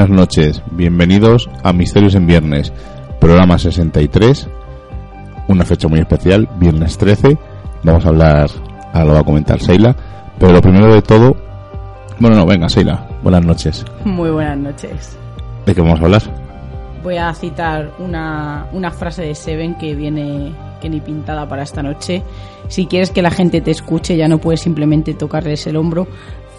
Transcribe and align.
Buenas 0.00 0.16
noches, 0.16 0.62
bienvenidos 0.70 1.50
a 1.62 1.74
Misterios 1.74 2.14
en 2.14 2.26
Viernes, 2.26 2.72
programa 3.20 3.58
63, 3.58 4.48
una 5.46 5.66
fecha 5.66 5.88
muy 5.88 6.00
especial, 6.00 6.48
viernes 6.58 6.96
13, 6.96 7.36
vamos 7.82 8.06
a 8.06 8.08
hablar, 8.08 8.48
ahora 8.94 9.04
lo 9.04 9.12
va 9.12 9.20
a 9.20 9.24
comentar 9.24 9.60
Seila, 9.60 9.94
pero 10.38 10.52
lo 10.52 10.62
primero 10.62 10.94
de 10.94 11.02
todo, 11.02 11.36
bueno, 12.18 12.34
no, 12.34 12.46
venga 12.46 12.70
Seila, 12.70 13.10
buenas 13.22 13.44
noches, 13.44 13.84
Muy 14.06 14.30
buenas 14.30 14.56
noches. 14.56 15.18
¿de 15.66 15.74
qué 15.74 15.82
vamos 15.82 16.00
a 16.00 16.04
hablar? 16.04 16.22
Voy 17.02 17.18
a 17.18 17.34
citar 17.34 17.92
una, 17.98 18.68
una 18.72 18.90
frase 18.92 19.20
de 19.20 19.34
Seven 19.34 19.74
que 19.74 19.94
viene 19.94 20.54
que 20.80 20.88
ni 20.88 21.00
pintada 21.00 21.46
para 21.46 21.62
esta 21.62 21.82
noche. 21.82 22.22
Si 22.68 22.86
quieres 22.86 23.10
que 23.10 23.22
la 23.22 23.30
gente 23.30 23.60
te 23.60 23.70
escuche, 23.70 24.16
ya 24.16 24.28
no 24.28 24.38
puedes 24.38 24.60
simplemente 24.60 25.14
tocarles 25.14 25.66
el 25.66 25.76
hombro 25.76 26.08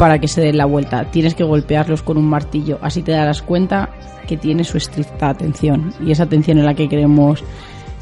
para 0.02 0.18
que 0.18 0.28
se 0.28 0.42
den 0.42 0.58
la 0.58 0.66
vuelta. 0.66 1.12
Tienes 1.12 1.36
que 1.36 1.44
golpearlos 1.44 2.02
con 2.02 2.18
un 2.18 2.28
martillo. 2.28 2.80
Así 2.82 3.04
te 3.04 3.12
darás 3.12 3.44
cuenta 3.44 3.92
que 4.28 4.36
tiene 4.36 4.64
su 4.64 4.78
estricta 4.78 5.30
atención. 5.30 5.94
Y 6.04 6.10
esa 6.10 6.24
atención 6.24 6.58
en 6.58 6.66
la 6.66 6.74
que 6.74 6.90
queremos 6.90 7.44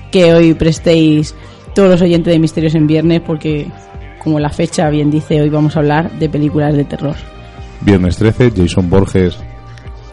que 0.09 0.33
hoy 0.33 0.53
prestéis 0.53 1.35
todos 1.75 1.89
los 1.89 2.01
oyentes 2.01 2.31
de 2.31 2.39
Misterios 2.39 2.73
en 2.75 2.87
Viernes, 2.87 3.19
porque 3.19 3.67
como 4.23 4.39
la 4.39 4.49
fecha 4.49 4.89
bien 4.89 5.11
dice, 5.11 5.41
hoy 5.41 5.49
vamos 5.49 5.75
a 5.75 5.79
hablar 5.79 6.09
de 6.11 6.29
películas 6.29 6.73
de 6.73 6.85
terror. 6.85 7.17
Viernes 7.81 8.15
13, 8.15 8.53
Jason 8.55 8.89
Borges 8.89 9.37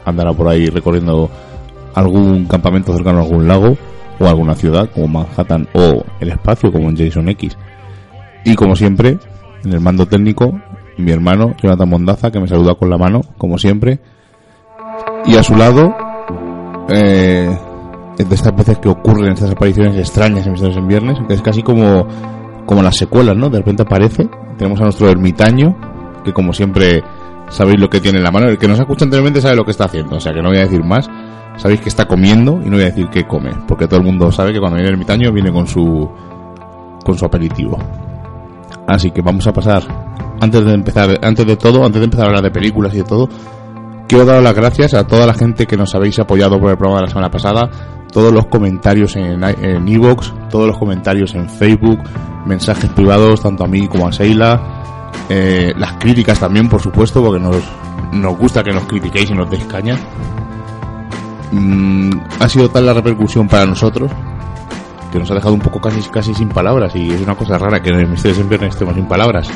andará 0.04 0.32
por 0.32 0.48
ahí 0.48 0.66
recorriendo 0.66 1.30
algún 1.94 2.46
campamento 2.46 2.92
cercano 2.94 3.20
a 3.20 3.22
algún 3.22 3.46
lago 3.46 3.78
o 4.18 4.26
alguna 4.26 4.56
ciudad 4.56 4.90
como 4.92 5.06
Manhattan 5.06 5.68
o 5.72 6.04
el 6.18 6.30
espacio 6.30 6.72
como 6.72 6.88
en 6.88 6.96
Jason 6.96 7.28
X. 7.28 7.56
Y 8.44 8.56
como 8.56 8.74
siempre, 8.74 9.18
en 9.64 9.72
el 9.72 9.78
mando 9.78 10.06
técnico, 10.06 10.52
mi 10.98 11.12
hermano 11.12 11.54
Jonathan 11.62 11.88
Mondaza 11.88 12.30
que 12.30 12.40
me 12.40 12.48
saluda 12.48 12.74
con 12.74 12.90
la 12.90 12.98
mano, 12.98 13.22
como 13.38 13.58
siempre. 13.58 14.00
Y 15.26 15.36
a 15.36 15.42
su 15.42 15.56
lado, 15.56 15.94
eh, 16.88 17.56
de 18.16 18.34
estas 18.34 18.54
veces 18.56 18.78
que 18.78 18.88
ocurren 18.88 19.32
estas 19.32 19.50
apariciones 19.50 19.96
extrañas 19.98 20.46
en 20.46 20.52
Misterios 20.52 20.78
en 20.78 20.88
Viernes, 20.88 21.18
es 21.28 21.42
casi 21.42 21.62
como, 21.62 22.06
como 22.64 22.82
las 22.82 22.96
secuelas, 22.96 23.36
¿no? 23.36 23.50
De 23.50 23.58
repente 23.58 23.82
aparece, 23.82 24.28
tenemos 24.56 24.80
a 24.80 24.84
nuestro 24.84 25.08
ermitaño, 25.08 25.76
que 26.24 26.32
como 26.32 26.52
siempre 26.52 27.02
sabéis 27.48 27.80
lo 27.80 27.88
que 27.88 28.00
tiene 28.00 28.18
en 28.18 28.24
la 28.24 28.30
mano. 28.30 28.48
El 28.48 28.58
que 28.58 28.68
nos 28.68 28.78
escucha 28.78 29.04
anteriormente 29.04 29.40
sabe 29.40 29.56
lo 29.56 29.64
que 29.64 29.72
está 29.72 29.84
haciendo, 29.84 30.16
o 30.16 30.20
sea 30.20 30.32
que 30.32 30.42
no 30.42 30.48
voy 30.48 30.58
a 30.58 30.62
decir 30.62 30.82
más. 30.82 31.08
Sabéis 31.56 31.80
que 31.80 31.88
está 31.88 32.04
comiendo 32.04 32.60
y 32.62 32.66
no 32.66 32.72
voy 32.72 32.82
a 32.82 32.90
decir 32.90 33.08
qué 33.10 33.26
come, 33.26 33.50
porque 33.66 33.86
todo 33.86 34.00
el 34.00 34.04
mundo 34.04 34.30
sabe 34.30 34.52
que 34.52 34.60
cuando 34.60 34.76
viene 34.76 34.88
el 34.88 34.94
ermitaño 34.94 35.32
viene 35.32 35.50
con 35.50 35.66
su 35.66 36.08
con 37.02 37.16
su 37.16 37.24
aperitivo. 37.24 37.78
Así 38.86 39.10
que 39.10 39.22
vamos 39.22 39.46
a 39.46 39.52
pasar 39.52 39.82
antes 40.46 40.64
de 40.64 40.72
empezar, 40.72 41.18
antes 41.22 41.46
de 41.46 41.56
todo, 41.56 41.84
antes 41.84 42.00
de 42.00 42.04
empezar 42.04 42.24
a 42.24 42.28
hablar 42.28 42.42
de 42.42 42.50
películas 42.50 42.94
y 42.94 42.98
de 42.98 43.04
todo, 43.04 43.28
quiero 44.08 44.24
dar 44.24 44.42
las 44.42 44.54
gracias 44.54 44.94
a 44.94 45.06
toda 45.06 45.26
la 45.26 45.34
gente 45.34 45.66
que 45.66 45.76
nos 45.76 45.94
habéis 45.94 46.18
apoyado 46.18 46.58
por 46.58 46.70
el 46.70 46.76
programa 46.76 47.00
de 47.00 47.06
la 47.06 47.10
semana 47.10 47.30
pasada, 47.30 47.70
todos 48.12 48.32
los 48.32 48.46
comentarios 48.46 49.16
en 49.16 49.42
en 49.42 49.88
iVoox, 49.88 50.32
todos 50.48 50.66
los 50.66 50.78
comentarios 50.78 51.34
en 51.34 51.48
Facebook, 51.50 51.98
mensajes 52.46 52.88
privados 52.90 53.42
tanto 53.42 53.64
a 53.64 53.66
mí 53.66 53.86
como 53.88 54.06
a 54.08 54.12
Seila, 54.12 55.10
eh, 55.28 55.74
las 55.76 55.94
críticas 55.94 56.38
también, 56.38 56.68
por 56.68 56.80
supuesto, 56.80 57.22
porque 57.22 57.40
nos, 57.40 57.56
nos 58.12 58.38
gusta 58.38 58.62
que 58.62 58.72
nos 58.72 58.84
critiquéis 58.84 59.30
y 59.30 59.34
nos 59.34 59.50
deis 59.50 59.64
caña. 59.64 59.98
Mm, 61.52 62.10
ha 62.40 62.48
sido 62.48 62.68
tal 62.68 62.86
la 62.86 62.94
repercusión 62.94 63.48
para 63.48 63.66
nosotros 63.66 64.10
que 65.12 65.18
nos 65.18 65.30
ha 65.30 65.34
dejado 65.34 65.54
un 65.54 65.60
poco 65.60 65.80
casi, 65.80 66.00
casi 66.10 66.34
sin 66.34 66.48
palabras 66.48 66.94
y 66.96 67.10
es 67.10 67.20
una 67.20 67.36
cosa 67.36 67.56
rara 67.56 67.80
que 67.80 67.90
en 67.90 68.00
el 68.00 68.08
Misterios 68.08 68.38
en 68.38 68.48
Viernes 68.48 68.74
estemos 68.74 68.94
sin 68.94 69.06
palabras. 69.06 69.48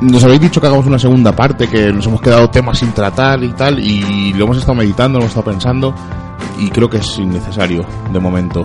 Nos 0.00 0.24
habéis 0.24 0.40
dicho 0.40 0.60
que 0.60 0.66
hagamos 0.66 0.86
una 0.86 0.98
segunda 0.98 1.32
parte, 1.36 1.68
que 1.68 1.92
nos 1.92 2.06
hemos 2.06 2.20
quedado 2.22 2.48
temas 2.48 2.78
sin 2.78 2.92
tratar 2.92 3.42
y 3.44 3.48
tal, 3.50 3.78
y 3.78 4.32
lo 4.32 4.44
hemos 4.44 4.56
estado 4.56 4.74
meditando, 4.76 5.18
lo 5.18 5.24
hemos 5.24 5.32
estado 5.36 5.50
pensando, 5.52 5.94
y 6.58 6.70
creo 6.70 6.88
que 6.88 6.96
es 6.98 7.18
innecesario 7.18 7.84
de 8.10 8.18
momento. 8.18 8.64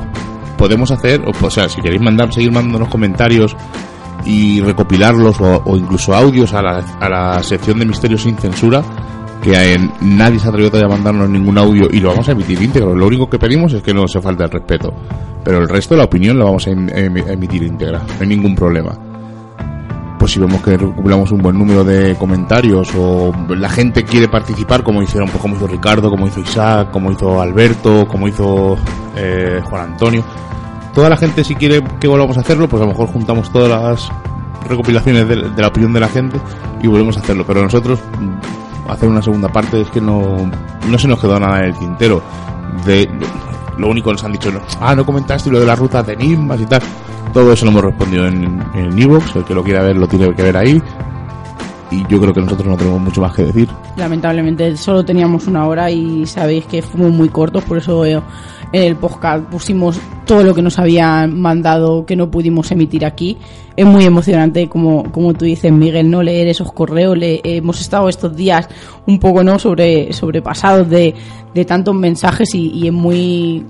Podemos 0.57 0.91
hacer, 0.91 1.21
o, 1.27 1.49
sea, 1.49 1.67
si 1.67 1.81
queréis 1.81 2.01
mandar, 2.01 2.33
seguir 2.33 2.51
mandándonos 2.53 2.87
comentarios 2.87 3.53
y 4.23 4.61
recopilarlos 4.61 5.35
o, 5.41 5.75
incluso 5.75 6.15
audios 6.15 6.53
a 6.53 6.61
la, 6.61 6.81
a 7.01 7.09
la 7.09 7.43
sección 7.43 7.79
de 7.79 7.85
Misterios 7.85 8.21
sin 8.21 8.37
censura, 8.37 8.81
que 9.43 9.73
en- 9.73 9.91
nadie 10.01 10.39
se 10.39 10.47
ha 10.47 10.49
atrevido 10.51 10.83
a 10.85 10.87
mandarnos 10.89 11.29
ningún 11.29 11.57
audio 11.57 11.89
y 11.91 11.99
lo 11.99 12.09
vamos 12.09 12.29
a 12.29 12.31
emitir 12.31 12.61
íntegro. 12.61 12.95
Lo 12.95 13.07
único 13.07 13.29
que 13.29 13.37
pedimos 13.37 13.73
es 13.73 13.83
que 13.83 13.93
no 13.93 14.07
se 14.07 14.21
falte 14.21 14.45
el 14.45 14.49
respeto. 14.51 14.93
Pero 15.43 15.57
el 15.59 15.67
resto 15.67 15.93
de 15.93 15.99
la 15.99 16.05
opinión 16.05 16.39
la 16.39 16.45
vamos 16.45 16.65
a 16.65 16.71
em- 16.71 16.89
em- 16.89 17.17
emitir 17.29 17.61
íntegra. 17.63 17.99
No 17.99 18.21
hay 18.21 18.27
ningún 18.27 18.55
problema. 18.55 18.97
Pues 20.25 20.33
si 20.33 20.39
vemos 20.39 20.59
que 20.63 20.75
recopilamos 20.75 21.31
un 21.31 21.37
buen 21.37 21.55
número 21.55 21.83
de 21.83 22.15
comentarios 22.15 22.89
o 22.97 23.31
la 23.49 23.69
gente 23.69 24.03
quiere 24.03 24.27
participar 24.27 24.81
como 24.81 25.03
hicieron, 25.03 25.29
pues 25.29 25.39
como 25.39 25.55
hizo 25.55 25.67
Ricardo, 25.67 26.09
como 26.09 26.25
hizo 26.25 26.39
Isaac, 26.39 26.89
como 26.89 27.11
hizo 27.11 27.39
Alberto, 27.39 28.07
como 28.07 28.27
hizo 28.27 28.75
eh, 29.15 29.61
Juan 29.63 29.91
Antonio. 29.91 30.23
Toda 30.95 31.11
la 31.11 31.17
gente 31.17 31.43
si 31.43 31.53
quiere 31.53 31.83
que 31.99 32.07
volvamos 32.07 32.37
a 32.37 32.39
hacerlo, 32.39 32.67
pues 32.67 32.81
a 32.81 32.87
lo 32.87 32.93
mejor 32.93 33.09
juntamos 33.09 33.51
todas 33.51 33.69
las 33.69 34.11
recopilaciones 34.67 35.27
de, 35.27 35.35
de 35.47 35.61
la 35.61 35.67
opinión 35.67 35.93
de 35.93 35.99
la 35.99 36.07
gente 36.07 36.41
y 36.81 36.87
volvemos 36.87 37.15
a 37.17 37.19
hacerlo. 37.19 37.45
Pero 37.45 37.61
nosotros 37.61 37.99
mm, 38.19 38.89
hacer 38.91 39.07
una 39.07 39.21
segunda 39.21 39.49
parte 39.49 39.81
es 39.81 39.91
que 39.91 40.01
no, 40.01 40.49
no 40.89 40.97
se 40.97 41.07
nos 41.07 41.19
quedó 41.19 41.39
nada 41.39 41.59
en 41.59 41.65
el 41.65 41.77
tintero. 41.77 42.23
De, 42.83 43.07
lo 43.77 43.89
único 43.89 44.09
que 44.09 44.13
nos 44.13 44.23
han 44.23 44.31
dicho, 44.31 44.51
no, 44.51 44.61
ah, 44.79 44.95
no 44.95 45.05
comentaste 45.05 45.51
lo 45.51 45.59
de 45.59 45.67
las 45.67 45.77
rutas 45.77 46.03
de 46.07 46.13
enigmas 46.13 46.59
y 46.61 46.65
tal. 46.65 46.81
Todo 47.35 47.51
eso 47.51 47.65
lo 47.65 47.71
hemos 47.71 47.83
respondido 47.83 48.27
en, 48.27 48.63
en 48.75 48.97
Evox, 48.97 49.35
el 49.35 49.43
que 49.43 49.53
lo 49.53 49.61
quiera 49.61 49.83
ver 49.83 49.97
lo 49.97 50.07
tiene 50.07 50.33
que 50.33 50.41
ver 50.41 50.55
ahí. 50.55 50.81
Y 51.91 52.07
yo 52.07 52.21
creo 52.21 52.33
que 52.33 52.39
nosotros 52.39 52.65
no 52.65 52.77
tenemos 52.77 53.01
mucho 53.01 53.19
más 53.19 53.35
que 53.35 53.43
decir. 53.43 53.67
Lamentablemente 53.97 54.77
solo 54.77 55.03
teníamos 55.03 55.45
una 55.45 55.67
hora 55.67 55.91
y 55.91 56.25
sabéis 56.27 56.65
que 56.65 56.81
fuimos 56.81 57.11
muy 57.11 57.27
cortos, 57.27 57.65
por 57.65 57.77
eso 57.77 58.05
eh, 58.05 58.21
en 58.71 58.83
el 58.83 58.95
podcast 58.95 59.43
pusimos 59.49 59.99
todo 60.25 60.43
lo 60.43 60.55
que 60.55 60.61
nos 60.61 60.79
habían 60.79 61.37
mandado 61.37 62.05
que 62.05 62.15
no 62.15 62.31
pudimos 62.31 62.71
emitir 62.71 63.05
aquí. 63.05 63.37
Es 63.75 63.85
muy 63.85 64.05
emocionante, 64.05 64.69
como, 64.69 65.11
como 65.11 65.33
tú 65.33 65.43
dices, 65.43 65.73
Miguel, 65.73 66.09
no 66.09 66.23
leer 66.23 66.47
esos 66.47 66.71
correos. 66.71 67.17
Le, 67.17 67.41
hemos 67.43 67.81
estado 67.81 68.07
estos 68.07 68.33
días 68.33 68.69
un 69.07 69.19
poco 69.19 69.43
no 69.43 69.59
sobre 69.59 70.13
sobrepasados 70.13 70.89
de, 70.89 71.13
de 71.53 71.65
tantos 71.65 71.95
mensajes 71.95 72.55
y, 72.55 72.69
y 72.69 72.87
es 72.87 72.93
muy 72.93 73.65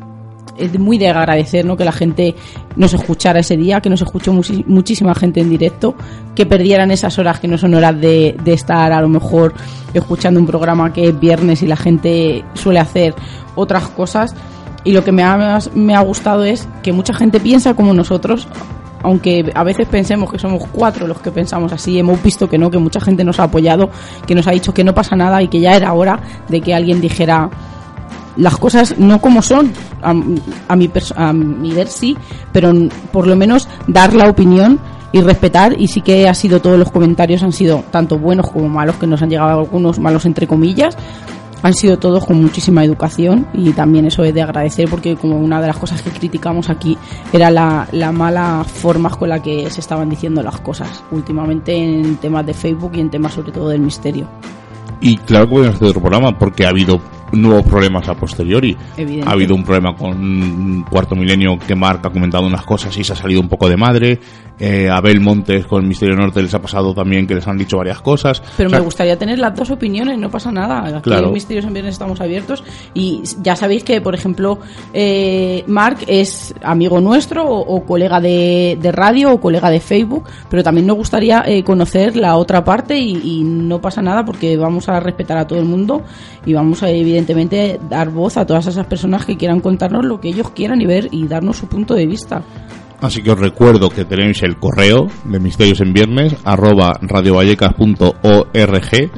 es 0.58 0.78
muy 0.80 0.98
de 0.98 1.10
agradecer 1.10 1.66
que 1.76 1.86
la 1.86 1.92
gente 1.92 2.36
nos 2.76 2.94
escuchara 2.94 3.40
ese 3.40 3.58
día, 3.58 3.82
que 3.82 3.90
nos 3.90 4.02
escuchó 4.02 4.34
muchísima 4.34 5.14
gente 5.16 5.42
en 5.42 5.50
directo, 5.50 5.96
que 6.36 6.46
perdieran 6.46 6.92
esas 6.92 7.18
horas 7.20 7.40
que 7.40 7.48
no 7.48 7.58
son 7.58 7.74
horas 7.74 8.00
de, 8.00 8.36
de 8.44 8.54
estar 8.54 8.92
a 8.92 9.02
lo 9.02 9.10
mejor 9.10 9.54
escuchando 9.94 10.40
un 10.40 10.46
programa 10.46 10.94
que 10.94 11.10
es 11.10 11.20
viernes 11.20 11.62
y 11.62 11.68
la 11.68 11.76
gente 11.76 12.44
suele 12.54 12.80
hacer 12.80 13.16
otras 13.56 13.88
cosas. 13.90 14.36
Y 14.84 14.92
lo 14.92 15.04
que 15.04 15.12
me 15.12 15.24
ha, 15.24 15.60
me 15.74 15.96
ha 15.96 16.02
gustado 16.02 16.44
es 16.44 16.68
que 16.84 16.94
mucha 16.94 17.14
gente 17.14 17.40
piensa 17.40 17.74
como 17.74 17.94
nosotros, 17.94 18.48
aunque 19.02 19.52
a 19.56 19.64
veces 19.64 19.88
pensemos 19.88 20.32
que 20.32 20.38
somos 20.38 20.64
cuatro 20.72 21.08
los 21.08 21.20
que 21.20 21.32
pensamos 21.32 21.74
así, 21.74 21.98
hemos 21.98 22.22
visto 22.22 22.48
que 22.48 22.58
no, 22.58 22.70
que 22.70 22.78
mucha 22.78 23.02
gente 23.02 23.24
nos 23.24 23.40
ha 23.40 23.44
apoyado, 23.44 23.90
que 24.28 24.36
nos 24.36 24.48
ha 24.48 24.52
dicho 24.52 24.74
que 24.74 24.84
no 24.84 24.94
pasa 24.94 25.16
nada 25.16 25.42
y 25.42 25.48
que 25.48 25.60
ya 25.60 25.76
era 25.76 25.94
hora 25.94 26.20
de 26.50 26.62
que 26.62 26.76
alguien 26.76 27.02
dijera 27.02 27.50
las 28.38 28.58
cosas 28.58 28.98
no 28.98 29.22
como 29.22 29.42
son, 29.42 29.72
a, 30.02 30.14
mi, 30.14 30.40
a 31.16 31.34
mi 31.34 31.72
ver 31.72 31.88
sí, 31.88 32.18
pero 32.52 32.74
por 33.12 33.28
lo 33.28 33.36
menos 33.36 33.68
dar 33.88 34.14
la 34.14 34.30
opinión 34.30 34.80
y 35.12 35.22
respetar 35.22 35.80
y 35.80 35.88
sí 35.88 36.02
que 36.02 36.28
ha 36.28 36.34
sido 36.34 36.62
todos 36.62 36.78
los 36.78 36.92
comentarios 36.92 37.42
han 37.44 37.54
sido 37.54 37.84
tanto 37.92 38.20
buenos 38.20 38.52
como 38.52 38.68
malos 38.68 38.98
que 38.98 39.08
nos 39.08 39.22
han 39.22 39.30
llegado 39.30 39.60
algunos 39.60 39.98
malos 39.98 40.26
entre 40.26 40.46
comillas 40.46 40.98
han 41.66 41.74
sido 41.74 41.98
todos 41.98 42.26
con 42.26 42.40
muchísima 42.42 42.84
educación 42.84 43.48
y 43.54 43.72
también 43.72 44.06
eso 44.06 44.24
es 44.24 44.34
de 44.34 44.42
agradecer 44.42 44.88
porque 44.88 45.16
como 45.16 45.40
una 45.40 45.62
de 45.62 45.68
las 45.68 45.78
cosas 45.78 46.02
que 46.02 46.12
criticamos 46.12 46.70
aquí 46.70 46.98
era 47.34 47.50
la, 47.50 47.88
la 47.92 48.12
mala 48.12 48.64
forma 48.66 49.10
con 49.10 49.30
la 49.30 49.42
que 49.42 49.70
se 49.72 49.82
estaban 49.82 50.10
diciendo 50.10 50.44
las 50.44 50.60
cosas 50.60 51.04
últimamente 51.12 51.76
en 51.76 52.18
temas 52.18 52.46
de 52.46 52.54
Facebook 52.54 52.92
y 52.96 53.00
en 53.00 53.10
temas 53.10 53.34
sobre 53.34 53.52
todo 53.52 53.70
del 53.70 53.82
misterio. 53.82 54.28
Y 55.02 55.18
claro 55.18 55.48
que 55.48 55.54
podemos 55.54 55.76
hacer 55.76 55.88
otro 55.88 56.02
programa 56.02 56.38
porque 56.38 56.66
ha 56.66 56.70
habido 56.70 57.00
nuevos 57.32 57.66
problemas 57.66 58.08
a 58.08 58.16
posteriori. 58.16 58.76
Ha 59.26 59.32
habido 59.32 59.56
un 59.56 59.64
problema 59.64 59.96
con 59.96 60.84
Cuarto 60.90 61.16
Milenio 61.16 61.58
que 61.58 61.76
Mark 61.76 62.02
ha 62.04 62.10
comentado 62.10 62.46
unas 62.46 62.64
cosas 62.66 62.96
y 62.98 63.04
se 63.04 63.14
ha 63.14 63.16
salido 63.16 63.42
un 63.42 63.50
poco 63.50 63.70
de 63.70 63.78
madre. 63.78 64.20
Eh, 64.58 64.90
Abel 64.90 65.20
Montes 65.20 65.66
con 65.66 65.82
el 65.82 65.88
Misterio 65.88 66.16
Norte 66.16 66.42
les 66.42 66.54
ha 66.54 66.62
pasado 66.62 66.94
también 66.94 67.28
que 67.28 67.36
les 67.36 67.46
han 67.46 67.58
dicho 67.58 67.78
varias 67.78 68.02
cosas. 68.02 68.42
Pero 68.56 68.70
me 68.70 68.80
gustaría 68.80 69.18
tener 69.18 69.38
las 69.38 69.54
dos 69.54 69.70
opiniones, 69.70 70.18
no 70.18 70.30
pasa 70.30 70.52
nada. 70.52 70.98
Aquí 70.98 71.12
en 71.12 71.34
Misterios 71.34 71.66
en 71.66 71.74
Viernes 71.74 71.96
estamos 71.96 72.22
abiertos 72.22 72.64
y 72.94 73.22
ya 73.42 73.56
sabéis 73.56 73.84
que, 73.84 74.00
por 74.00 74.16
ejemplo, 74.16 74.60
eh, 74.94 75.64
Mark 75.68 76.00
es 76.08 76.56
amigo 76.64 77.02
nuestro 77.02 77.46
o, 77.46 77.86
colega 77.86 78.22
de, 78.22 78.78
radio 78.94 79.34
o 79.34 79.42
colega 79.42 79.70
de 79.70 79.82
Facebook, 79.82 80.24
pero 80.50 80.64
también 80.64 80.88
nos 80.88 80.96
gustaría 80.96 81.44
eh, 81.46 81.64
conocer 81.64 82.16
la 82.16 82.38
otra 82.38 82.64
parte 82.64 82.98
y, 82.98 83.44
no 83.46 83.82
pasa 83.82 84.02
nada 84.02 84.24
porque 84.24 84.56
vamos 84.58 84.88
a 84.90 85.00
respetar 85.00 85.38
a 85.38 85.48
todo 85.48 85.60
el 85.60 85.66
mundo 85.66 86.04
y 86.46 86.54
vamos 86.54 86.82
a 86.84 86.90
evidentemente 87.16 87.80
dar 87.90 88.10
voz 88.10 88.36
a 88.36 88.46
todas 88.46 88.68
esas 88.68 88.86
personas 88.88 89.26
que 89.26 89.38
quieran 89.38 89.62
contarnos 89.62 90.06
lo 90.06 90.20
que 90.20 90.28
ellos 90.28 90.50
quieran 90.52 90.82
y 90.82 90.86
ver 90.86 91.08
y 91.12 91.26
darnos 91.28 91.56
su 91.58 91.68
punto 91.68 91.94
de 91.94 92.06
vista. 92.06 92.44
Así 93.00 93.24
que 93.24 93.32
os 93.32 93.40
recuerdo 93.40 93.90
que 93.90 94.04
tenéis 94.04 94.44
el 94.44 94.58
correo 94.58 95.08
de 95.24 95.40
Misterios 95.40 95.80
en 95.80 95.94
Viernes, 95.94 96.36
arroba 96.44 97.00
radiovallecas.org, 97.02 99.12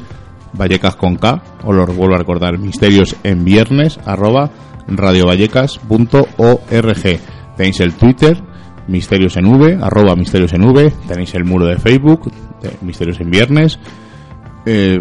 Vallecas 0.53 0.95
con 0.95 1.15
K, 1.15 1.41
os 1.63 1.75
lo 1.75 1.87
vuelvo 1.87 2.13
a 2.15 2.19
recordar, 2.19 2.59
Misterios 2.59 3.15
en 3.23 3.43
Viernes, 3.43 3.99
arroba 4.05 4.51
radiovallecas.org. 4.87 7.19
Tenéis 7.55 7.79
el 7.79 7.93
Twitter, 7.93 8.43
Misterios 8.87 9.37
en 9.37 9.47
V, 9.47 9.79
arroba 9.81 10.15
Misterios 10.15 10.53
en 10.53 10.65
V, 10.65 10.91
tenéis 11.07 11.33
el 11.35 11.45
muro 11.45 11.65
de 11.65 11.77
Facebook, 11.77 12.31
de 12.61 12.77
Misterios 12.81 13.19
en 13.19 13.31
Viernes. 13.31 13.79
Eh, 14.65 14.99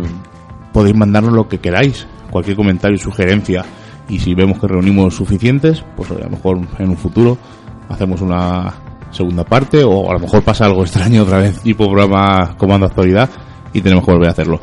podéis 0.72 0.96
mandarnos 0.96 1.32
lo 1.32 1.48
que 1.48 1.58
queráis, 1.58 2.06
cualquier 2.30 2.56
comentario, 2.56 2.98
sugerencia, 2.98 3.64
y 4.08 4.18
si 4.18 4.34
vemos 4.34 4.58
que 4.58 4.68
reunimos 4.68 5.14
suficientes, 5.14 5.84
pues 5.96 6.10
a 6.10 6.14
lo 6.14 6.30
mejor 6.30 6.60
en 6.78 6.90
un 6.90 6.96
futuro 6.96 7.36
hacemos 7.88 8.20
una 8.20 8.72
segunda 9.10 9.44
parte 9.44 9.82
o 9.84 10.10
a 10.10 10.14
lo 10.14 10.20
mejor 10.20 10.42
pasa 10.42 10.66
algo 10.66 10.82
extraño 10.82 11.22
otra 11.22 11.38
vez 11.38 11.60
tipo 11.60 11.86
programa 11.86 12.56
Comando 12.56 12.86
Actualidad 12.86 13.30
y 13.72 13.80
tenemos 13.80 14.04
que 14.04 14.12
volver 14.12 14.28
a 14.28 14.32
hacerlo. 14.32 14.60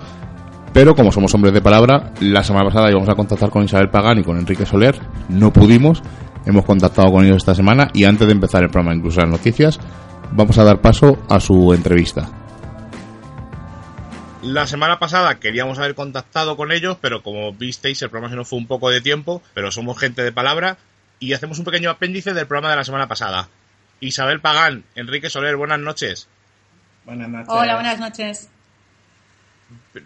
Pero 0.72 0.96
como 0.96 1.12
somos 1.12 1.34
hombres 1.36 1.54
de 1.54 1.62
palabra, 1.62 2.14
la 2.20 2.44
semana 2.44 2.66
pasada 2.66 2.90
íbamos 2.90 3.10
a 3.10 3.16
contactar 3.16 3.50
con 3.50 3.64
Isabel 3.64 3.90
Pagán 3.90 4.20
y 4.20 4.24
con 4.24 4.38
Enrique 4.38 4.66
Soler, 4.66 5.00
no 5.30 5.54
pudimos, 5.54 6.02
hemos 6.46 6.66
contactado 6.66 7.12
con 7.12 7.26
ellos 7.26 7.38
esta 7.38 7.54
semana 7.54 7.90
y 7.94 8.06
antes 8.06 8.28
de 8.28 8.34
empezar 8.34 8.64
el 8.64 8.70
programa, 8.70 8.96
incluso 8.96 9.22
las 9.22 9.30
noticias, 9.30 9.80
vamos 10.32 10.58
a 10.58 10.64
dar 10.64 10.82
paso 10.82 11.20
a 11.30 11.40
su 11.40 11.74
entrevista. 11.74 12.43
La 14.44 14.68
semana 14.68 15.00
pasada 15.00 15.40
queríamos 15.40 15.80
haber 15.80 15.96
contactado 15.96 16.58
con 16.58 16.74
ellos, 16.74 16.98
pero 17.00 17.24
como 17.24 17.54
visteis 17.54 18.02
el 18.02 18.10
programa 18.10 18.30
se 18.30 18.36
nos 18.36 18.50
fue 18.50 18.60
un 18.60 18.68
poco 18.68 18.90
de 18.90 19.00
tiempo, 19.00 19.42
pero 19.54 19.72
somos 19.72 19.98
gente 19.98 20.22
de 20.22 20.34
palabra 20.34 20.78
y 21.20 21.32
hacemos 21.32 21.60
un 21.60 21.66
pequeño 21.66 21.90
apéndice 21.90 22.34
del 22.34 22.46
programa 22.46 22.70
de 22.70 22.76
la 22.76 22.84
semana 22.84 23.08
pasada. 23.08 23.48
Isabel 24.02 24.42
Pagán, 24.42 24.84
Enrique 24.96 25.30
Soler, 25.30 25.56
buenas 25.56 25.80
noches. 25.80 26.28
Buenas 27.06 27.30
noches. 27.30 27.48
Hola, 27.48 27.76
buenas 27.76 28.00
noches. 28.00 28.50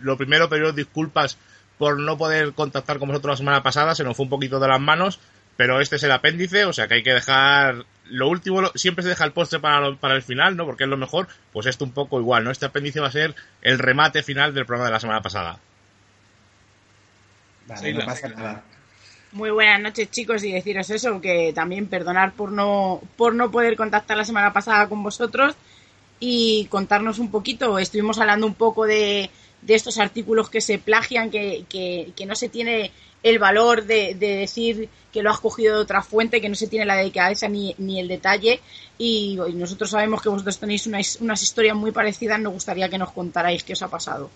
Lo 0.02 0.18
primero, 0.18 0.48
pediros 0.50 0.76
disculpas 0.76 1.40
por 1.80 2.00
no 2.00 2.16
poder 2.20 2.54
contactar 2.54 3.00
con 3.00 3.10
vosotros 3.10 3.34
la 3.34 3.38
semana 3.38 3.64
pasada, 3.64 3.96
se 3.96 4.04
nos 4.04 4.16
fue 4.16 4.26
un 4.26 4.30
poquito 4.30 4.60
de 4.60 4.68
las 4.68 4.80
manos, 4.80 5.20
pero 5.56 5.82
este 5.82 5.96
es 5.96 6.04
el 6.04 6.12
apéndice, 6.12 6.66
o 6.66 6.74
sea 6.74 6.88
que 6.88 6.94
hay 6.94 7.04
que 7.04 7.14
dejar 7.14 7.86
lo 8.10 8.30
último, 8.30 8.68
siempre 8.76 9.04
se 9.04 9.10
deja 9.10 9.26
el 9.26 9.32
postre 9.32 9.60
para, 9.60 9.96
para 9.96 10.16
el 10.16 10.22
final, 10.22 10.56
¿no? 10.56 10.66
Porque 10.66 10.84
es 10.84 10.90
lo 10.90 10.98
mejor, 10.98 11.28
pues 11.52 11.66
esto 11.66 11.86
un 11.86 11.92
poco 11.92 12.20
igual, 12.20 12.44
¿no? 12.44 12.52
Este 12.52 12.66
apéndice 12.66 13.00
va 13.00 13.08
a 13.08 13.12
ser 13.12 13.36
el 13.62 13.80
remate 13.80 14.24
final 14.24 14.54
del 14.54 14.66
programa 14.66 14.88
de 14.88 14.94
la 14.94 15.00
semana 15.00 15.22
pasada. 15.22 15.60
Vale, 17.68 17.94
no 17.94 18.06
pasa 18.06 18.28
nada. 18.30 18.64
Muy 19.34 19.52
buenas 19.52 19.82
noches, 19.82 20.10
chicos, 20.10 20.44
y 20.44 20.52
deciros 20.52 20.90
eso, 20.90 21.20
que 21.20 21.52
también 21.54 21.88
perdonar 21.88 22.32
por 22.32 22.52
no, 22.52 23.02
por 23.18 23.36
no 23.36 23.52
poder 23.52 23.76
contactar 23.76 24.16
la 24.18 24.24
semana 24.24 24.54
pasada 24.54 24.88
con 24.88 25.04
vosotros 25.04 25.56
y 26.20 26.66
contarnos 26.68 27.20
un 27.20 27.30
poquito. 27.30 27.78
Estuvimos 27.78 28.20
hablando 28.20 28.48
un 28.48 28.54
poco 28.54 28.86
de, 28.86 29.30
de 29.62 29.76
estos 29.76 29.98
artículos 29.98 30.50
que 30.50 30.62
se 30.62 30.80
plagian, 30.80 31.30
que, 31.30 31.66
que, 31.70 32.26
no 32.26 32.36
se 32.36 32.50
tiene 32.50 32.92
el 33.30 33.40
valor 33.40 33.86
de, 33.86 34.16
decir 34.16 34.90
que 35.12 35.22
lo 35.22 35.30
has 35.30 35.40
cogido 35.40 35.76
de 35.76 35.82
otra 35.82 36.02
fuente, 36.02 36.42
que 36.42 36.50
no 36.50 36.56
se 36.56 36.68
tiene 36.68 36.86
la 36.86 36.96
delicadeza 36.96 37.48
ni, 37.48 37.74
ni 37.78 38.00
el 38.00 38.08
detalle. 38.08 38.60
Y, 38.98 39.38
nosotros 39.54 39.90
sabemos 39.90 40.22
que 40.22 40.30
vosotros 40.30 40.60
tenéis 40.60 40.88
unas, 40.88 41.18
unas 41.22 41.42
historias 41.42 41.76
muy 41.76 41.92
parecidas. 41.92 42.40
Nos 42.40 42.54
gustaría 42.54 42.90
que 42.90 42.98
nos 42.98 43.12
contarais 43.12 43.64
qué 43.64 43.74
os 43.74 43.82
ha 43.82 43.88
pasado. 43.88 44.30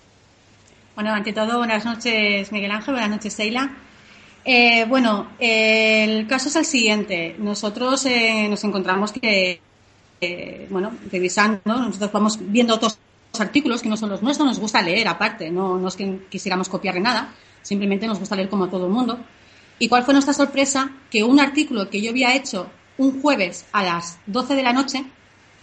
Bueno, 0.95 1.13
ante 1.13 1.33
todo, 1.33 1.57
buenas 1.57 1.85
noches, 1.85 2.51
Miguel 2.51 2.71
Ángel. 2.71 2.93
Buenas 2.93 3.09
noches, 3.09 3.33
Seila. 3.33 3.71
Eh, 4.43 4.85
bueno, 4.85 5.27
el 5.39 6.27
caso 6.27 6.49
es 6.49 6.55
el 6.55 6.65
siguiente. 6.65 7.35
Nosotros 7.37 8.05
eh, 8.05 8.47
nos 8.49 8.63
encontramos 8.63 9.11
que, 9.11 9.61
eh, 10.19 10.67
bueno, 10.69 10.91
revisando, 11.11 11.61
nosotros 11.65 12.11
vamos 12.11 12.39
viendo 12.39 12.75
otros 12.75 12.97
artículos 13.39 13.81
que 13.81 13.89
no 13.89 13.97
son 13.97 14.09
los 14.09 14.21
nuestros, 14.21 14.47
nos 14.47 14.59
gusta 14.59 14.81
leer 14.81 15.07
aparte, 15.07 15.49
no, 15.49 15.77
no 15.77 15.87
es 15.87 15.95
que 15.95 16.19
quisiéramos 16.29 16.67
copiar 16.67 16.95
de 16.95 16.99
nada, 16.99 17.29
simplemente 17.61 18.07
nos 18.07 18.19
gusta 18.19 18.35
leer 18.35 18.49
como 18.49 18.65
a 18.65 18.69
todo 18.69 18.85
el 18.85 18.91
mundo. 18.91 19.19
¿Y 19.79 19.87
cuál 19.87 20.03
fue 20.03 20.13
nuestra 20.13 20.33
sorpresa? 20.33 20.91
Que 21.09 21.23
un 21.23 21.39
artículo 21.39 21.89
que 21.89 22.01
yo 22.01 22.11
había 22.11 22.35
hecho 22.35 22.69
un 22.97 23.21
jueves 23.21 23.65
a 23.71 23.83
las 23.83 24.19
12 24.27 24.55
de 24.55 24.63
la 24.63 24.73
noche 24.73 25.03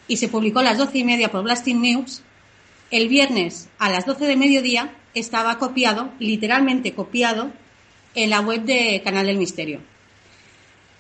y 0.09 0.17
se 0.17 0.28
publicó 0.28 0.59
a 0.59 0.64
las 0.64 0.78
12 0.78 0.99
y 0.99 1.05
media 1.05 1.31
por 1.31 1.45
Blasting 1.45 1.81
News, 1.81 2.23
el 2.90 3.09
viernes 3.09 3.69
a 3.78 3.90
las 3.90 4.07
12 4.07 4.26
de 4.26 4.37
mediodía 4.37 4.95
estaba 5.14 5.59
copiado, 5.59 6.11
literalmente 6.19 6.95
copiado, 6.95 7.52
en 8.14 8.31
la 8.31 8.40
web 8.40 8.62
de 8.62 9.02
Canal 9.05 9.26
del 9.26 9.37
Misterio. 9.37 9.81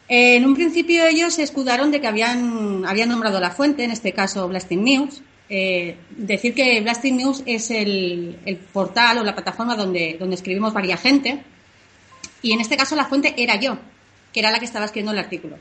En 0.08 0.46
un 0.46 0.54
principio 0.54 1.06
ellos 1.06 1.34
se 1.34 1.42
escudaron 1.42 1.90
de 1.90 2.00
que 2.00 2.06
habían, 2.06 2.84
habían 2.86 3.08
nombrado 3.08 3.40
la 3.40 3.50
fuente, 3.50 3.84
en 3.84 3.90
este 3.90 4.12
caso 4.12 4.48
Blasting 4.48 4.84
News. 4.84 5.22
Eh, 5.50 5.96
decir 6.10 6.54
que 6.54 6.80
Blasting 6.80 7.16
News 7.16 7.42
es 7.46 7.70
el, 7.70 8.58
portal 8.72 9.18
o 9.18 9.24
la 9.24 9.34
plataforma 9.34 9.74
donde, 9.76 10.16
donde 10.18 10.36
escribimos 10.36 10.72
varias 10.72 11.00
gente. 11.00 11.42
Y 12.42 12.52
en 12.52 12.60
este 12.60 12.76
caso 12.76 12.94
la 12.96 13.06
fuente 13.06 13.34
era 13.36 13.56
yo, 13.56 13.78
que 14.32 14.40
era 14.40 14.50
la 14.50 14.58
que 14.58 14.66
estaba 14.66 14.84
escribiendo 14.84 15.12
el 15.12 15.18
artículo. 15.18 15.56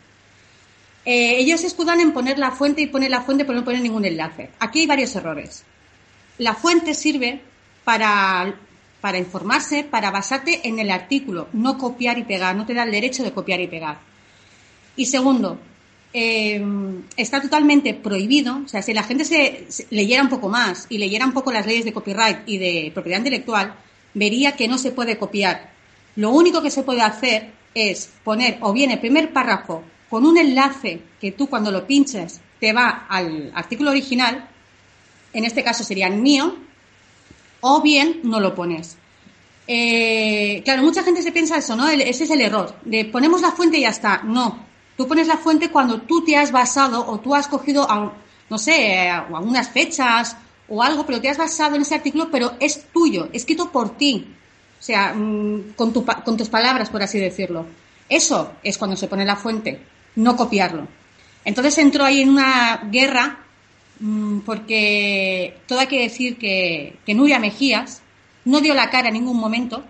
Eh, 1.06 1.38
ellos 1.38 1.62
se 1.62 1.68
escudan 1.68 2.02
en 2.02 2.12
poner 2.12 2.38
la 2.38 2.52
fuente 2.52 2.82
y 2.82 2.88
poner 2.88 3.10
la 3.10 3.22
fuente, 3.22 3.46
pero 3.46 3.58
no 3.58 3.66
poner 3.66 3.82
ningún 3.82 4.06
enlace. 4.06 4.50
Aquí 4.60 4.82
hay 4.82 4.88
varios 4.88 5.16
errores. 5.16 5.64
La 6.38 6.54
fuente 6.54 6.94
sirve 6.94 7.42
para 7.84 8.56
para 9.02 9.20
informarse, 9.20 9.84
para 9.84 10.12
basarte 10.12 10.68
en 10.68 10.80
el 10.80 10.92
artículo, 10.92 11.48
no 11.54 11.78
copiar 11.78 12.18
y 12.18 12.24
pegar, 12.24 12.56
no 12.56 12.66
te 12.66 12.74
da 12.74 12.84
el 12.84 12.92
derecho 12.92 13.24
de 13.24 13.32
copiar 13.32 13.62
y 13.62 13.68
pegar. 13.68 14.00
Y 14.96 15.06
segundo, 15.06 15.60
eh, 16.14 16.62
está 17.16 17.42
totalmente 17.42 17.94
prohibido, 17.94 18.62
o 18.66 18.68
sea, 18.68 18.82
si 18.82 18.94
la 18.94 19.04
gente 19.04 19.26
se, 19.26 19.68
leyera 19.90 20.24
un 20.24 20.30
poco 20.30 20.50
más 20.50 20.88
y 20.90 20.98
leyera 20.98 21.26
un 21.26 21.34
poco 21.34 21.52
las 21.52 21.66
leyes 21.66 21.86
de 21.86 21.94
copyright 21.94 22.40
y 22.48 22.58
de 22.58 22.92
propiedad 22.94 23.20
intelectual, 23.20 23.76
vería 24.14 24.54
que 24.54 24.68
no 24.68 24.78
se 24.78 24.92
puede 24.92 25.18
copiar. 25.18 25.72
Lo 26.16 26.32
único 26.32 26.62
que 26.62 26.72
se 26.72 26.84
puede 26.84 27.02
hacer 27.02 27.52
es 27.74 28.10
poner 28.24 28.58
o 28.62 28.74
bien 28.74 28.92
el 28.92 29.00
primer 29.00 29.32
párrafo 29.32 29.84
con 30.10 30.26
un 30.26 30.38
enlace 30.38 31.02
que 31.20 31.34
tú 31.34 31.48
cuando 31.48 31.72
lo 31.72 31.86
pinches 31.86 32.42
te 32.60 32.74
va 32.74 33.06
al 33.10 33.52
artículo 33.54 33.92
original, 33.92 34.50
en 35.34 35.46
este 35.46 35.64
caso 35.64 35.84
sería 35.84 36.08
el 36.08 36.18
mío, 36.18 36.56
o 37.62 37.82
bien 37.82 38.22
no 38.24 38.40
lo 38.40 38.56
pones. 38.56 38.98
Eh, 39.68 40.62
claro, 40.64 40.82
mucha 40.82 41.04
gente 41.04 41.22
se 41.22 41.32
piensa 41.32 41.58
eso, 41.58 41.76
¿no? 41.76 41.88
Ese 41.90 42.24
es 42.24 42.30
el 42.30 42.42
error. 42.42 42.76
De 42.86 43.06
ponemos 43.06 43.42
la 43.42 43.52
fuente 43.52 43.78
y 43.78 43.82
ya 43.82 43.90
está. 43.90 44.22
No. 44.24 44.67
Tú 44.98 45.08
pones 45.08 45.28
la 45.28 45.38
fuente 45.38 45.70
cuando 45.70 46.02
tú 46.02 46.26
te 46.26 46.36
has 46.36 46.52
basado 46.52 47.06
o 47.08 47.20
tú 47.20 47.36
has 47.36 47.48
cogido, 47.48 47.88
no 48.50 48.58
sé, 48.58 49.08
algunas 49.08 49.70
fechas 49.70 50.36
o 50.68 50.82
algo, 50.82 51.06
pero 51.06 51.22
te 51.22 51.30
has 51.30 51.38
basado 51.38 51.76
en 51.76 51.84
ese 51.84 51.96
artículo, 51.96 52.30
pero 52.32 52.54
es 52.60 52.88
tuyo, 52.92 53.30
escrito 53.32 53.72
por 53.72 53.96
ti. 53.96 54.28
O 54.80 54.84
sea, 54.84 55.14
mm, 55.14 55.74
con, 55.76 55.94
tus 55.94 56.50
palabras, 56.50 56.90
por 56.90 57.04
así 57.04 57.20
decirlo. 57.20 57.68
Eso 58.10 58.54
es 58.64 58.78
cuando 58.78 58.98
se 58.98 59.08
pone 59.08 59.24
la 59.24 59.36
fuente, 59.36 59.80
no 60.16 60.36
copiarlo. 60.36 60.88
Entonces 61.46 61.78
entró 61.78 62.04
ahí 62.04 62.22
en 62.22 62.30
una 62.30 62.90
guerra 62.92 63.38
mm, 64.00 64.40
porque 64.40 65.58
todo 65.68 65.80
hay 65.80 65.88
que 65.88 66.02
decir 66.02 66.38
que 66.38 66.98
Nuria 67.08 67.40
Mejías 67.40 68.02
no 68.46 68.62
dio 68.62 68.74
la 68.74 68.90
cara 68.90 69.10
en 69.10 69.16
ningún 69.16 69.38
momento, 69.38 69.84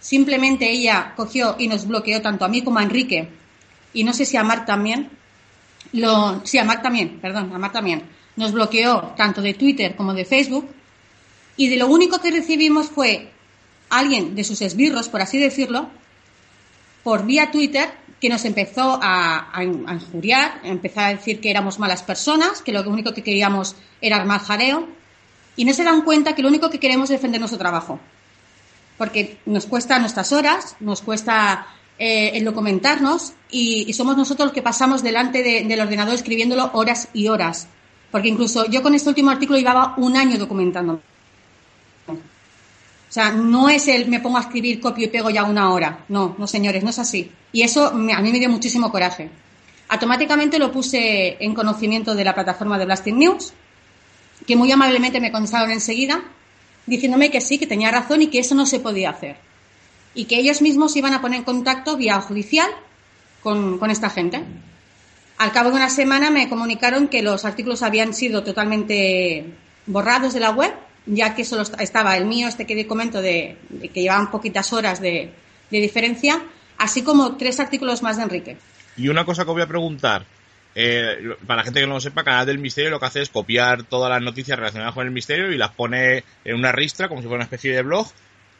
simplemente 0.00 0.70
ella 0.70 1.12
cogió 1.16 1.56
y 1.58 1.68
nos 1.68 1.86
bloqueó 1.86 2.22
tanto 2.22 2.44
a 2.44 2.48
mí 2.48 2.62
como 2.62 2.78
a 2.78 2.82
Enrique 2.82 3.28
y 3.92 4.04
no 4.04 4.12
sé 4.12 4.24
si 4.24 4.36
a 4.36 4.44
Marc 4.44 4.66
también, 4.66 5.10
sí, 6.44 6.58
a 6.58 6.64
Marc 6.64 6.82
también, 6.82 7.18
perdón, 7.20 7.52
a 7.54 7.58
Marc 7.58 7.72
también, 7.72 8.02
nos 8.36 8.52
bloqueó 8.52 9.12
tanto 9.16 9.42
de 9.42 9.54
Twitter 9.54 9.94
como 9.96 10.14
de 10.14 10.24
Facebook 10.24 10.68
y 11.56 11.68
de 11.68 11.76
lo 11.76 11.86
único 11.86 12.18
que 12.20 12.30
recibimos 12.30 12.88
fue 12.88 13.30
alguien 13.90 14.34
de 14.34 14.44
sus 14.44 14.62
esbirros, 14.62 15.08
por 15.08 15.20
así 15.20 15.38
decirlo, 15.38 15.88
por 17.02 17.26
vía 17.26 17.50
Twitter, 17.50 17.90
que 18.20 18.28
nos 18.28 18.44
empezó 18.44 18.98
a, 19.02 19.50
a, 19.52 19.64
injuriar, 19.64 20.60
empezó 20.62 21.00
a 21.00 21.08
decir 21.08 21.40
que 21.40 21.50
éramos 21.50 21.78
malas 21.78 22.02
personas, 22.02 22.62
que 22.62 22.72
lo 22.72 22.88
único 22.88 23.12
que 23.12 23.22
queríamos 23.22 23.74
era 24.00 24.16
armar 24.16 24.40
jareo, 24.40 24.88
y 25.56 25.64
no 25.64 25.74
se 25.74 25.84
dan 25.84 26.02
cuenta 26.02 26.34
que 26.34 26.42
lo 26.42 26.48
único 26.48 26.70
que 26.70 26.80
queremos 26.80 27.10
es 27.10 27.16
defender 27.16 27.40
nuestro 27.40 27.58
trabajo. 27.58 28.00
Porque 28.96 29.38
nos 29.44 29.66
cuesta 29.66 29.98
nuestras 29.98 30.32
horas, 30.32 30.76
nos 30.80 31.02
cuesta 31.02 31.66
eh, 31.98 32.32
el 32.34 32.44
documentarnos, 32.44 33.32
y, 33.50 33.92
somos 33.92 34.16
nosotros 34.16 34.46
los 34.46 34.54
que 34.54 34.62
pasamos 34.62 35.02
delante 35.02 35.42
del 35.42 35.80
ordenador 35.80 36.14
escribiéndolo 36.14 36.70
horas 36.72 37.08
y 37.12 37.28
horas. 37.28 37.68
Porque 38.10 38.28
incluso 38.28 38.66
yo 38.66 38.82
con 38.82 38.94
este 38.94 39.08
último 39.08 39.30
artículo 39.30 39.58
llevaba 39.58 39.94
un 39.96 40.16
año 40.16 40.38
documentando. 40.38 41.00
O 43.12 43.14
sea, 43.14 43.30
no 43.30 43.68
es 43.68 43.88
el 43.88 44.08
me 44.08 44.20
pongo 44.20 44.38
a 44.38 44.40
escribir, 44.40 44.80
copio 44.80 45.04
y 45.04 45.08
pego 45.08 45.28
ya 45.28 45.44
una 45.44 45.70
hora. 45.70 46.04
No, 46.08 46.34
no 46.38 46.46
señores, 46.46 46.82
no 46.82 46.88
es 46.88 46.98
así. 46.98 47.30
Y 47.52 47.60
eso 47.60 47.88
a 47.88 47.92
mí 47.92 48.32
me 48.32 48.38
dio 48.38 48.48
muchísimo 48.48 48.90
coraje. 48.90 49.28
Automáticamente 49.88 50.58
lo 50.58 50.72
puse 50.72 51.36
en 51.38 51.52
conocimiento 51.52 52.14
de 52.14 52.24
la 52.24 52.34
plataforma 52.34 52.78
de 52.78 52.86
Blasting 52.86 53.18
News, 53.18 53.52
que 54.46 54.56
muy 54.56 54.72
amablemente 54.72 55.20
me 55.20 55.30
contestaron 55.30 55.70
enseguida, 55.70 56.22
diciéndome 56.86 57.30
que 57.30 57.42
sí, 57.42 57.58
que 57.58 57.66
tenía 57.66 57.90
razón 57.90 58.22
y 58.22 58.28
que 58.28 58.38
eso 58.38 58.54
no 58.54 58.64
se 58.64 58.80
podía 58.80 59.10
hacer. 59.10 59.36
Y 60.14 60.26
que 60.26 60.36
ellos 60.36 60.62
mismos 60.62 60.96
iban 60.96 61.14
a 61.14 61.20
poner 61.20 61.38
en 61.38 61.44
contacto 61.44 61.96
vía 61.96 62.20
judicial 62.20 62.70
con, 63.42 63.78
con 63.78 63.90
esta 63.90 64.10
gente. 64.10 64.42
Al 65.38 65.52
cabo 65.52 65.70
de 65.70 65.76
una 65.76 65.90
semana 65.90 66.30
me 66.30 66.48
comunicaron 66.48 67.08
que 67.08 67.22
los 67.22 67.44
artículos 67.44 67.82
habían 67.82 68.14
sido 68.14 68.44
totalmente 68.44 69.44
borrados 69.86 70.34
de 70.34 70.40
la 70.40 70.50
web 70.50 70.72
ya 71.06 71.34
que 71.34 71.44
solo 71.44 71.62
estaba 71.78 72.16
el 72.16 72.26
mío, 72.26 72.48
este 72.48 72.66
que 72.66 72.86
comento, 72.86 73.20
de, 73.20 73.56
que 73.92 74.02
llevaban 74.02 74.30
poquitas 74.30 74.72
horas 74.72 75.00
de, 75.00 75.32
diferencia, 75.70 76.42
así 76.78 77.02
como 77.02 77.36
tres 77.36 77.58
artículos 77.58 78.02
más 78.02 78.18
de 78.18 78.24
Enrique. 78.24 78.56
Y 78.96 79.08
una 79.08 79.24
cosa 79.24 79.44
que 79.44 79.50
voy 79.50 79.62
a 79.62 79.66
preguntar, 79.66 80.26
eh, 80.74 81.34
para 81.46 81.58
la 81.58 81.64
gente 81.64 81.80
que 81.80 81.86
no 81.86 81.94
lo 81.94 82.00
sepa, 82.00 82.24
Canal 82.24 82.46
del 82.46 82.58
Misterio 82.58 82.90
lo 82.90 83.00
que 83.00 83.06
hace 83.06 83.22
es 83.22 83.30
copiar 83.30 83.82
todas 83.84 84.10
las 84.10 84.20
noticias 84.20 84.58
relacionadas 84.58 84.94
con 84.94 85.06
el 85.06 85.12
misterio 85.12 85.50
y 85.50 85.56
las 85.56 85.70
pone 85.72 86.24
en 86.44 86.56
una 86.56 86.72
ristra, 86.72 87.08
como 87.08 87.20
si 87.20 87.26
fuera 87.26 87.36
una 87.36 87.44
especie 87.44 87.74
de 87.74 87.82
blog, 87.82 88.06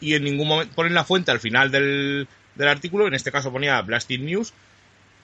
y 0.03 0.15
en 0.15 0.25
ningún 0.25 0.49
momento 0.49 0.75
ponen 0.75 0.93
la 0.93 1.05
fuente 1.05 1.31
al 1.31 1.41
final 1.41 1.71
del, 1.71 2.29
del 2.55 2.69
artículo, 2.69 3.07
en 3.07 3.15
este 3.15 3.33
caso 3.33 3.53
ponía 3.53 3.81
Blasting 3.81 4.27
News, 4.27 4.53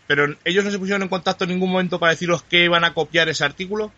pero 0.07 0.35
ellos 0.45 0.65
no 0.65 0.71
se 0.71 0.79
pusieron 0.79 1.03
en 1.03 1.09
contacto 1.09 1.45
en 1.45 1.51
ningún 1.51 1.71
momento 1.71 1.99
para 1.99 2.13
deciros 2.13 2.43
que 2.43 2.65
iban 2.65 2.85
a 2.85 2.95
copiar 2.95 3.29
ese 3.29 3.45
artículo. 3.45 3.93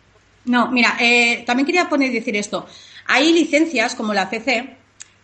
No, 0.47 0.71
mira, 0.73 0.97
eh, 1.01 1.45
también 1.47 1.67
quería 1.67 1.89
poner 1.89 2.11
decir 2.11 2.35
esto. 2.37 2.67
Hay 3.07 3.33
licencias 3.33 3.95
como 3.95 4.15
la 4.15 4.29
CC, 4.29 4.77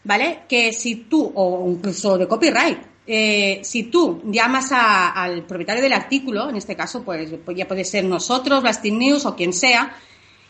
¿vale? 0.05 0.41
Que 0.49 0.73
si 0.73 0.95
tú, 0.97 1.33
o 1.35 1.69
incluso 1.69 2.19
de 2.19 2.29
copyright, 2.29 2.79
eh, 3.07 3.61
si 3.63 3.85
tú 3.85 4.23
llamas 4.27 4.71
al 4.73 5.45
propietario 5.45 5.83
del 5.83 5.93
artículo, 5.93 6.51
en 6.51 6.57
este 6.57 6.77
caso, 6.77 7.03
pues, 7.03 7.31
pues, 7.45 7.57
ya 7.57 7.67
puede 7.67 7.85
ser 7.85 8.05
nosotros, 8.05 8.63
Blasting 8.63 8.99
News 8.99 9.27
o 9.27 9.35
quien 9.35 9.53
sea, 9.53 9.97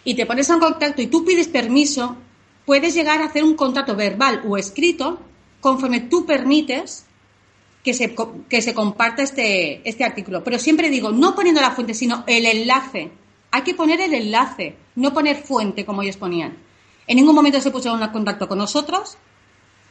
y 0.04 0.14
te 0.14 0.26
pones 0.26 0.48
en 0.50 0.58
contacto 0.58 1.02
y 1.02 1.06
tú 1.06 1.24
pides 1.24 1.48
permiso, 1.48 2.16
puedes 2.66 2.94
llegar 2.94 3.22
a 3.22 3.26
hacer 3.26 3.44
un 3.44 3.54
contrato 3.54 3.96
verbal 3.96 4.42
o 4.46 4.58
escrito 4.58 5.18
conforme 5.60 6.00
tú 6.00 6.26
permites 6.26 7.06
que 7.82 7.94
se, 7.94 8.14
que 8.48 8.60
se 8.60 8.74
comparta 8.74 9.22
este, 9.22 9.88
este 9.88 10.04
artículo. 10.04 10.44
Pero 10.44 10.58
siempre 10.58 10.90
digo, 10.90 11.10
no 11.12 11.34
poniendo 11.34 11.62
la 11.62 11.70
fuente, 11.70 11.94
sino 11.94 12.24
el 12.26 12.44
enlace 12.44 13.10
hay 13.56 13.62
que 13.62 13.74
poner 13.74 14.02
el 14.02 14.12
enlace, 14.12 14.76
no 14.96 15.14
poner 15.14 15.36
fuente 15.36 15.86
como 15.86 16.02
ellos 16.02 16.18
ponían. 16.18 16.58
En 17.06 17.16
ningún 17.16 17.34
momento 17.34 17.58
se 17.58 17.70
pusieron 17.70 18.02
en 18.02 18.10
contacto 18.10 18.46
con 18.48 18.58
nosotros. 18.58 19.16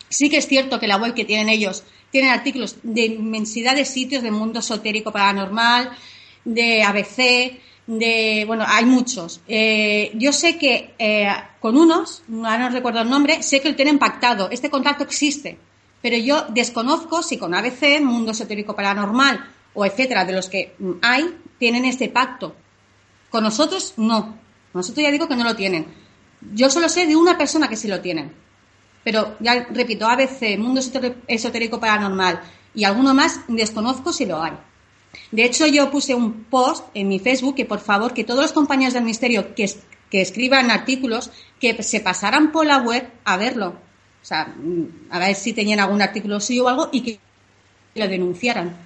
Sí 0.08 0.30
que 0.30 0.38
es 0.38 0.48
cierto 0.48 0.80
que 0.80 0.88
la 0.88 0.98
web 0.98 1.16
que 1.16 1.26
tienen 1.26 1.50
ellos 1.50 1.84
tiene 2.12 2.30
artículos 2.30 2.78
de 2.84 3.06
inmensidad 3.06 3.76
de 3.76 3.86
sitios 3.86 4.22
de 4.22 4.30
mundo 4.30 4.60
esotérico 4.60 5.12
paranormal, 5.12 5.98
de 6.44 6.84
ABC, 6.84 7.60
de 7.88 8.44
bueno, 8.48 8.66
hay 8.68 8.86
muchos. 8.86 9.42
Eh, 9.48 10.12
yo 10.16 10.32
sé 10.32 10.58
que 10.58 10.94
eh, 10.98 11.28
con 11.60 11.78
unos, 11.78 12.24
ahora 12.32 12.58
no 12.58 12.70
recuerdo 12.70 13.02
el 13.02 13.10
nombre, 13.10 13.44
sé 13.44 13.62
que 13.62 13.70
lo 13.70 13.76
tienen 13.76 14.00
pactado. 14.00 14.50
Este 14.50 14.70
contacto 14.70 15.04
existe, 15.04 15.58
pero 16.02 16.18
yo 16.18 16.46
desconozco 16.50 17.22
si 17.22 17.38
con 17.38 17.54
ABC, 17.54 18.02
mundo 18.02 18.32
esotérico 18.32 18.76
paranormal 18.76 19.46
o 19.74 19.86
etcétera, 19.86 20.26
de 20.26 20.34
los 20.34 20.50
que 20.50 20.76
hay, 21.02 21.36
tienen 21.60 21.86
este 21.86 22.10
pacto. 22.10 22.56
Con 23.30 23.44
nosotros 23.44 23.94
no. 23.98 24.38
Nosotros 24.74 25.04
ya 25.04 25.12
digo 25.12 25.28
que 25.28 25.36
no 25.36 25.44
lo 25.44 25.56
tienen. 25.56 25.86
Yo 26.54 26.70
solo 26.70 26.90
sé 26.90 27.06
de 27.06 27.16
una 27.16 27.38
persona 27.38 27.68
que 27.68 27.76
sí 27.76 27.88
lo 27.88 28.02
tienen. 28.02 28.32
Pero 29.04 29.36
ya 29.40 29.68
repito, 29.70 30.08
ABC, 30.08 30.58
Mundo 30.58 30.82
Esotérico 31.28 31.80
Paranormal 31.80 32.42
y 32.74 32.84
alguno 32.84 33.14
más, 33.14 33.42
desconozco 33.48 34.12
si 34.12 34.26
lo 34.26 34.42
hay. 34.42 34.54
De 35.32 35.44
hecho, 35.44 35.68
yo 35.68 35.92
puse 35.92 36.16
un 36.16 36.46
post 36.46 36.86
en 36.94 37.08
mi 37.08 37.20
Facebook 37.20 37.56
que 37.56 37.66
por 37.66 37.80
favor, 37.80 38.14
que 38.14 38.24
todos 38.24 38.42
los 38.42 38.54
compañeros 38.54 38.94
del 38.94 39.04
misterio 39.04 39.54
que, 39.56 39.70
escriban 40.12 40.72
artículos, 40.72 41.30
que 41.60 41.84
se 41.84 42.00
pasaran 42.00 42.54
por 42.54 42.66
la 42.66 42.78
web 42.78 43.06
a 43.26 43.36
verlo. 43.36 43.76
O 44.22 44.26
sea, 44.26 44.46
mm, 44.46 45.10
a 45.10 45.20
ver 45.20 45.36
si 45.36 45.52
tenían 45.52 45.82
algún 45.82 46.02
artículo 46.02 46.40
suyo 46.40 46.66
o 46.66 46.70
algo 46.70 46.90
y 46.94 47.02
que 47.02 47.20
lo 47.96 48.08
denunciaran 48.08 48.86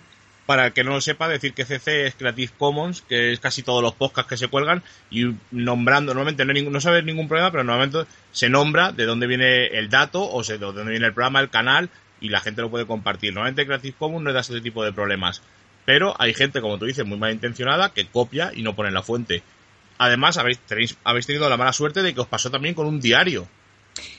para 0.50 0.66
el 0.66 0.74
que 0.74 0.84
no 0.84 0.94
lo 0.94 1.00
sepa, 1.00 1.28
decir 1.28 1.54
que 1.54 1.64
CC 1.64 2.08
es 2.08 2.16
Creative 2.16 2.52
Commons, 2.58 3.04
que 3.04 3.32
es 3.32 3.40
casi 3.40 3.62
todos 3.62 3.84
los 3.84 3.94
podcasts 3.94 4.28
que 4.28 4.36
se 4.36 4.48
cuelgan, 4.48 4.82
y 5.12 5.36
nombrando, 5.52 6.16
normalmente 6.16 6.44
no, 6.44 6.50
hay 6.50 6.56
ningún, 6.56 6.74
no 6.74 6.82
sabe 6.82 7.04
ningún 7.04 7.28
problema, 7.28 7.52
pero 7.52 7.64
normalmente 7.64 8.12
se 8.32 8.50
nombra 8.50 8.92
de 8.92 9.06
dónde 9.06 9.28
viene 9.28 9.68
el 9.68 9.92
dato, 9.92 10.28
o 10.28 10.42
de 10.42 10.58
dónde 10.58 10.90
viene 10.90 11.06
el 11.06 11.14
programa, 11.14 11.40
el 11.40 11.52
canal, 11.52 11.92
y 12.20 12.30
la 12.30 12.40
gente 12.40 12.64
lo 12.64 12.72
puede 12.72 12.88
compartir. 12.88 13.32
Normalmente 13.32 13.68
Creative 13.68 13.96
Commons 14.00 14.24
no 14.24 14.34
da 14.34 14.40
ese 14.40 14.60
tipo 14.60 14.84
de 14.84 14.92
problemas. 14.92 15.44
Pero 15.90 16.14
hay 16.20 16.36
gente, 16.36 16.62
como 16.62 16.78
tú 16.78 16.86
dices, 16.86 17.04
muy 17.04 17.18
malintencionada, 17.18 17.92
que 17.96 18.06
copia 18.06 18.52
y 18.56 18.62
no 18.62 18.76
pone 18.76 18.92
la 18.92 19.02
fuente. 19.02 19.42
Además, 19.98 20.38
habéis, 20.38 20.60
tenido 21.26 21.50
la 21.50 21.58
mala 21.58 21.74
suerte 21.74 22.04
de 22.04 22.14
que 22.14 22.22
os 22.22 22.28
pasó 22.28 22.52
también 22.52 22.76
con 22.76 22.86
un 22.86 23.02
diario. 23.02 23.48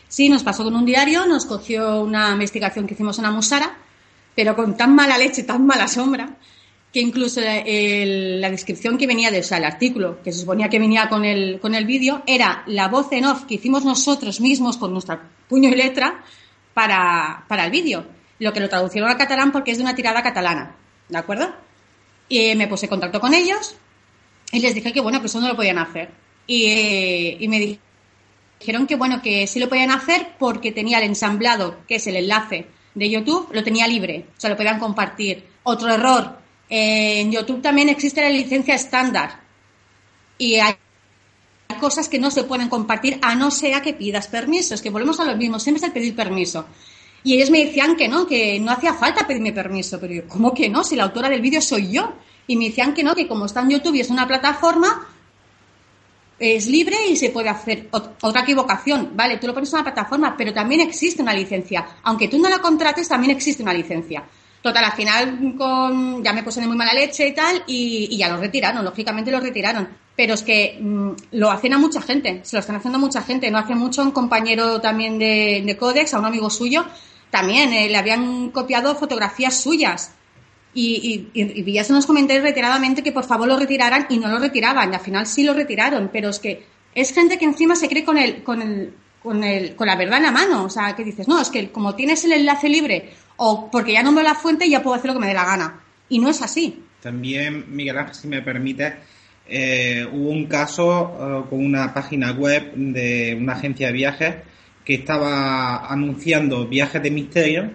Sí, 0.09 0.29
nos 0.29 0.43
pasó 0.43 0.65
con 0.65 0.75
un 0.75 0.85
diario, 0.85 1.27
nos 1.27 1.47
cogió 1.47 2.01
una 2.01 2.33
investigación 2.33 2.89
que 2.89 2.95
hicimos 2.95 3.21
en 3.21 3.27
Amusara, 3.27 3.77
pero 4.35 4.57
con 4.57 4.77
tan 4.77 4.97
mala 4.97 5.17
leche, 5.17 5.45
tan 5.45 5.65
mala 5.65 5.87
sombra, 5.87 6.31
que 6.93 6.99
incluso 6.99 7.41
la 7.41 8.51
descripción 8.51 8.99
que 8.99 9.07
venía 9.07 9.31
de, 9.31 9.39
o 9.39 9.45
sea, 9.45 9.59
el 9.59 9.65
artículo 9.65 10.21
que 10.25 10.33
se 10.33 10.41
suponía 10.41 10.69
que 10.69 10.81
venía 10.81 11.09
con 11.09 11.25
el, 11.25 11.61
con 11.61 11.77
el 11.77 11.85
vídeo, 11.85 12.25
era 12.27 12.65
la 12.67 12.89
voz 12.89 13.13
en 13.13 13.27
off 13.27 13.45
que 13.45 13.55
hicimos 13.55 13.85
nosotros 13.85 14.41
mismos 14.41 14.77
con 14.77 14.93
nuestra 14.93 15.23
puño 15.49 15.69
y 15.69 15.77
letra 15.77 16.25
para, 16.75 17.45
para 17.47 17.65
el 17.65 17.71
vídeo. 17.71 18.07
Lo 18.41 18.53
que 18.53 18.59
lo 18.59 18.69
traducieron 18.69 19.09
al 19.09 19.17
catalán 19.17 19.53
porque 19.53 19.71
es 19.71 19.79
de 19.79 19.85
una 19.85 19.95
tirada 19.95 20.21
catalana, 20.21 20.75
¿de 21.11 21.19
acuerdo? 21.19 21.53
Y 22.29 22.55
me 22.55 22.69
puse 22.69 22.87
en 22.87 22.91
contacto 22.91 23.21
con 23.21 23.35
ellos 23.35 23.75
y 24.53 24.61
les 24.61 24.75
dije 24.75 24.93
que 24.93 25.01
bueno, 25.01 25.21
que 25.21 25.27
eso 25.27 25.41
no 25.41 25.49
lo 25.49 25.57
podían 25.57 25.79
hacer. 25.79 26.11
Y, 26.47 27.37
y 27.39 27.49
me 27.49 27.79
dijeron 28.59 28.87
que 28.87 28.97
bueno, 28.97 29.21
que 29.23 29.47
sí 29.47 29.61
lo 29.61 29.69
podían 29.69 29.91
hacer 29.91 30.29
porque 30.39 30.73
tenía 30.73 30.99
el 30.99 31.05
ensamblado, 31.05 31.79
que 31.87 31.97
es 31.97 32.07
el 32.07 32.17
enlace 32.17 32.67
de 32.95 33.09
YouTube 33.09 33.49
lo 33.53 33.63
tenía 33.63 33.87
libre, 33.87 34.27
o 34.37 34.41
sea, 34.41 34.51
lo 34.51 34.57
podían 34.57 34.79
compartir. 34.79 35.45
Otro 35.63 35.93
error, 35.93 36.39
en 36.69 37.31
YouTube 37.31 37.63
también 37.63 37.89
existe 37.89 38.21
la 38.21 38.31
licencia 38.31 38.75
estándar 38.75 39.41
y 40.39 40.57
hay 40.57 40.75
cosas 41.81 42.09
que 42.09 42.19
no 42.19 42.31
se 42.31 42.45
pueden 42.45 42.69
compartir 42.69 43.19
a 43.23 43.35
no 43.35 43.51
ser 43.51 43.81
que 43.83 43.95
pidas 43.95 44.27
permiso. 44.29 44.75
Es 44.75 44.83
que 44.83 44.91
volvemos 44.91 45.21
a 45.21 45.25
lo 45.25 45.37
mismo, 45.37 45.59
siempre 45.59 45.79
es 45.79 45.85
el 45.85 45.93
pedir 45.93 46.17
permiso. 46.17 46.67
Y 47.23 47.35
ellos 47.35 47.51
me 47.51 47.65
decían 47.65 47.97
que 47.97 48.09
no, 48.09 48.27
que 48.27 48.59
no 48.61 48.73
hacía 48.73 48.95
falta 48.95 49.27
pedirme 49.27 49.53
permiso. 49.53 50.01
Pero 50.01 50.15
yo, 50.15 50.29
¿cómo 50.29 50.55
que 50.55 50.69
no? 50.69 50.85
Si 50.85 50.97
la 50.97 51.05
autora 51.05 51.29
del 51.29 51.41
vídeo 51.41 51.61
soy 51.61 51.93
yo. 51.93 52.15
Y 52.47 52.57
me 52.57 52.67
decían 52.67 52.95
que 52.95 53.05
no, 53.05 53.15
que 53.15 53.29
como 53.29 53.47
está 53.47 53.61
en 53.61 53.71
YouTube 53.71 53.95
y 53.95 54.01
es 54.01 54.11
una 54.11 54.27
plataforma, 54.27 55.07
es 56.41 56.67
libre 56.67 56.97
y 57.09 57.17
se 57.17 57.31
puede 57.31 57.51
hacer 57.51 57.89
otra 57.91 58.41
equivocación. 58.41 59.11
Vale, 59.15 59.37
tú 59.37 59.47
lo 59.47 59.55
pones 59.55 59.69
en 59.73 59.77
una 59.77 59.85
plataforma, 59.85 60.35
pero 60.37 60.53
también 60.53 60.81
existe 60.81 61.23
una 61.23 61.35
licencia. 61.35 61.87
Aunque 62.03 62.29
tú 62.29 62.39
no 62.39 62.49
la 62.49 62.59
contrates, 62.59 63.09
también 63.09 63.37
existe 63.37 63.63
una 63.63 63.75
licencia. 63.75 64.25
Total, 64.63 64.85
al 64.85 64.93
final 64.93 65.55
con, 65.57 66.23
ya 66.25 66.33
me 66.33 66.43
puse 66.43 66.61
de 66.61 66.67
muy 66.67 66.77
mala 66.77 66.93
leche 66.93 67.29
y 67.29 67.35
tal, 67.35 67.63
y, 67.67 68.17
ya 68.17 68.29
lo 68.29 68.39
retiraron, 68.39 68.85
lógicamente 68.85 69.31
lo 69.31 69.41
retiraron. 69.41 69.89
Pero 70.17 70.35
es 70.35 70.43
que 70.43 70.79
mm, 70.81 71.11
lo 71.33 71.51
hacen 71.51 71.75
a 71.75 71.79
mucha 71.79 72.03
gente, 72.03 72.41
se 72.43 72.57
lo 72.57 72.61
están 72.61 72.77
haciendo 72.77 72.99
a 72.99 73.01
mucha 73.01 73.23
gente. 73.23 73.51
No 73.51 73.59
hace 73.59 73.75
mucho 73.75 74.03
un 74.03 74.11
compañero 74.11 74.81
también 74.81 75.19
de, 75.19 75.63
de 75.65 75.77
Codex, 75.77 76.15
a 76.15 76.19
un 76.19 76.27
amigo 76.27 76.51
suyo, 76.51 76.85
también 77.31 77.73
eh, 77.73 77.89
le 77.89 77.97
habían 77.97 78.51
copiado 78.51 78.95
fotografías 78.95 79.61
suyas. 79.61 80.13
Y, 80.73 81.29
y, 81.35 81.43
y, 81.43 81.79
en 81.79 81.95
los 81.95 82.07
comentarios 82.07 82.45
reiteradamente 82.45 83.03
que 83.03 83.11
por 83.11 83.25
favor 83.25 83.49
lo 83.49 83.59
retiraran 83.59 84.07
y 84.09 84.19
no 84.19 84.29
lo 84.29 84.39
retiraban. 84.39 84.93
Y 84.93 84.95
al 84.95 85.01
final 85.01 85.27
sí 85.27 85.43
lo 85.43 85.55
retiraron, 85.55 86.11
pero 86.13 86.29
es 86.29 86.39
que 86.39 86.65
es 86.95 87.13
gente 87.13 87.39
que 87.39 87.45
encima 87.45 87.75
se 87.75 87.89
cree 87.89 88.05
con 88.05 88.19
el, 88.19 88.43
con 88.43 88.63
el, 88.63 88.93
con, 89.23 89.43
el, 89.43 89.75
con 89.75 89.87
la 89.87 89.97
verdad 89.97 90.19
en 90.19 90.25
la 90.25 90.31
mano. 90.31 90.65
O 90.65 90.71
sea, 90.71 90.95
que 90.95 91.05
dices, 91.05 91.27
no, 91.27 91.41
es 91.41 91.51
que 91.51 91.71
como 91.71 91.95
tienes 91.95 92.25
el 92.25 92.33
enlace 92.33 92.69
libre 92.69 93.11
o 93.37 93.71
porque 93.71 93.93
ya 93.93 94.03
no 94.03 94.15
veo 94.15 94.23
la 94.23 94.35
fuente 94.35 94.69
ya 94.69 94.83
puedo 94.83 94.97
hacer 94.97 95.09
lo 95.09 95.15
que 95.15 95.21
me 95.21 95.29
dé 95.29 95.35
la 95.35 95.45
gana. 95.45 95.81
Y 96.09 96.19
no 96.19 96.29
es 96.29 96.43
así. 96.43 96.83
También, 97.01 97.65
Miguel 97.69 97.99
Ángel, 97.99 98.15
si 98.15 98.29
me 98.29 98.43
permite, 98.43 98.97
eh, 99.47 100.07
hubo 100.13 100.31
un 100.31 100.47
caso 100.47 101.17
eh, 101.19 101.49
con 101.49 101.65
una 101.65 101.93
página 101.95 102.33
web 102.33 102.75
de 102.75 103.37
una 103.41 103.55
agencia 103.55 103.89
de 103.89 103.93
viajes 103.93 104.35
que 104.91 104.97
estaba 104.97 105.87
anunciando 105.87 106.67
viajes 106.67 107.01
de 107.01 107.13
misterio 107.13 107.71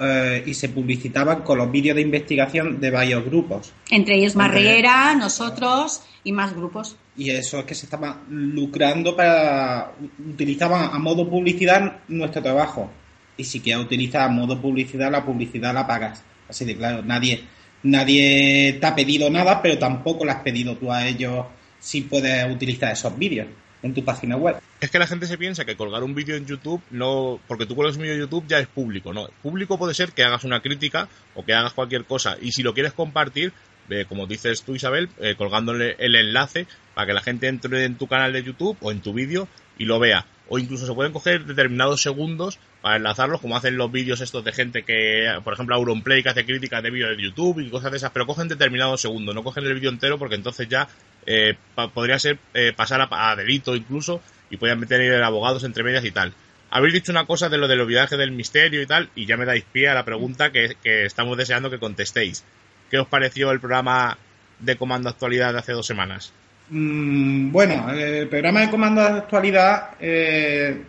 eh, 0.00 0.42
y 0.44 0.52
se 0.52 0.68
publicitaban 0.70 1.42
con 1.42 1.58
los 1.58 1.70
vídeos 1.70 1.94
de 1.94 2.02
investigación 2.02 2.80
de 2.80 2.90
varios 2.90 3.24
grupos. 3.24 3.72
Entre 3.88 4.16
ellos 4.16 4.34
Marriera, 4.34 5.14
nosotros 5.14 6.02
y 6.24 6.32
más 6.32 6.52
grupos. 6.52 6.96
Y 7.16 7.30
eso 7.30 7.60
es 7.60 7.64
que 7.66 7.76
se 7.76 7.86
estaba 7.86 8.22
lucrando 8.28 9.14
para... 9.14 9.92
utilizaban 10.28 10.90
a 10.92 10.98
modo 10.98 11.30
publicidad 11.30 11.98
nuestro 12.08 12.42
trabajo 12.42 12.90
y 13.36 13.44
si 13.44 13.60
quieres 13.60 13.84
utilizar 13.84 14.28
modo 14.28 14.60
publicidad, 14.60 15.08
la 15.08 15.24
publicidad 15.24 15.72
la 15.72 15.86
pagas. 15.86 16.24
Así 16.48 16.64
de 16.64 16.76
claro, 16.76 17.04
nadie, 17.04 17.44
nadie 17.84 18.76
te 18.80 18.86
ha 18.88 18.96
pedido 18.96 19.30
nada, 19.30 19.62
pero 19.62 19.78
tampoco 19.78 20.24
le 20.24 20.32
has 20.32 20.42
pedido 20.42 20.76
tú 20.76 20.90
a 20.90 21.06
ellos 21.06 21.46
si 21.78 22.00
puedes 22.00 22.52
utilizar 22.52 22.92
esos 22.92 23.16
vídeos 23.16 23.46
en 23.82 23.94
tu 23.94 24.04
página 24.04 24.36
web. 24.36 24.56
Es 24.80 24.90
que 24.90 24.98
la 24.98 25.06
gente 25.06 25.26
se 25.26 25.38
piensa 25.38 25.64
que 25.64 25.76
colgar 25.76 26.02
un 26.02 26.14
vídeo 26.14 26.36
en 26.36 26.46
YouTube 26.46 26.82
no, 26.90 27.40
porque 27.46 27.66
tú 27.66 27.76
colgas 27.76 27.96
un 27.96 28.02
vídeo 28.02 28.14
en 28.14 28.20
YouTube 28.20 28.46
ya 28.46 28.58
es 28.58 28.66
público, 28.66 29.12
no. 29.12 29.28
Público 29.42 29.78
puede 29.78 29.94
ser 29.94 30.12
que 30.12 30.22
hagas 30.22 30.44
una 30.44 30.60
crítica 30.60 31.08
o 31.34 31.44
que 31.44 31.54
hagas 31.54 31.72
cualquier 31.72 32.04
cosa 32.04 32.36
y 32.40 32.52
si 32.52 32.62
lo 32.62 32.74
quieres 32.74 32.92
compartir, 32.92 33.52
eh, 33.88 34.04
como 34.08 34.26
dices 34.26 34.62
tú 34.62 34.74
Isabel, 34.74 35.08
eh, 35.20 35.34
colgándole 35.36 35.96
el 35.98 36.14
enlace 36.14 36.66
para 36.94 37.06
que 37.06 37.12
la 37.14 37.22
gente 37.22 37.48
entre 37.48 37.84
en 37.84 37.96
tu 37.96 38.06
canal 38.06 38.32
de 38.32 38.42
YouTube 38.42 38.76
o 38.80 38.90
en 38.90 39.00
tu 39.00 39.12
vídeo 39.12 39.48
y 39.78 39.84
lo 39.84 39.98
vea. 39.98 40.26
O 40.52 40.58
incluso 40.58 40.84
se 40.84 40.92
pueden 40.92 41.12
coger 41.12 41.44
determinados 41.44 42.02
segundos 42.02 42.58
para 42.82 42.96
enlazarlos, 42.96 43.40
como 43.40 43.56
hacen 43.56 43.76
los 43.76 43.92
vídeos 43.92 44.20
estos 44.20 44.44
de 44.44 44.52
gente 44.52 44.82
que, 44.82 45.32
por 45.44 45.54
ejemplo, 45.54 45.76
Auronplay, 45.76 46.24
que 46.24 46.28
hace 46.28 46.44
críticas 46.44 46.82
de 46.82 46.90
vídeos 46.90 47.16
de 47.16 47.22
YouTube 47.22 47.60
y 47.60 47.70
cosas 47.70 47.92
de 47.92 47.98
esas, 47.98 48.10
pero 48.10 48.26
cogen 48.26 48.48
determinados 48.48 49.00
segundos, 49.00 49.32
no 49.32 49.44
cogen 49.44 49.64
el 49.64 49.74
vídeo 49.74 49.90
entero 49.90 50.18
porque 50.18 50.34
entonces 50.34 50.68
ya 50.68 50.88
eh, 51.24 51.56
podría 51.94 52.18
ser 52.18 52.38
eh, 52.52 52.72
pasar 52.74 53.06
a, 53.08 53.36
delito 53.36 53.76
incluso 53.76 54.20
y 54.50 54.56
pueden 54.56 54.80
meter 54.80 55.22
abogados 55.22 55.62
entre 55.62 55.84
medias 55.84 56.04
y 56.04 56.10
tal. 56.10 56.32
Habéis 56.68 56.94
dicho 56.94 57.12
una 57.12 57.26
cosa 57.26 57.48
de 57.48 57.56
lo 57.56 57.68
de 57.68 57.76
los 57.76 58.10
del 58.10 58.32
misterio 58.32 58.82
y 58.82 58.86
tal, 58.86 59.08
y 59.14 59.26
ya 59.26 59.36
me 59.36 59.44
dais 59.44 59.64
pie 59.64 59.88
a 59.88 59.94
la 59.94 60.04
pregunta 60.04 60.50
que, 60.50 60.76
estamos 60.82 61.36
deseando 61.36 61.70
que 61.70 61.78
contestéis. 61.78 62.44
¿Qué 62.90 62.98
os 62.98 63.06
pareció 63.06 63.52
el 63.52 63.60
programa 63.60 64.18
de 64.58 64.76
Comando 64.76 65.08
Actualidad 65.08 65.52
de 65.52 65.60
hace 65.60 65.72
dos 65.72 65.86
semanas? 65.86 66.32
Mm, 66.70 67.50
bueno, 67.50 67.90
el 67.92 68.28
programa 68.28 68.60
de 68.60 68.70
Comando 68.70 69.02
de 69.02 69.08
Actualidad 69.08 69.90
eh, 70.00 70.82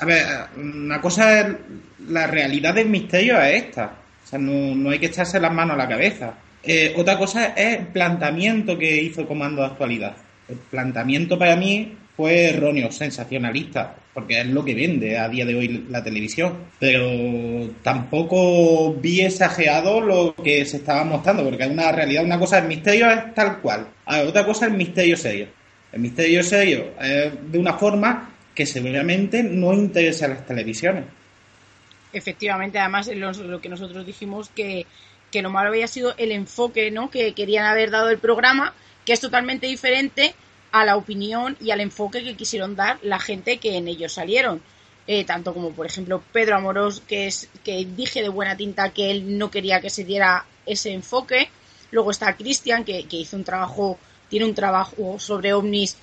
a 0.00 0.04
ver, 0.04 0.24
una 0.56 1.00
cosa 1.00 1.40
es 1.40 1.46
la 2.08 2.26
realidad 2.26 2.74
del 2.74 2.88
misterio 2.88 3.40
es 3.40 3.64
esta. 3.64 3.92
O 4.24 4.26
sea, 4.26 4.38
no, 4.38 4.90
hay 4.90 4.98
que 4.98 5.06
echarse 5.06 5.40
las 5.40 5.52
manos 5.52 5.74
a 5.74 5.78
la 5.78 5.88
cabeza. 5.88 6.34
Eh, 6.62 6.94
otra 6.96 7.18
cosa 7.18 7.46
es 7.46 7.78
el 7.78 7.86
planteamiento 7.88 8.78
que 8.78 9.02
hizo 9.02 9.26
Comando 9.26 9.62
de 9.62 9.68
Actualidad. 9.68 10.16
El 10.48 10.56
planteamiento 10.56 11.38
para 11.38 11.56
mí 11.56 11.96
fue 12.18 12.46
erróneo, 12.46 12.90
sensacionalista, 12.90 13.94
porque 14.12 14.40
es 14.40 14.46
lo 14.48 14.64
que 14.64 14.74
vende 14.74 15.16
a 15.16 15.28
día 15.28 15.46
de 15.46 15.54
hoy 15.54 15.86
la 15.88 16.02
televisión. 16.02 16.64
Pero 16.80 17.70
tampoco 17.80 18.92
vi 18.94 19.20
exagerado 19.20 20.00
lo 20.00 20.34
que 20.34 20.64
se 20.64 20.78
estaba 20.78 21.04
mostrando, 21.04 21.44
porque 21.44 21.62
es 21.62 21.70
una 21.70 21.92
realidad, 21.92 22.24
una 22.24 22.36
cosa, 22.36 22.58
el 22.58 22.66
misterio 22.66 23.08
es 23.08 23.32
tal 23.34 23.60
cual. 23.60 23.86
otra 24.26 24.44
cosa 24.44 24.66
es 24.66 24.72
el 24.72 24.76
misterio 24.76 25.16
serio. 25.16 25.46
El 25.92 26.00
misterio 26.00 26.42
serio 26.42 26.86
es 27.00 27.52
de 27.52 27.56
una 27.56 27.74
forma 27.74 28.32
que 28.52 28.66
seguramente 28.66 29.44
no 29.44 29.72
interesa 29.72 30.26
a 30.26 30.30
las 30.30 30.44
televisiones. 30.44 31.04
Efectivamente, 32.12 32.80
además 32.80 33.06
lo 33.06 33.60
que 33.60 33.68
nosotros 33.68 34.04
dijimos 34.04 34.48
que, 34.48 34.86
que 35.30 35.40
lo 35.40 35.50
malo 35.50 35.68
había 35.68 35.86
sido 35.86 36.16
el 36.16 36.32
enfoque 36.32 36.90
¿no? 36.90 37.10
que 37.10 37.32
querían 37.32 37.66
haber 37.66 37.92
dado 37.92 38.10
el 38.10 38.18
programa, 38.18 38.74
que 39.04 39.12
es 39.12 39.20
totalmente 39.20 39.68
diferente 39.68 40.34
a 40.72 40.84
la 40.84 40.96
opinión 40.96 41.56
y 41.60 41.70
al 41.70 41.80
enfoque 41.80 42.22
que 42.22 42.36
quisieron 42.36 42.76
dar 42.76 42.98
la 43.02 43.18
gente 43.18 43.58
que 43.58 43.76
en 43.76 43.88
ellos 43.88 44.12
salieron. 44.12 44.62
Eh, 45.06 45.24
tanto 45.24 45.54
como 45.54 45.70
por 45.72 45.86
ejemplo 45.86 46.22
Pedro 46.32 46.56
Amorós, 46.56 47.00
que 47.00 47.26
es 47.26 47.48
que 47.64 47.86
dije 47.86 48.20
de 48.20 48.28
buena 48.28 48.58
tinta 48.58 48.90
que 48.90 49.10
él 49.10 49.38
no 49.38 49.50
quería 49.50 49.80
que 49.80 49.88
se 49.88 50.04
diera 50.04 50.44
ese 50.66 50.92
enfoque. 50.92 51.48
Luego 51.90 52.10
está 52.10 52.36
Cristian, 52.36 52.84
que, 52.84 53.04
que, 53.04 53.16
hizo 53.16 53.36
un 53.36 53.44
trabajo, 53.44 53.98
tiene 54.28 54.44
un 54.44 54.54
trabajo 54.54 55.18
sobre 55.18 55.54
ovnis 55.54 55.96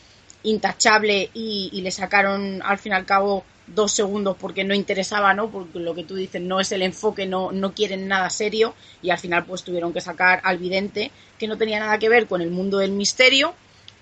intachable 0.46 1.30
y, 1.34 1.82
le 1.82 1.92
sacaron 1.92 2.62
al 2.64 2.78
fin 2.78 2.94
y 2.94 2.96
al 2.96 3.06
cabo 3.06 3.44
dos 3.68 3.92
segundos 3.92 4.38
porque 4.40 4.64
no 4.64 4.74
interesaba, 4.74 5.34
¿no? 5.34 5.50
Porque 5.50 5.80
lo 5.80 5.96
que 5.96 6.04
tú 6.04 6.16
dices 6.16 6.42
no 6.42 6.60
es 6.60 6.72
el 6.72 6.84
enfoque, 6.84 7.26
no, 7.26 7.52
no 7.52 7.74
quieren 7.74 8.08
nada 8.08 8.30
serio 8.30 8.76
y 9.02 9.10
al 9.10 9.18
final 9.18 9.46
pues 9.46 9.64
tuvieron 9.64 9.92
que 9.92 10.02
sacar 10.02 10.40
al 10.44 10.58
vidente 10.60 11.12
que 11.40 11.48
no 11.48 11.58
tenía 11.58 11.80
nada 11.80 11.98
que 11.98 12.10
ver 12.10 12.28
con 12.28 12.42
el 12.42 12.52
mundo 12.52 12.78
del 12.78 12.92
misterio 12.92 13.54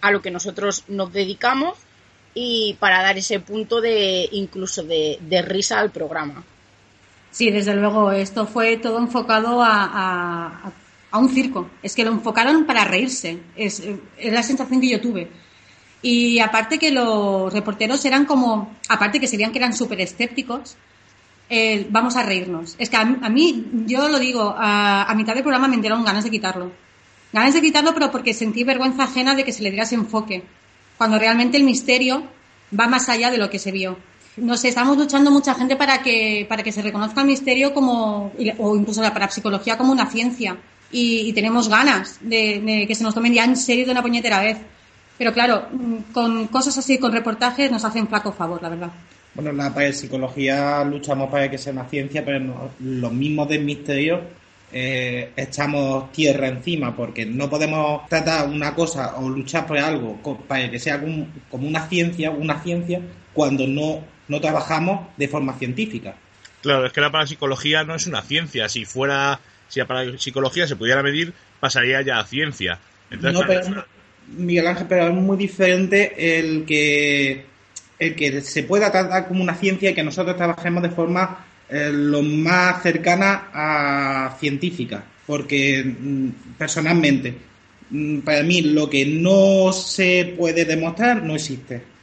a 0.04 0.12
lo 0.12 0.22
que 0.22 0.30
nosotros 0.30 0.84
nos 0.88 1.12
dedicamos 1.12 1.78
y 2.36 2.76
para 2.80 3.02
dar 3.02 3.18
ese 3.18 3.40
punto 3.40 3.82
de 3.82 4.28
incluso 4.34 4.84
de, 4.84 5.46
risa 5.48 5.80
al 5.80 5.92
programa. 5.92 6.44
Sí, 7.32 7.50
desde 7.50 7.74
luego, 7.74 8.12
esto 8.12 8.46
fue 8.46 8.78
todo 8.78 9.00
enfocado 9.00 9.64
a, 9.64 10.72
a, 11.12 11.18
un 11.18 11.30
circo. 11.30 11.70
Es 11.82 11.96
que 11.96 12.04
lo 12.04 12.12
enfocaron 12.12 12.66
para 12.66 12.84
reírse. 12.84 13.40
Es, 13.56 13.82
la 14.22 14.44
sensación 14.44 14.82
que 14.82 14.90
yo 14.90 15.02
tuve 15.02 15.32
y 16.04 16.40
aparte 16.40 16.78
que 16.78 16.92
los 16.92 17.52
reporteros 17.54 18.04
eran 18.04 18.26
como, 18.26 18.76
aparte 18.90 19.22
que 19.22 19.28
se 19.28 19.38
veían 19.38 19.54
que 19.54 19.60
eran 19.60 19.74
súper 19.74 20.02
escépticos, 20.02 20.76
eh, 21.50 21.88
vamos 21.90 22.18
a 22.18 22.24
reírnos. 22.24 22.76
Es 22.78 22.90
que 22.90 22.98
a, 22.98 23.06
mí, 23.06 23.72
yo 23.88 24.10
lo 24.10 24.20
digo, 24.20 24.54
a, 24.58 25.12
mitad 25.16 25.34
del 25.34 25.44
programa 25.44 25.70
me 25.70 25.76
enteraron 25.76 26.04
ganas 26.04 26.26
de 26.26 26.30
quitarlo. 26.30 26.74
Ganas 27.34 27.56
de 27.56 27.62
quitarlo, 27.62 27.96
pero 27.96 28.12
porque 28.12 28.34
sentí 28.34 28.64
vergüenza 28.64 29.06
ajena 29.06 29.34
de 29.34 29.44
que 29.44 29.52
se 29.52 29.64
le 29.64 29.72
diera 29.72 29.86
ese 29.86 29.96
enfoque. 29.96 30.44
Cuando 31.00 31.18
realmente 31.18 31.58
el 31.58 31.64
misterio 31.64 32.24
va 32.80 32.88
más 32.88 33.10
allá 33.10 33.32
de 33.32 33.40
lo 33.40 33.50
que 33.50 33.58
se 33.58 33.72
vio. 33.72 33.98
No 34.38 34.56
sé, 34.56 34.70
estamos 34.70 34.98
luchando 34.98 35.32
mucha 35.32 35.56
gente 35.56 35.76
para 35.76 36.02
que, 36.04 36.46
para 36.48 36.62
que 36.62 36.72
se 36.72 36.84
reconozca 36.84 37.22
el 37.22 37.28
misterio 37.28 37.74
como, 37.74 38.32
o 38.60 38.76
incluso 38.76 39.02
la 39.02 39.14
parapsicología 39.14 39.78
como 39.78 39.92
una 39.92 40.10
ciencia. 40.10 40.58
Y, 40.92 41.34
tenemos 41.34 41.70
ganas 41.70 42.20
de, 42.22 42.86
que 42.88 42.94
se 42.94 43.04
nos 43.04 43.16
tomen 43.16 43.34
ya 43.34 43.46
en 43.46 43.58
serio 43.58 43.86
de 43.86 43.92
una 43.92 44.04
puñetera 44.04 44.40
vez. 44.40 44.60
Pero 45.18 45.34
claro, 45.34 45.68
con 46.14 46.48
cosas 46.48 46.78
así, 46.78 47.00
con 47.00 47.12
reportajes, 47.12 47.72
nos 47.72 47.84
hacen 47.84 48.08
flaco 48.08 48.32
favor, 48.32 48.62
la 48.62 48.70
verdad. 48.70 48.92
Bueno, 49.34 49.52
la 49.52 49.92
psicología 49.92 50.84
luchamos 50.84 51.32
para 51.32 51.50
que 51.50 51.58
sea 51.58 51.74
una 51.74 51.86
ciencia, 51.86 52.24
pero 52.24 52.70
los 52.80 53.12
mismos 53.12 53.50
del 53.50 53.64
misterio 53.64 54.22
eh, 54.76 55.32
echamos 55.38 56.12
tierra 56.12 56.48
encima, 56.48 56.96
porque 56.96 57.28
no 57.28 57.48
podemos 57.48 58.08
tratar 58.10 58.48
una 58.48 58.74
cosa 58.74 59.18
o 59.18 59.30
luchar 59.30 59.68
por 59.68 59.78
algo 59.78 60.20
para 60.48 60.72
que 60.72 60.80
sea 60.80 61.00
como, 61.00 61.28
una 61.52 61.88
ciencia, 61.88 62.32
una 62.32 62.60
ciencia, 62.62 63.00
cuando 63.34 63.68
no, 63.68 64.04
no 64.28 64.42
trabajamos 64.42 65.08
de 65.16 65.28
forma 65.28 65.54
científica. 65.54 66.16
Claro, 66.62 66.88
es 66.88 66.94
que 66.94 67.02
la 67.02 67.12
parapsicología 67.12 67.84
no 67.84 67.94
es 67.94 68.08
una 68.08 68.24
ciencia. 68.24 68.68
Si 68.68 68.86
fuera, 68.86 69.40
si 69.68 69.80
la 69.80 69.86
parapsicología 69.86 70.66
se 70.66 70.76
pudiera 70.76 71.04
medir, 71.04 71.34
pasaría 71.60 72.02
ya 72.02 72.20
a 72.20 72.26
ciencia. 72.26 72.80
Entonces, 73.12 73.40
no, 73.40 73.48
pero, 73.48 73.86
Miguel 74.28 74.68
Ángel, 74.68 74.88
pero 74.90 75.08
es 75.08 75.14
muy 75.14 75.38
diferente 75.38 76.40
el 76.40 76.66
que, 76.66 77.46
el 78.00 78.16
que 78.16 78.42
se 78.42 78.64
pueda 78.64 78.92
tratar 78.92 79.28
como 79.28 79.44
una 79.44 79.54
ciencia 79.54 79.92
y 79.92 79.94
que 79.94 80.04
nosotros 80.04 80.36
trabajemos 80.36 80.82
de 80.82 80.90
forma 80.90 81.46
eh, 81.74 81.92
lo 81.92 82.22
más 82.22 82.84
cercana 82.84 83.50
a 83.54 84.38
científica. 84.40 85.04
Porque 85.26 85.84
mm, 85.84 86.56
personalmente, 86.58 87.34
mm, 87.90 88.20
para 88.20 88.44
mí 88.44 88.62
lo 88.62 88.90
que 88.90 89.06
no 89.06 89.74
se 89.74 90.36
puede 90.38 90.66
demostrar 90.66 91.24
no 91.24 91.36
existe 91.36 91.94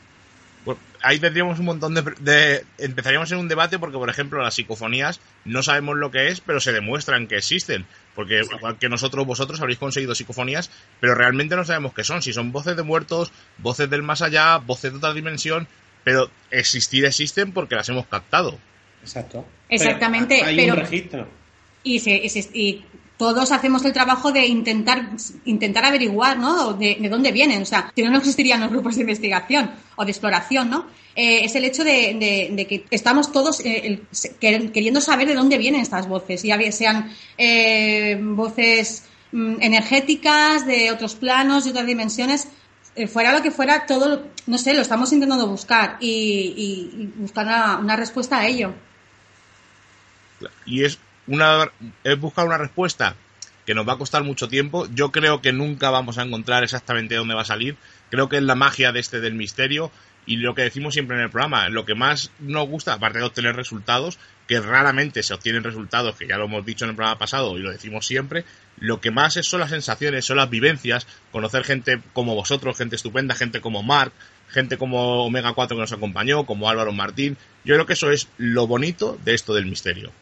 ahí 1.02 1.18
tendríamos 1.18 1.59
un 1.59 1.66
montón 1.66 1.94
de, 1.94 2.64
Empezaríamos 2.78 3.30
en 3.33 3.38
un 3.38 3.48
debate 3.48 3.78
porque, 3.78 3.96
por 3.96 4.11
ejemplo, 4.11 4.42
las 4.42 4.54
psicofonías 4.54 5.20
no 5.44 5.62
sabemos 5.62 5.96
lo 5.96 6.11
que 6.11 6.28
es, 6.28 6.40
pero 6.40 6.61
se 6.61 6.72
demuestran 6.72 7.26
que 7.26 7.37
existen. 7.37 7.87
Porque 8.14 8.40
igual 8.40 8.78
que 8.78 8.88
nosotros, 8.88 9.26
vosotros 9.26 9.61
habréis 9.61 9.78
conseguido 9.78 10.14
psicofonías, 10.14 10.70
pero 11.00 11.14
realmente 11.14 11.56
no 11.56 11.64
sabemos 11.64 11.94
qué 11.94 12.04
son. 12.04 12.22
Si 12.22 12.33
son 12.33 12.52
voces 12.52 12.76
de 12.76 12.83
muertos, 12.83 13.33
voces 13.59 13.88
del 13.88 14.02
más 14.02 14.22
allá, 14.22 14.59
voces 14.59 14.92
de 14.92 14.98
otra 14.98 15.14
dimensión, 15.14 15.68
pero 16.04 16.30
existir 16.50 17.04
existen 17.04 17.52
porque 17.52 17.76
las 17.76 17.88
hemos 17.88 18.06
captado. 18.06 18.59
Exacto. 19.02 19.46
Exactamente. 19.70 20.42
hay 20.42 20.70
un 20.70 20.76
registro. 20.76 21.28
y, 21.83 22.00
se, 22.00 22.20
y, 22.52 22.85
todos 23.20 23.52
hacemos 23.52 23.85
el 23.85 23.92
trabajo 23.92 24.33
de 24.33 24.46
intentar, 24.46 25.11
intentar 25.44 25.85
averiguar, 25.85 26.38
¿no? 26.38 26.72
De, 26.72 26.96
dónde 27.11 27.33
vienen. 27.33 27.61
O 27.61 27.66
sea, 27.66 27.92
si 27.94 28.02
no, 28.02 28.09
no 28.09 28.16
existirían 28.16 28.61
los 28.61 28.70
grupos 28.70 28.94
de 28.94 29.02
investigación 29.02 29.72
o 29.96 30.06
de 30.06 30.11
exploración, 30.11 30.70
¿no? 30.70 30.87
Eh, 31.14 31.44
es 31.44 31.54
el 31.54 31.66
hecho 31.66 31.85
de, 31.85 32.66
que 32.66 32.87
estamos 32.90 33.30
todos 33.30 33.61
eh, 33.61 34.00
queriendo 34.40 35.02
saber 35.02 35.28
de 35.28 35.35
dónde 35.35 35.59
vienen 35.59 35.83
estas 35.83 36.09
voces, 36.09 36.42
ya 36.44 36.59
sean 36.72 37.12
eh, 37.37 38.18
voces 38.18 39.04
mm, 39.33 39.56
energéticas, 39.61 40.66
de 40.66 40.90
otros 40.90 41.14
planos, 41.14 41.64
de 41.64 41.72
otras 41.72 41.87
dimensiones. 41.87 42.48
fuera 43.12 43.35
lo 43.35 43.42
que 43.42 43.50
fuera, 43.50 43.85
todo, 43.85 44.28
no 44.46 44.56
sé, 44.56 44.72
lo 44.72 44.80
estamos 44.80 45.12
intentando 45.12 45.46
buscar 45.46 45.98
y, 46.00 47.11
buscar 47.16 47.78
una 47.83 47.96
respuesta 47.96 48.38
a 48.38 48.46
ello. 48.46 48.72
Y 50.66 50.85
es 50.85 50.98
una, 51.26 51.70
es 52.05 52.18
buscar 52.18 52.46
una 52.46 52.59
respuesta 52.59 53.16
que 53.66 53.74
nos 53.74 53.88
va 53.88 53.94
a 53.94 53.98
costar 53.98 54.24
mucho 54.24 54.48
tiempo. 54.48 54.87
Yo 54.94 55.12
creo 55.12 55.40
que 55.40 55.53
nunca 55.53 55.90
vamos 55.90 56.18
a 56.18 56.22
encontrar 56.22 56.64
exactamente 56.64 57.14
dónde 57.14 57.35
va 57.35 57.42
a 57.42 57.44
salir. 57.44 57.76
Creo 58.11 58.29
que 58.29 58.38
es 58.38 58.42
la 58.42 58.55
magia 58.55 58.92
de 58.92 59.00
este 59.00 59.20
del 59.20 59.35
misterio 59.35 59.90
y 60.26 60.37
lo 60.37 60.55
que 60.55 60.62
decimos 60.62 60.94
siempre 60.94 61.16
en 61.16 61.22
el 61.22 61.31
programa, 61.31 61.68
lo 61.68 61.85
que 61.85 61.94
más 61.94 62.31
nos 62.40 62.68
gusta, 62.68 62.94
aparte 62.94 63.18
de 63.18 63.24
obtener 63.24 63.57
resultados, 63.57 64.18
que 64.46 64.61
raramente 64.61 65.22
se 65.22 65.35
obtienen 65.35 65.64
resultados, 65.64 66.16
que 66.16 66.26
ya 66.26 66.37
lo 66.37 66.44
hemos 66.44 66.64
dicho 66.64 66.85
en 66.85 66.90
el 66.90 66.96
programa 66.96 67.18
pasado 67.18 67.57
y 67.57 67.62
lo 67.62 67.70
decimos 67.70 68.07
siempre, 68.07 68.44
lo 68.79 69.00
que 69.00 69.11
más 69.11 69.37
es 69.37 69.46
son 69.46 69.61
las 69.61 69.70
sensaciones, 69.70 70.24
son 70.24 70.37
las 70.37 70.50
vivencias, 70.50 71.07
conocer 71.33 71.64
gente 71.64 72.00
como 72.12 72.35
vosotros, 72.35 72.76
gente 72.76 72.96
estupenda, 72.96 73.35
gente 73.35 73.61
como 73.61 73.83
Mark, 73.83 74.12
gente 74.48 74.76
como 74.76 75.24
Omega 75.24 75.53
4 75.53 75.76
que 75.76 75.81
nos 75.81 75.92
acompañó, 75.92 76.44
como 76.44 76.68
Álvaro 76.68 76.92
Martín. 76.92 77.37
Yo 77.64 77.74
creo 77.74 77.87
que 77.87 77.92
eso 77.94 78.11
es 78.11 78.29
lo 78.37 78.66
bonito 78.66 79.18
de 79.24 79.35
esto 79.35 79.55
del 79.55 79.66
misterio. 79.66 80.12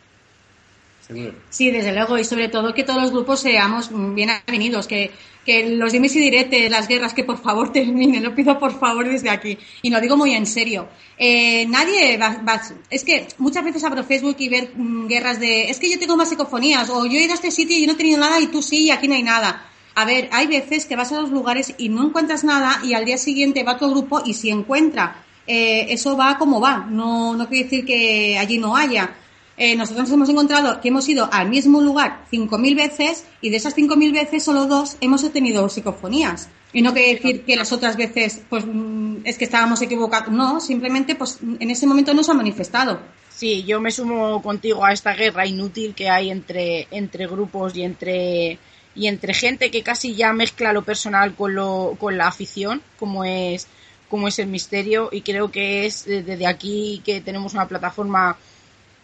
Sí, 1.48 1.70
desde 1.70 1.92
luego, 1.94 2.18
y 2.18 2.24
sobre 2.24 2.48
todo 2.48 2.74
que 2.74 2.84
todos 2.84 3.00
los 3.00 3.10
grupos 3.10 3.40
seamos 3.40 3.90
bien 4.14 4.28
avenidos, 4.28 4.86
que, 4.86 5.10
que 5.44 5.70
los 5.70 5.92
dimes 5.92 6.14
y 6.16 6.20
diretes, 6.20 6.70
las 6.70 6.86
guerras, 6.86 7.14
que 7.14 7.24
por 7.24 7.40
favor 7.40 7.72
terminen, 7.72 8.22
lo 8.22 8.34
pido 8.34 8.58
por 8.58 8.78
favor 8.78 9.08
desde 9.08 9.30
aquí, 9.30 9.56
y 9.80 9.88
lo 9.88 10.00
digo 10.00 10.18
muy 10.18 10.34
en 10.34 10.44
serio. 10.44 10.88
Eh, 11.16 11.66
nadie 11.66 12.18
va, 12.18 12.60
es 12.90 13.04
que 13.04 13.26
muchas 13.38 13.64
veces 13.64 13.82
abro 13.84 14.04
Facebook 14.04 14.36
y 14.38 14.50
ver 14.50 14.72
mm, 14.76 15.06
guerras 15.08 15.40
de, 15.40 15.70
es 15.70 15.78
que 15.78 15.90
yo 15.90 15.98
tengo 15.98 16.16
más 16.16 16.28
psicofonías, 16.28 16.90
o 16.90 17.06
yo 17.06 17.18
he 17.18 17.24
ido 17.24 17.32
a 17.32 17.36
este 17.36 17.50
sitio 17.50 17.76
y 17.76 17.80
yo 17.80 17.86
no 17.86 17.94
he 17.94 17.96
tenido 17.96 18.20
nada 18.20 18.38
y 18.38 18.48
tú 18.48 18.62
sí 18.62 18.84
y 18.84 18.90
aquí 18.90 19.08
no 19.08 19.14
hay 19.14 19.22
nada. 19.22 19.64
A 19.94 20.04
ver, 20.04 20.28
hay 20.30 20.46
veces 20.46 20.84
que 20.84 20.94
vas 20.94 21.10
a 21.10 21.22
los 21.22 21.30
lugares 21.30 21.74
y 21.78 21.88
no 21.88 22.04
encuentras 22.04 22.44
nada 22.44 22.80
y 22.84 22.92
al 22.92 23.04
día 23.04 23.16
siguiente 23.18 23.64
va 23.64 23.78
tu 23.78 23.90
grupo 23.90 24.22
y 24.24 24.34
si 24.34 24.50
encuentra, 24.50 25.24
eh, 25.46 25.86
eso 25.88 26.16
va 26.16 26.36
como 26.36 26.60
va, 26.60 26.86
no, 26.88 27.34
no 27.34 27.48
quiere 27.48 27.64
decir 27.64 27.86
que 27.86 28.38
allí 28.38 28.58
no 28.58 28.76
haya. 28.76 29.16
Eh, 29.60 29.74
nosotros 29.74 30.04
nos 30.04 30.14
hemos 30.14 30.28
encontrado 30.28 30.80
que 30.80 30.88
hemos 30.88 31.08
ido 31.08 31.28
al 31.32 31.48
mismo 31.48 31.80
lugar 31.80 32.24
5.000 32.30 32.76
veces 32.76 33.26
y 33.40 33.50
de 33.50 33.56
esas 33.56 33.76
5.000 33.76 34.12
veces 34.12 34.44
solo 34.44 34.66
dos 34.66 34.96
hemos 35.00 35.30
tenido 35.32 35.68
psicofonías. 35.68 36.48
Y 36.72 36.80
no 36.80 36.92
quiere 36.92 37.14
decir 37.14 37.44
que 37.44 37.56
las 37.56 37.72
otras 37.72 37.96
veces 37.96 38.40
pues 38.48 38.64
mm, 38.64 39.16
es 39.24 39.36
que 39.36 39.46
estábamos 39.46 39.82
equivocados. 39.82 40.32
No, 40.32 40.60
simplemente 40.60 41.16
pues 41.16 41.40
en 41.42 41.70
ese 41.70 41.88
momento 41.88 42.14
no 42.14 42.22
se 42.22 42.30
ha 42.30 42.34
manifestado. 42.34 43.00
Sí, 43.28 43.64
yo 43.64 43.80
me 43.80 43.90
sumo 43.90 44.40
contigo 44.42 44.84
a 44.84 44.92
esta 44.92 45.14
guerra 45.14 45.44
inútil 45.44 45.94
que 45.94 46.08
hay 46.08 46.30
entre, 46.30 46.86
entre 46.92 47.26
grupos 47.26 47.76
y 47.76 47.82
entre, 47.82 48.58
y 48.94 49.08
entre 49.08 49.34
gente 49.34 49.72
que 49.72 49.82
casi 49.82 50.14
ya 50.14 50.32
mezcla 50.32 50.72
lo 50.72 50.82
personal 50.82 51.34
con, 51.34 51.56
lo, 51.56 51.96
con 51.98 52.16
la 52.16 52.28
afición, 52.28 52.80
como 52.96 53.24
es, 53.24 53.66
como 54.08 54.28
es 54.28 54.38
el 54.38 54.46
misterio. 54.46 55.08
Y 55.10 55.22
creo 55.22 55.50
que 55.50 55.86
es 55.86 56.04
desde 56.04 56.46
aquí 56.46 57.02
que 57.04 57.20
tenemos 57.20 57.54
una 57.54 57.66
plataforma 57.66 58.36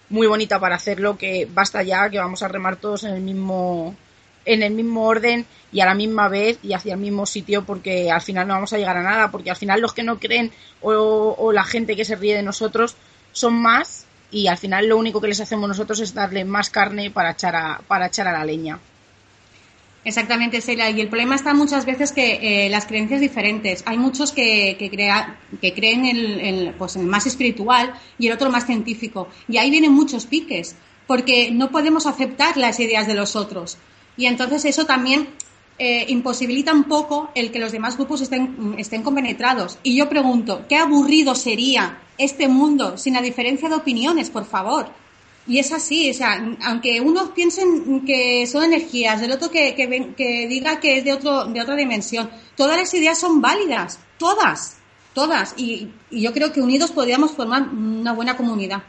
muy 0.08 0.26
bonita 0.26 0.60
para 0.60 0.76
hacerlo, 0.76 1.16
que 1.16 1.48
basta 1.52 1.82
ya, 1.82 2.08
que 2.10 2.18
vamos 2.18 2.42
a 2.42 2.48
remar 2.48 2.76
todos 2.76 3.04
en 3.04 3.14
el 3.14 3.20
mismo 3.20 3.94
en 4.46 4.62
el 4.62 4.74
mismo 4.74 5.06
orden 5.06 5.46
y 5.72 5.80
a 5.80 5.86
la 5.86 5.94
misma 5.94 6.28
vez 6.28 6.58
y 6.62 6.74
hacia 6.74 6.94
el 6.94 7.00
mismo 7.00 7.24
sitio 7.24 7.64
porque 7.64 8.10
al 8.10 8.20
final 8.20 8.46
no 8.46 8.54
vamos 8.54 8.72
a 8.72 8.78
llegar 8.78 8.96
a 8.96 9.02
nada 9.02 9.30
porque 9.30 9.50
al 9.50 9.56
final 9.56 9.80
los 9.80 9.94
que 9.94 10.02
no 10.02 10.18
creen 10.18 10.52
o, 10.82 11.50
la 11.52 11.64
gente 11.64 11.96
que 11.96 12.04
se 12.04 12.16
ríe 12.16 12.34
de 12.36 12.42
nosotros 12.42 12.96
son 13.32 13.54
más 13.54 14.06
y 14.30 14.48
al 14.48 14.58
final 14.58 14.86
lo 14.86 14.96
único 14.96 15.20
que 15.20 15.28
les 15.28 15.40
hacemos 15.40 15.68
nosotros 15.68 16.00
es 16.00 16.12
darle 16.12 16.44
más 16.44 16.68
carne 16.68 17.10
para 17.10 17.30
echar 17.30 17.56
a, 17.56 17.80
para 17.86 18.06
echar 18.06 18.28
a 18.28 18.32
la 18.32 18.44
leña. 18.44 18.78
Exactamente, 20.04 20.60
Celia. 20.60 20.90
Y 20.90 21.00
el 21.00 21.08
problema 21.08 21.34
está 21.34 21.54
muchas 21.54 21.86
veces 21.86 22.12
que 22.12 22.66
eh, 22.66 22.68
las 22.68 22.86
creencias 22.86 23.20
diferentes. 23.20 23.82
Hay 23.86 23.96
muchos 23.96 24.32
que, 24.32 24.76
que, 24.78 24.90
que 24.90 25.74
creen 25.74 26.04
en, 26.04 26.74
pues, 26.74 26.96
en 26.96 27.02
el 27.02 27.08
más 27.08 27.26
espiritual 27.26 27.94
y 28.18 28.26
el 28.26 28.34
otro 28.34 28.50
más 28.50 28.66
científico. 28.66 29.28
Y 29.48 29.56
ahí 29.56 29.70
vienen 29.70 29.92
muchos 29.92 30.26
piques, 30.26 30.76
porque 31.06 31.50
no 31.50 31.70
podemos 31.70 32.06
aceptar 32.06 32.56
las 32.58 32.80
ideas 32.80 33.06
de 33.06 33.14
los 33.14 33.34
otros. 33.34 33.78
Y 34.16 34.26
entonces 34.26 34.64
eso 34.66 34.84
también 34.84 35.28
eh, 35.78 36.04
imposibilita 36.08 36.72
un 36.72 36.84
poco 36.84 37.30
el 37.34 37.50
que 37.50 37.58
los 37.58 37.72
demás 37.72 37.96
grupos 37.96 38.20
estén, 38.20 38.74
estén 38.78 39.02
compenetrados. 39.02 39.78
Y 39.82 39.96
yo 39.96 40.08
pregunto, 40.10 40.66
¿qué 40.68 40.76
aburrido 40.76 41.34
sería 41.34 41.98
este 42.18 42.46
mundo 42.46 42.98
sin 42.98 43.14
la 43.14 43.22
diferencia 43.22 43.70
de 43.70 43.74
opiniones, 43.76 44.28
por 44.28 44.44
favor? 44.44 45.03
Y 45.46 45.59
es 45.59 45.72
así, 45.72 46.11
o 46.11 46.14
sea, 46.14 46.42
aunque 46.64 47.00
unos 47.02 47.30
piensen 47.30 48.07
que 48.07 48.46
son 48.46 48.64
energías, 48.64 49.20
el 49.20 49.30
otro 49.30 49.50
que, 49.50 49.74
que, 49.74 50.46
diga 50.48 50.80
que 50.80 50.98
es 50.98 51.04
de, 51.04 51.12
otro, 51.12 51.44
de 51.44 51.61
otra 51.61 51.76
dimensión, 51.76 52.30
todas 52.57 52.78
las 52.78 52.94
ideas 52.94 53.20
son 53.20 53.42
válidas, 53.42 54.00
todas, 54.18 54.78
todas. 55.12 55.54
Y, 55.59 55.90
yo 56.11 56.33
creo 56.33 56.50
que 56.50 56.62
unidos 56.62 56.92
podríamos 56.92 57.33
formar 57.33 57.68
una 57.68 58.12
buena 58.12 58.37
comunidad. 58.37 58.83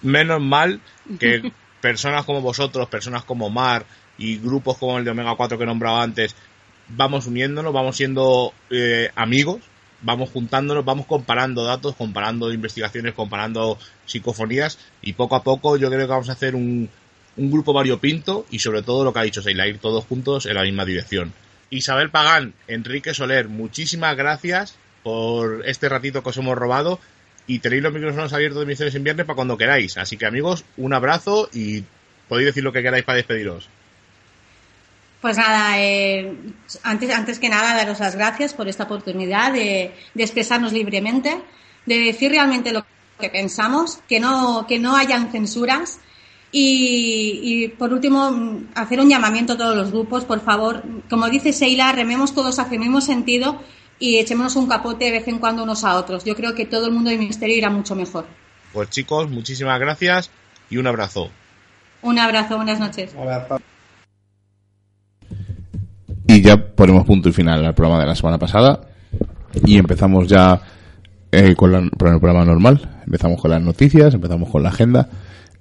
Menos 0.00 0.40
mal 0.40 0.80
que 1.20 1.52
personas 1.82 2.24
como 2.24 2.40
vosotros, 2.40 2.88
personas 2.88 3.24
como 3.24 3.50
Mar 3.50 3.84
y 4.16 4.38
grupos 4.38 4.78
como 4.78 4.96
el 4.96 5.04
de 5.04 5.10
Omega 5.10 5.34
4 5.36 5.58
que 5.58 5.64
he 5.64 5.66
nombrado 5.66 6.00
antes, 6.00 6.34
vamos 6.88 7.26
uniéndonos, 7.26 7.72
vamos 7.72 7.96
siendo 7.96 8.54
eh, 8.70 9.10
amigos 9.14 9.60
vamos 10.02 10.30
juntándonos, 10.30 10.84
vamos 10.84 11.06
comparando 11.06 11.64
datos, 11.64 11.94
comparando 11.96 12.52
investigaciones, 12.52 13.14
comparando 13.14 13.78
psicofonías 14.06 14.78
y 15.00 15.14
poco 15.14 15.36
a 15.36 15.42
poco 15.42 15.76
yo 15.76 15.88
creo 15.88 16.00
que 16.00 16.12
vamos 16.12 16.28
a 16.28 16.32
hacer 16.32 16.54
un, 16.54 16.88
un 17.36 17.50
grupo 17.50 17.72
variopinto 17.72 18.46
y 18.50 18.58
sobre 18.58 18.82
todo 18.82 19.04
lo 19.04 19.12
que 19.12 19.18
ha 19.20 19.22
dicho 19.22 19.42
Seila, 19.42 19.66
ir 19.66 19.78
todos 19.78 20.04
juntos 20.04 20.46
en 20.46 20.54
la 20.54 20.62
misma 20.62 20.84
dirección. 20.84 21.32
Isabel 21.70 22.10
Pagán, 22.10 22.52
Enrique 22.68 23.14
Soler, 23.14 23.48
muchísimas 23.48 24.16
gracias 24.16 24.76
por 25.02 25.66
este 25.66 25.88
ratito 25.88 26.22
que 26.22 26.28
os 26.28 26.36
hemos 26.36 26.56
robado 26.56 27.00
y 27.46 27.58
tenéis 27.60 27.82
los 27.82 27.92
micrófonos 27.92 28.32
abiertos 28.32 28.60
de 28.60 28.66
Misiones 28.66 28.94
en 28.94 29.04
Viernes 29.04 29.26
para 29.26 29.36
cuando 29.36 29.56
queráis. 29.56 29.96
Así 29.96 30.16
que 30.16 30.26
amigos, 30.26 30.64
un 30.76 30.92
abrazo 30.92 31.48
y 31.52 31.84
podéis 32.28 32.46
decir 32.46 32.62
lo 32.62 32.72
que 32.72 32.82
queráis 32.82 33.04
para 33.04 33.16
despediros. 33.16 33.68
Pues 35.22 35.36
nada, 35.36 35.80
eh, 35.80 36.36
antes, 36.82 37.10
antes 37.10 37.38
que 37.38 37.48
nada, 37.48 37.76
daros 37.76 38.00
las 38.00 38.16
gracias 38.16 38.54
por 38.54 38.66
esta 38.66 38.84
oportunidad 38.84 39.52
de, 39.52 39.94
expresarnos 40.16 40.72
libremente, 40.72 41.40
de 41.86 41.98
decir 42.00 42.32
realmente 42.32 42.72
lo 42.72 42.84
que 43.20 43.30
pensamos, 43.30 44.00
que 44.08 44.18
no, 44.18 44.66
que 44.66 44.80
no 44.80 44.96
hayan 44.96 45.30
censuras. 45.30 46.00
Y, 46.50 47.68
por 47.78 47.92
último, 47.92 48.62
hacer 48.74 49.00
un 49.00 49.08
llamamiento 49.08 49.52
a 49.54 49.56
todos 49.56 49.76
los 49.76 49.92
grupos, 49.92 50.24
por 50.24 50.40
favor, 50.40 50.82
como 51.08 51.30
dice 51.30 51.52
Sheila, 51.52 51.92
rememos 51.92 52.34
todos 52.34 52.58
hacia 52.58 52.74
el 52.74 52.80
mismo 52.80 53.00
sentido 53.00 53.62
y 54.00 54.18
echémonos 54.18 54.56
un 54.56 54.66
capote 54.66 55.04
de 55.06 55.12
vez 55.12 55.28
en 55.28 55.38
cuando 55.38 55.62
unos 55.62 55.84
a 55.84 55.94
otros. 55.94 56.24
Yo 56.24 56.34
creo 56.34 56.54
que 56.54 56.66
todo 56.66 56.86
el 56.86 56.92
mundo 56.92 57.10
del 57.10 57.20
Ministerio 57.20 57.56
irá 57.56 57.70
mucho 57.70 57.94
mejor. 57.94 58.26
Pues 58.72 58.90
chicos, 58.90 59.30
muchísimas 59.30 59.78
gracias 59.78 60.30
y 60.68 60.78
un 60.78 60.88
abrazo. 60.88 61.30
Un 62.02 62.18
abrazo, 62.18 62.56
buenas 62.56 62.80
noches. 62.80 63.14
Ya 66.42 66.56
ponemos 66.56 67.04
punto 67.04 67.28
y 67.28 67.32
final 67.32 67.64
al 67.64 67.74
programa 67.74 68.00
de 68.00 68.06
la 68.06 68.14
semana 68.14 68.38
pasada. 68.38 68.80
Y 69.64 69.76
empezamos 69.78 70.26
ya 70.28 70.60
eh, 71.30 71.54
con, 71.54 71.74
el 71.74 71.90
programa 71.90 72.44
normal. 72.44 73.02
Empezamos 73.06 73.40
con 73.40 73.50
las 73.50 73.62
noticias, 73.62 74.14
empezamos 74.14 74.50
con 74.50 74.62
la 74.62 74.70
agenda. 74.70 75.08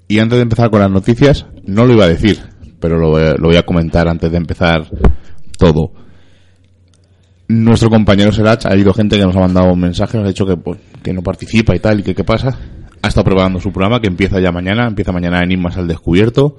Y 0.07 0.19
antes 0.19 0.37
de 0.37 0.43
empezar 0.43 0.69
con 0.69 0.81
las 0.81 0.91
noticias, 0.91 1.45
no 1.65 1.85
lo 1.85 1.93
iba 1.93 2.05
a 2.05 2.09
decir, 2.09 2.39
pero 2.79 2.97
lo, 2.97 3.37
voy 3.39 3.55
a 3.55 3.63
comentar 3.63 4.07
antes 4.07 4.31
de 4.31 4.37
empezar 4.37 4.87
todo. 5.57 5.91
Nuestro 7.47 7.89
compañero 7.89 8.31
Serach, 8.31 8.65
ha 8.65 8.71
habido 8.71 8.93
gente 8.93 9.17
que 9.17 9.25
nos 9.25 9.35
ha 9.35 9.41
mandado 9.41 9.75
mensajes, 9.75 10.15
nos 10.15 10.25
ha 10.25 10.29
dicho 10.29 10.45
que, 10.45 10.57
pues, 10.57 10.79
que 11.03 11.13
no 11.13 11.21
participa 11.21 11.75
y 11.75 11.79
tal, 11.79 11.99
y 11.99 12.03
que 12.03 12.15
qué 12.15 12.23
pasa. 12.23 12.57
Ha 13.01 13.07
estado 13.07 13.25
preparando 13.25 13.59
su 13.59 13.71
programa 13.71 13.99
que 13.99 14.07
empieza 14.07 14.39
ya 14.39 14.51
mañana, 14.51 14.87
empieza 14.87 15.11
mañana 15.11 15.41
Enigmas 15.41 15.77
al 15.77 15.87
Descubierto 15.87 16.57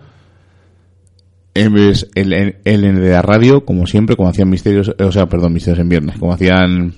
es 1.54 2.08
el, 2.14 2.56
el, 2.64 3.10
la 3.10 3.22
radio, 3.22 3.64
como 3.64 3.86
siempre, 3.86 4.16
como 4.16 4.28
hacían 4.28 4.48
misterios, 4.48 4.94
o 4.98 5.12
sea, 5.12 5.26
perdón, 5.26 5.52
misterios 5.52 5.80
en 5.80 5.88
viernes, 5.88 6.18
como 6.18 6.32
hacían, 6.32 6.94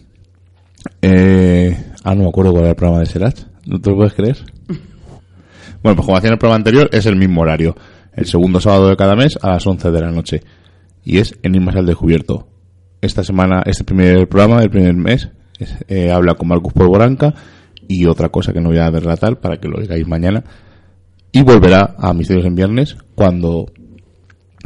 eh, 1.03 1.77
ah, 2.05 2.15
no 2.15 2.23
me 2.23 2.29
acuerdo 2.29 2.53
cuál 2.53 2.65
era 2.65 2.71
el 2.71 2.77
programa 2.77 3.01
de 3.01 3.07
Serach, 3.07 3.41
¿no 3.67 3.81
te 3.81 3.91
lo 3.91 3.97
puedes 3.97 4.15
creer? 4.15 4.39
Bueno, 5.83 5.97
pues 5.97 6.07
como 6.07 6.17
hacían 6.17 6.33
el 6.33 6.39
programa 6.39 6.61
anterior, 6.61 6.89
es 6.93 7.05
el 7.05 7.15
mismo 7.15 7.43
horario, 7.43 7.77
el 8.15 8.25
segundo 8.25 8.59
sábado 8.59 8.89
de 8.89 8.97
cada 8.97 9.15
mes 9.15 9.39
a 9.43 9.51
las 9.51 9.67
11 9.67 9.91
de 9.91 10.01
la 10.01 10.11
noche, 10.11 10.41
y 11.05 11.19
es 11.19 11.39
Enigmas 11.43 11.77
al 11.77 11.85
Descubierto. 11.85 12.49
Esta 13.03 13.23
semana, 13.23 13.63
este 13.67 13.85
primer 13.85 14.27
programa 14.27 14.63
del 14.63 14.71
primer 14.71 14.95
mes, 14.95 15.29
eh, 15.89 16.11
habla 16.11 16.37
con 16.37 16.49
Marcus 16.49 16.73
Polvoranca, 16.73 17.35
y 17.87 18.07
otra 18.07 18.31
cosa 18.31 18.55
que 18.55 18.63
no 18.63 18.71
voy 18.71 18.79
a 18.79 18.89
relatar 18.89 19.41
para 19.41 19.59
que 19.59 19.69
lo 19.69 19.79
digáis 19.79 20.09
mañana, 20.09 20.43
y 21.33 21.43
volverá 21.43 21.97
a 21.99 22.15
Misterios 22.15 22.47
en 22.47 22.55
Viernes 22.55 22.97
cuando 23.15 23.67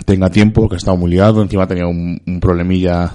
tenga 0.05 0.31
tiempo, 0.31 0.63
porque 0.63 0.77
ha 0.77 0.79
estado 0.79 0.97
muy 0.97 1.11
liado, 1.11 1.43
encima 1.43 1.67
tenía 1.67 1.87
un, 1.87 2.21
un 2.27 2.41
problemilla 2.41 3.13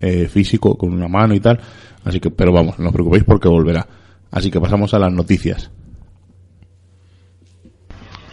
eh, 0.00 0.28
físico 0.28 0.76
con 0.76 0.92
una 0.92 1.08
mano 1.08 1.34
y 1.34 1.40
tal, 1.40 1.58
así 2.04 2.20
que, 2.20 2.30
pero 2.30 2.52
vamos, 2.52 2.78
no 2.78 2.88
os 2.88 2.92
preocupéis 2.92 3.24
porque 3.24 3.48
volverá. 3.48 3.86
Así 4.30 4.50
que 4.50 4.60
pasamos 4.60 4.92
a 4.94 4.98
las 4.98 5.12
noticias. 5.12 5.70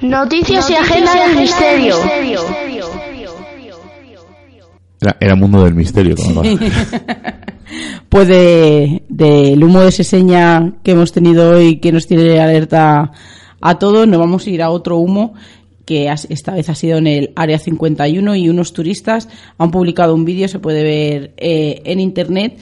Noticias 0.01 0.69
y 0.69 0.75
agenda 0.75 1.13
del 1.27 1.37
misterio. 1.37 1.95
Era, 4.99 5.17
era 5.19 5.35
mundo 5.35 5.63
del 5.63 5.75
misterio. 5.75 6.15
como. 6.15 6.41
Pues 8.09 8.27
de- 8.27 9.01
del 9.09 9.63
humo 9.63 9.81
de 9.81 9.91
seña 9.91 10.73
que 10.83 10.91
hemos 10.91 11.11
tenido 11.11 11.49
hoy, 11.55 11.79
que 11.79 11.91
nos 11.91 12.05
tiene 12.05 12.39
alerta 12.39 13.11
a 13.59 13.79
todos, 13.79 14.07
nos 14.07 14.19
vamos 14.19 14.45
a 14.45 14.49
ir 14.51 14.61
a 14.61 14.69
otro 14.69 14.97
humo 14.97 15.33
que 15.85 16.13
esta 16.29 16.53
vez 16.53 16.69
ha 16.69 16.75
sido 16.75 16.97
en 16.97 17.07
el 17.07 17.31
Área 17.35 17.59
51 17.59 18.35
y 18.35 18.49
unos 18.49 18.73
turistas 18.73 19.27
han 19.57 19.71
publicado 19.71 20.15
un 20.15 20.25
vídeo, 20.25 20.47
se 20.47 20.59
puede 20.59 20.83
ver 20.83 21.33
eh, 21.37 21.81
en 21.85 21.99
internet, 21.99 22.57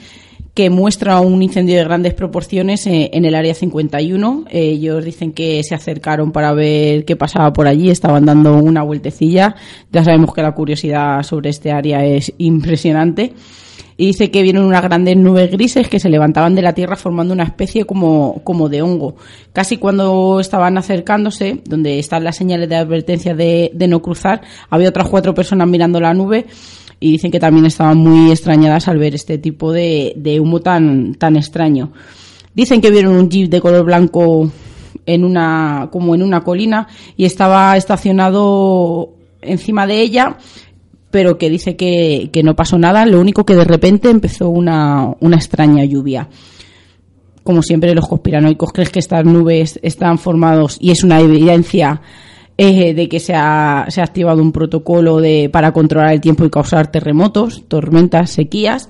que 0.54 0.68
muestra 0.68 1.20
un 1.20 1.42
incendio 1.42 1.76
de 1.76 1.84
grandes 1.84 2.12
proporciones 2.12 2.86
eh, 2.86 3.10
en 3.14 3.24
el 3.24 3.34
Área 3.34 3.54
51. 3.54 4.44
Eh, 4.50 4.60
ellos 4.60 5.04
dicen 5.04 5.32
que 5.32 5.62
se 5.64 5.74
acercaron 5.74 6.30
para 6.30 6.52
ver 6.52 7.04
qué 7.04 7.16
pasaba 7.16 7.52
por 7.52 7.66
allí, 7.66 7.90
estaban 7.90 8.26
dando 8.26 8.58
una 8.58 8.82
vueltecilla. 8.82 9.56
Ya 9.90 10.04
sabemos 10.04 10.34
que 10.34 10.42
la 10.42 10.52
curiosidad 10.52 11.22
sobre 11.22 11.50
este 11.50 11.72
área 11.72 12.04
es 12.04 12.32
impresionante 12.38 13.32
y 14.02 14.06
dice 14.06 14.32
que 14.32 14.42
vieron 14.42 14.64
unas 14.64 14.82
grandes 14.82 15.16
nubes 15.16 15.48
grises 15.48 15.86
que 15.86 16.00
se 16.00 16.08
levantaban 16.08 16.56
de 16.56 16.62
la 16.62 16.72
tierra 16.72 16.96
formando 16.96 17.32
una 17.32 17.44
especie 17.44 17.84
como, 17.84 18.40
como 18.42 18.68
de 18.68 18.82
hongo. 18.82 19.14
Casi 19.52 19.76
cuando 19.76 20.40
estaban 20.40 20.76
acercándose, 20.76 21.60
donde 21.66 22.00
están 22.00 22.24
las 22.24 22.34
señales 22.34 22.68
de 22.68 22.74
advertencia 22.74 23.32
de, 23.32 23.70
no 23.88 24.02
cruzar, 24.02 24.42
había 24.70 24.88
otras 24.88 25.08
cuatro 25.08 25.36
personas 25.36 25.68
mirando 25.68 26.00
la 26.00 26.14
nube 26.14 26.46
y 26.98 27.12
dicen 27.12 27.30
que 27.30 27.38
también 27.38 27.64
estaban 27.64 27.96
muy 27.96 28.32
extrañadas 28.32 28.88
al 28.88 28.98
ver 28.98 29.14
este 29.14 29.38
tipo 29.38 29.70
de, 29.70 30.14
de 30.16 30.40
humo 30.40 30.58
tan, 30.58 31.14
tan 31.14 31.36
extraño. 31.36 31.92
Dicen 32.54 32.80
que 32.80 32.90
vieron 32.90 33.14
un 33.14 33.30
jeep 33.30 33.48
de 33.48 33.60
color 33.60 33.84
blanco 33.84 34.50
en 35.06 35.24
una, 35.24 35.90
como 35.92 36.16
en 36.16 36.24
una 36.24 36.40
colina 36.40 36.88
y 37.16 37.24
estaba 37.24 37.76
estacionado 37.76 39.10
encima 39.42 39.86
de 39.86 40.00
ella 40.00 40.38
pero 41.12 41.38
que 41.38 41.50
dice 41.50 41.76
que, 41.76 42.30
que 42.32 42.42
no 42.42 42.56
pasó 42.56 42.78
nada, 42.78 43.06
lo 43.06 43.20
único 43.20 43.44
que 43.44 43.54
de 43.54 43.64
repente 43.64 44.10
empezó 44.10 44.48
una, 44.48 45.14
una 45.20 45.36
extraña 45.36 45.84
lluvia. 45.84 46.28
Como 47.44 47.62
siempre, 47.62 47.94
los 47.94 48.08
conspiranoicos 48.08 48.72
creen 48.72 48.90
que 48.90 48.98
estas 48.98 49.24
nubes 49.24 49.78
están 49.82 50.18
formados 50.18 50.78
y 50.80 50.90
es 50.90 51.04
una 51.04 51.20
evidencia 51.20 52.00
eh, 52.56 52.94
de 52.94 53.08
que 53.08 53.20
se 53.20 53.34
ha, 53.34 53.84
se 53.88 54.00
ha 54.00 54.04
activado 54.04 54.40
un 54.40 54.52
protocolo 54.52 55.20
de, 55.20 55.50
para 55.52 55.72
controlar 55.72 56.14
el 56.14 56.20
tiempo 56.20 56.46
y 56.46 56.50
causar 56.50 56.90
terremotos, 56.90 57.64
tormentas, 57.68 58.30
sequías. 58.30 58.88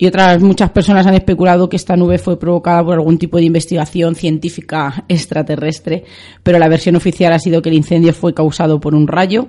Y 0.00 0.06
otras 0.06 0.40
muchas 0.40 0.70
personas 0.70 1.08
han 1.08 1.14
especulado 1.14 1.68
que 1.68 1.74
esta 1.74 1.96
nube 1.96 2.18
fue 2.18 2.38
provocada 2.38 2.84
por 2.84 2.94
algún 2.94 3.18
tipo 3.18 3.36
de 3.38 3.44
investigación 3.44 4.14
científica 4.14 5.04
extraterrestre, 5.08 6.04
pero 6.44 6.60
la 6.60 6.68
versión 6.68 6.94
oficial 6.94 7.32
ha 7.32 7.40
sido 7.40 7.62
que 7.62 7.70
el 7.70 7.74
incendio 7.74 8.12
fue 8.12 8.32
causado 8.32 8.78
por 8.78 8.94
un 8.94 9.08
rayo 9.08 9.48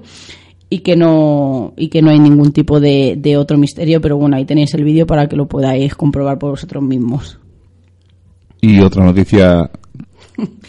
y 0.69 0.79
que 0.79 0.95
no 0.95 1.73
y 1.77 1.87
que 1.89 2.01
no 2.01 2.11
hay 2.11 2.19
ningún 2.19 2.51
tipo 2.51 2.79
de, 2.79 3.15
de 3.17 3.37
otro 3.37 3.57
misterio, 3.57 4.01
pero 4.01 4.17
bueno, 4.17 4.35
ahí 4.37 4.45
tenéis 4.45 4.73
el 4.73 4.83
vídeo 4.83 5.07
para 5.07 5.27
que 5.27 5.35
lo 5.35 5.47
podáis 5.47 5.95
comprobar 5.95 6.37
por 6.39 6.51
vosotros 6.51 6.83
mismos. 6.83 7.39
Y 8.61 8.79
otra 8.81 9.03
noticia 9.05 9.69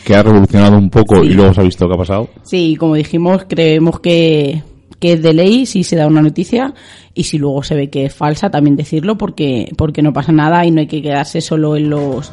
que 0.05 0.15
ha 0.15 0.23
revolucionado 0.23 0.79
un 0.79 0.91
poco 0.91 1.23
Sí. 1.23 1.29
y 1.29 1.33
luego 1.35 1.53
se 1.55 1.61
ha 1.61 1.65
visto 1.65 1.87
que 1.89 1.95
ha 1.95 1.99
pasado. 1.99 2.29
Sí, 2.43 2.77
como 2.77 2.95
dijimos, 2.95 3.45
creemos 3.49 4.01
que, 4.01 4.63
que 4.99 5.13
es 5.15 5.23
de 5.23 5.35
ley 5.35 5.67
si 5.67 5.85
se 5.85 5.97
da 5.97 6.07
una 6.07 6.23
noticia 6.23 6.73
y 7.15 7.25
si 7.25 7.39
luego 7.39 7.63
se 7.63 7.75
ve 7.75 7.91
que 7.91 8.05
es 8.07 8.15
falsa, 8.15 8.51
también 8.51 8.77
decirlo 8.77 9.19
porque, 9.19 9.73
porque 9.77 10.03
no 10.03 10.13
pasa 10.13 10.33
nada 10.33 10.65
y 10.65 10.71
no 10.71 10.81
hay 10.81 10.87
que 10.87 11.03
quedarse 11.03 11.41
solo 11.41 11.77
en 11.77 11.91
los, 11.91 12.33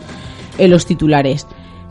en 0.58 0.69
los 0.71 0.86
titulares. 0.86 1.45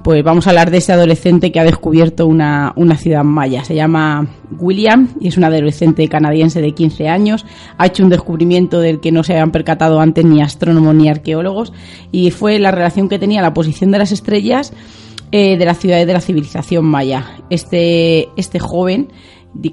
Pues 0.07 0.23
vamos 0.23 0.47
a 0.47 0.51
hablar 0.51 0.71
de 0.71 0.79
este 0.79 0.93
adolescente 0.93 1.51
que 1.51 1.59
ha 1.59 1.65
descubierto 1.65 2.29
una, 2.29 2.73
una 2.77 2.97
ciudad 2.97 3.25
maya. 3.25 3.65
Se 3.65 3.75
llama 3.75 4.29
William 4.57 5.09
y 5.19 5.27
es 5.27 5.37
un 5.37 5.43
adolescente 5.43 6.07
canadiense 6.07 6.61
de 6.61 6.71
15 6.71 7.09
años. 7.09 7.45
Ha 7.77 7.87
hecho 7.87 8.05
un 8.05 8.11
descubrimiento 8.11 8.79
del 8.79 9.01
que 9.01 9.11
no 9.11 9.25
se 9.25 9.33
habían 9.33 9.51
percatado 9.51 9.99
antes 9.99 10.25
ni 10.25 10.41
astrónomos 10.41 10.95
ni 10.95 11.09
arqueólogos 11.09 11.73
y 12.13 12.31
fue 12.31 12.61
la 12.61 12.71
relación 12.71 13.09
que 13.09 13.19
tenía 13.19 13.43
la 13.43 13.53
posición 13.53 13.91
de 13.91 13.99
las 13.99 14.13
estrellas 14.13 14.73
eh, 15.33 15.59
de 15.59 15.65
las 15.65 15.79
ciudades 15.79 16.07
de 16.07 16.13
la 16.13 16.21
civilización 16.21 16.85
maya. 16.85 17.39
Este, 17.51 18.29
este 18.37 18.61
joven, 18.61 19.09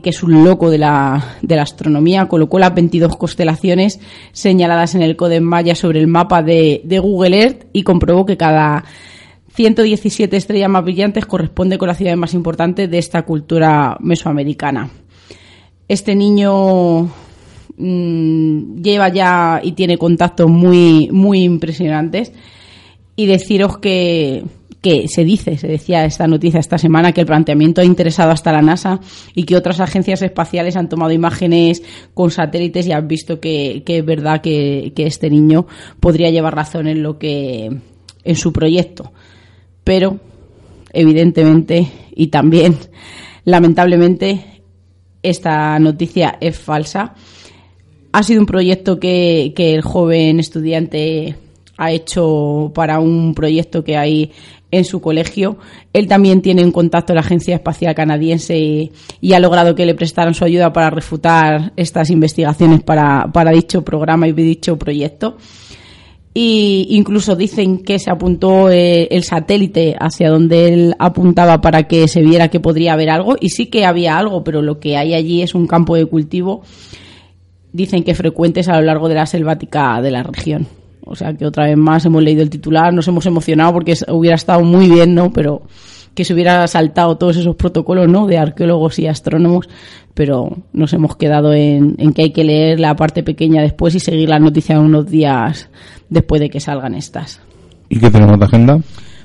que 0.01 0.09
es 0.09 0.23
un 0.23 0.43
loco 0.43 0.71
de 0.71 0.79
la, 0.79 1.35
de 1.43 1.57
la 1.57 1.61
astronomía, 1.61 2.27
colocó 2.27 2.57
las 2.57 2.73
22 2.73 3.17
constelaciones 3.17 3.99
señaladas 4.31 4.95
en 4.95 5.03
el 5.03 5.15
Codex 5.15 5.43
Maya 5.43 5.75
sobre 5.75 5.99
el 5.99 6.07
mapa 6.07 6.41
de, 6.41 6.81
de 6.85 6.97
Google 6.97 7.39
Earth 7.39 7.67
y 7.71 7.83
comprobó 7.83 8.25
que 8.25 8.35
cada 8.35 8.83
117 9.55 10.35
estrellas 10.35 10.69
más 10.69 10.83
brillantes 10.83 11.25
corresponde 11.25 11.77
con 11.77 11.87
las 11.87 11.97
ciudades 11.97 12.17
más 12.17 12.33
importantes 12.33 12.89
de 12.89 12.97
esta 12.97 13.21
cultura 13.21 13.97
mesoamericana. 13.99 14.89
Este 15.87 16.15
niño 16.15 17.03
mm, 17.77 18.81
lleva 18.81 19.09
ya 19.09 19.61
y 19.63 19.73
tiene 19.73 19.97
contactos 19.97 20.49
muy, 20.49 21.09
muy 21.11 21.43
impresionantes 21.43 22.31
y 23.15 23.27
deciros 23.27 23.77
que, 23.77 24.43
que 24.81 25.07
se 25.07 25.23
dice, 25.23 25.55
se 25.57 25.67
decía 25.67 26.03
esta 26.03 26.25
noticia 26.25 26.59
esta 26.59 26.79
semana, 26.79 27.11
que 27.11 27.21
el 27.21 27.27
planteamiento 27.27 27.81
ha 27.81 27.85
interesado 27.85 28.31
hasta 28.31 28.51
la 28.51 28.63
NASA 28.63 29.01
y 29.35 29.43
que 29.43 29.55
otras 29.55 29.79
agencias 29.79 30.23
espaciales 30.23 30.75
han 30.75 30.89
tomado 30.89 31.11
imágenes 31.11 31.83
con 32.15 32.31
satélites 32.31 32.87
y 32.87 32.91
han 32.91 33.07
visto 33.07 33.39
que, 33.39 33.83
que 33.85 33.99
es 33.99 34.05
verdad 34.05 34.41
que, 34.41 34.93
que 34.95 35.05
este 35.05 35.29
niño 35.29 35.67
podría 35.99 36.31
llevar 36.31 36.55
razón 36.55 36.87
en 36.87 37.03
lo 37.03 37.19
que 37.19 37.69
en 38.23 38.35
su 38.35 38.51
proyecto. 38.51 39.11
Pero, 39.83 40.19
evidentemente, 40.91 41.87
y 42.15 42.27
también, 42.27 42.77
lamentablemente, 43.45 44.61
esta 45.21 45.79
noticia 45.79 46.37
es 46.39 46.57
falsa. 46.57 47.15
Ha 48.11 48.23
sido 48.23 48.41
un 48.41 48.45
proyecto 48.45 48.99
que, 48.99 49.53
que 49.55 49.73
el 49.73 49.81
joven 49.81 50.39
estudiante 50.39 51.35
ha 51.77 51.91
hecho 51.91 52.71
para 52.75 52.99
un 52.99 53.33
proyecto 53.33 53.83
que 53.83 53.97
hay 53.97 54.31
en 54.73 54.85
su 54.85 55.01
colegio. 55.01 55.57
Él 55.93 56.07
también 56.07 56.41
tiene 56.41 56.63
un 56.63 56.71
contacto 56.71 57.13
en 57.13 57.15
la 57.15 57.21
Agencia 57.21 57.55
Espacial 57.55 57.93
Canadiense 57.95 58.57
y, 58.57 58.91
y 59.21 59.33
ha 59.33 59.39
logrado 59.39 59.75
que 59.75 59.85
le 59.85 59.95
prestaran 59.95 60.33
su 60.33 60.43
ayuda 60.43 60.73
para 60.73 60.89
refutar 60.89 61.73
estas 61.75 62.09
investigaciones 62.09 62.81
para, 62.83 63.29
para 63.31 63.51
dicho 63.51 63.83
programa 63.83 64.27
y 64.27 64.33
dicho 64.33 64.77
proyecto. 64.77 65.37
Y 66.33 66.87
incluso 66.89 67.35
dicen 67.35 67.83
que 67.83 67.99
se 67.99 68.09
apuntó 68.09 68.71
eh, 68.71 69.07
el 69.11 69.23
satélite 69.23 69.95
hacia 69.99 70.31
donde 70.31 70.67
él 70.67 70.95
apuntaba 70.97 71.61
para 71.61 71.83
que 71.87 72.07
se 72.07 72.21
viera 72.21 72.47
que 72.47 72.59
podría 72.59 72.93
haber 72.93 73.11
algo. 73.11 73.35
Y 73.39 73.49
sí 73.49 73.67
que 73.67 73.85
había 73.85 74.17
algo, 74.17 74.43
pero 74.43 74.61
lo 74.61 74.79
que 74.79 74.97
hay 74.97 75.13
allí 75.13 75.43
es 75.43 75.53
un 75.53 75.67
campo 75.67 75.95
de 75.95 76.05
cultivo 76.05 76.63
dicen 77.73 78.03
que 78.03 78.15
frecuentes 78.15 78.69
a 78.69 78.79
lo 78.79 78.83
largo 78.83 79.09
de 79.09 79.15
la 79.15 79.25
selvática 79.25 80.01
de 80.01 80.11
la 80.11 80.23
región. 80.23 80.67
O 81.05 81.15
sea 81.15 81.33
que 81.33 81.45
otra 81.45 81.65
vez 81.65 81.75
más 81.75 82.05
hemos 82.05 82.23
leído 82.23 82.41
el 82.41 82.49
titular, 82.49 82.93
nos 82.93 83.07
hemos 83.09 83.25
emocionado 83.25 83.73
porque 83.73 83.95
hubiera 84.07 84.35
estado 84.35 84.63
muy 84.63 84.89
bien, 84.89 85.13
¿no? 85.13 85.33
Pero 85.33 85.63
que 86.15 86.25
se 86.25 86.33
hubiera 86.33 86.67
saltado 86.67 87.17
todos 87.17 87.37
esos 87.37 87.55
protocolos, 87.55 88.07
¿no? 88.07 88.27
De 88.27 88.37
arqueólogos 88.37 88.99
y 88.99 89.07
astrónomos, 89.07 89.69
pero 90.13 90.57
nos 90.73 90.93
hemos 90.93 91.15
quedado 91.15 91.53
en, 91.53 91.95
en 91.97 92.13
que 92.13 92.23
hay 92.23 92.31
que 92.31 92.43
leer 92.43 92.79
la 92.79 92.95
parte 92.95 93.23
pequeña 93.23 93.61
después 93.61 93.95
y 93.95 93.99
seguir 93.99 94.29
la 94.29 94.39
noticia 94.39 94.79
unos 94.79 95.09
días 95.09 95.69
después 96.09 96.39
de 96.41 96.49
que 96.49 96.59
salgan 96.59 96.95
estas. 96.95 97.41
¿Y 97.89 97.99
qué 97.99 98.09
tenemos 98.09 98.39
de 98.39 98.45
agenda? 98.45 98.79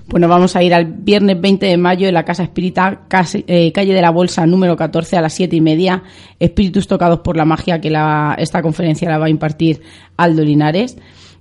Pues 0.09 0.23
nos 0.23 0.31
vamos 0.31 0.57
a 0.57 0.63
ir 0.63 0.73
al 0.73 0.87
viernes 0.87 1.39
20 1.39 1.67
de 1.67 1.77
mayo 1.77 2.09
en 2.09 2.15
la 2.15 2.25
Casa 2.25 2.43
Espírita, 2.43 3.03
eh, 3.47 3.73
calle 3.73 3.93
de 3.93 4.01
la 4.01 4.09
Bolsa 4.09 4.47
número 4.47 4.75
14 4.75 5.19
a 5.19 5.21
las 5.21 5.35
7 5.35 5.55
y 5.55 5.61
media. 5.61 6.03
Espíritus 6.41 6.89
tocados 6.89 7.21
por 7.21 7.37
la 7.37 7.45
magia, 7.45 7.79
que 7.79 7.91
la, 7.91 8.35
esta 8.39 8.63
conferencia 8.63 9.11
la 9.11 9.19
va 9.19 9.27
a 9.27 9.31
impartir 9.31 9.83
Aldo 10.17 10.43
Linares. 10.43 10.97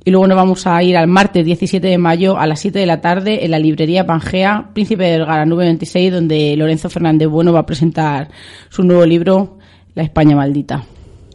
Y 0.07 0.09
luego 0.09 0.25
nos 0.25 0.37
vamos 0.37 0.65
a 0.65 0.81
ir 0.83 0.95
al 0.95 1.07
martes 1.07 1.43
17 1.43 1.85
de 1.85 1.97
mayo 1.97 2.37
a 2.37 2.47
las 2.47 2.61
7 2.61 2.79
de 2.79 2.85
la 2.85 3.01
tarde 3.01 3.43
en 3.43 3.51
la 3.51 3.59
librería 3.59 4.05
Pangea, 4.05 4.69
Príncipe 4.73 5.03
de 5.03 5.17
Vergara, 5.17 5.45
número 5.45 5.67
26, 5.67 6.13
donde 6.13 6.55
Lorenzo 6.55 6.89
Fernández 6.89 7.27
Bueno 7.27 7.51
va 7.51 7.59
a 7.59 7.65
presentar 7.65 8.29
su 8.69 8.83
nuevo 8.83 9.05
libro, 9.05 9.57
La 9.95 10.03
España 10.03 10.33
Maldita. 10.33 10.85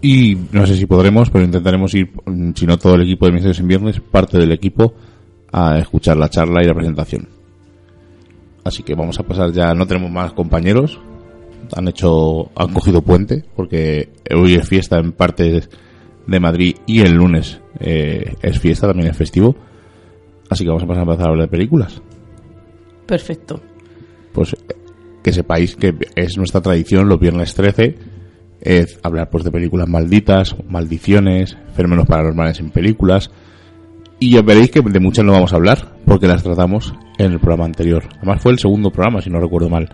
Y 0.00 0.38
no 0.52 0.66
sé 0.66 0.78
si 0.78 0.86
podremos, 0.86 1.28
pero 1.28 1.44
intentaremos 1.44 1.92
ir, 1.92 2.12
si 2.54 2.64
no 2.64 2.78
todo 2.78 2.94
el 2.94 3.02
equipo 3.02 3.26
de 3.26 3.32
Misterios 3.32 3.60
en 3.60 3.68
Viernes, 3.68 4.00
parte 4.00 4.38
del 4.38 4.52
equipo, 4.52 4.94
a 5.52 5.78
escuchar 5.78 6.16
la 6.16 6.30
charla 6.30 6.62
y 6.62 6.66
la 6.66 6.74
presentación. 6.74 7.28
Así 8.64 8.82
que 8.82 8.94
vamos 8.94 9.20
a 9.20 9.22
pasar 9.22 9.52
ya, 9.52 9.74
no 9.74 9.86
tenemos 9.86 10.10
más 10.10 10.32
compañeros, 10.32 10.98
han 11.76 11.88
hecho, 11.88 12.50
han 12.56 12.72
cogido 12.72 13.02
puente, 13.02 13.44
porque 13.54 14.08
hoy 14.34 14.54
es 14.54 14.66
fiesta 14.66 14.96
en 14.96 15.12
partes 15.12 15.68
de 16.26 16.40
Madrid 16.40 16.76
y 16.86 17.00
el 17.00 17.14
lunes 17.14 17.60
eh, 17.80 18.34
es 18.42 18.58
fiesta, 18.58 18.88
también 18.88 19.10
es 19.10 19.16
festivo. 19.16 19.56
Así 20.48 20.64
que 20.64 20.68
vamos 20.68 20.82
a 20.82 20.86
pasar 20.86 21.00
a 21.00 21.02
empezar 21.02 21.26
a 21.26 21.30
hablar 21.30 21.46
de 21.46 21.50
películas. 21.50 22.02
Perfecto. 23.06 23.60
Pues 24.32 24.56
que 25.22 25.32
sepáis 25.32 25.76
que 25.76 25.94
es 26.16 26.36
nuestra 26.36 26.60
tradición 26.60 27.08
los 27.08 27.20
viernes 27.20 27.54
13 27.54 27.96
es 28.60 28.98
hablar 29.02 29.30
pues 29.30 29.44
de 29.44 29.50
películas 29.50 29.88
malditas, 29.88 30.56
maldiciones, 30.68 31.56
fenómenos 31.74 32.06
paranormales 32.06 32.60
en 32.60 32.70
películas 32.70 33.30
y 34.18 34.30
ya 34.30 34.42
veréis 34.42 34.70
que 34.70 34.80
de 34.80 35.00
muchas 35.00 35.24
no 35.24 35.32
vamos 35.32 35.52
a 35.52 35.56
hablar 35.56 35.96
porque 36.06 36.28
las 36.28 36.42
tratamos 36.42 36.94
en 37.18 37.32
el 37.32 37.40
programa 37.40 37.64
anterior. 37.64 38.04
Además 38.18 38.40
fue 38.40 38.52
el 38.52 38.58
segundo 38.58 38.90
programa, 38.90 39.20
si 39.20 39.30
no 39.30 39.40
recuerdo 39.40 39.68
mal, 39.68 39.88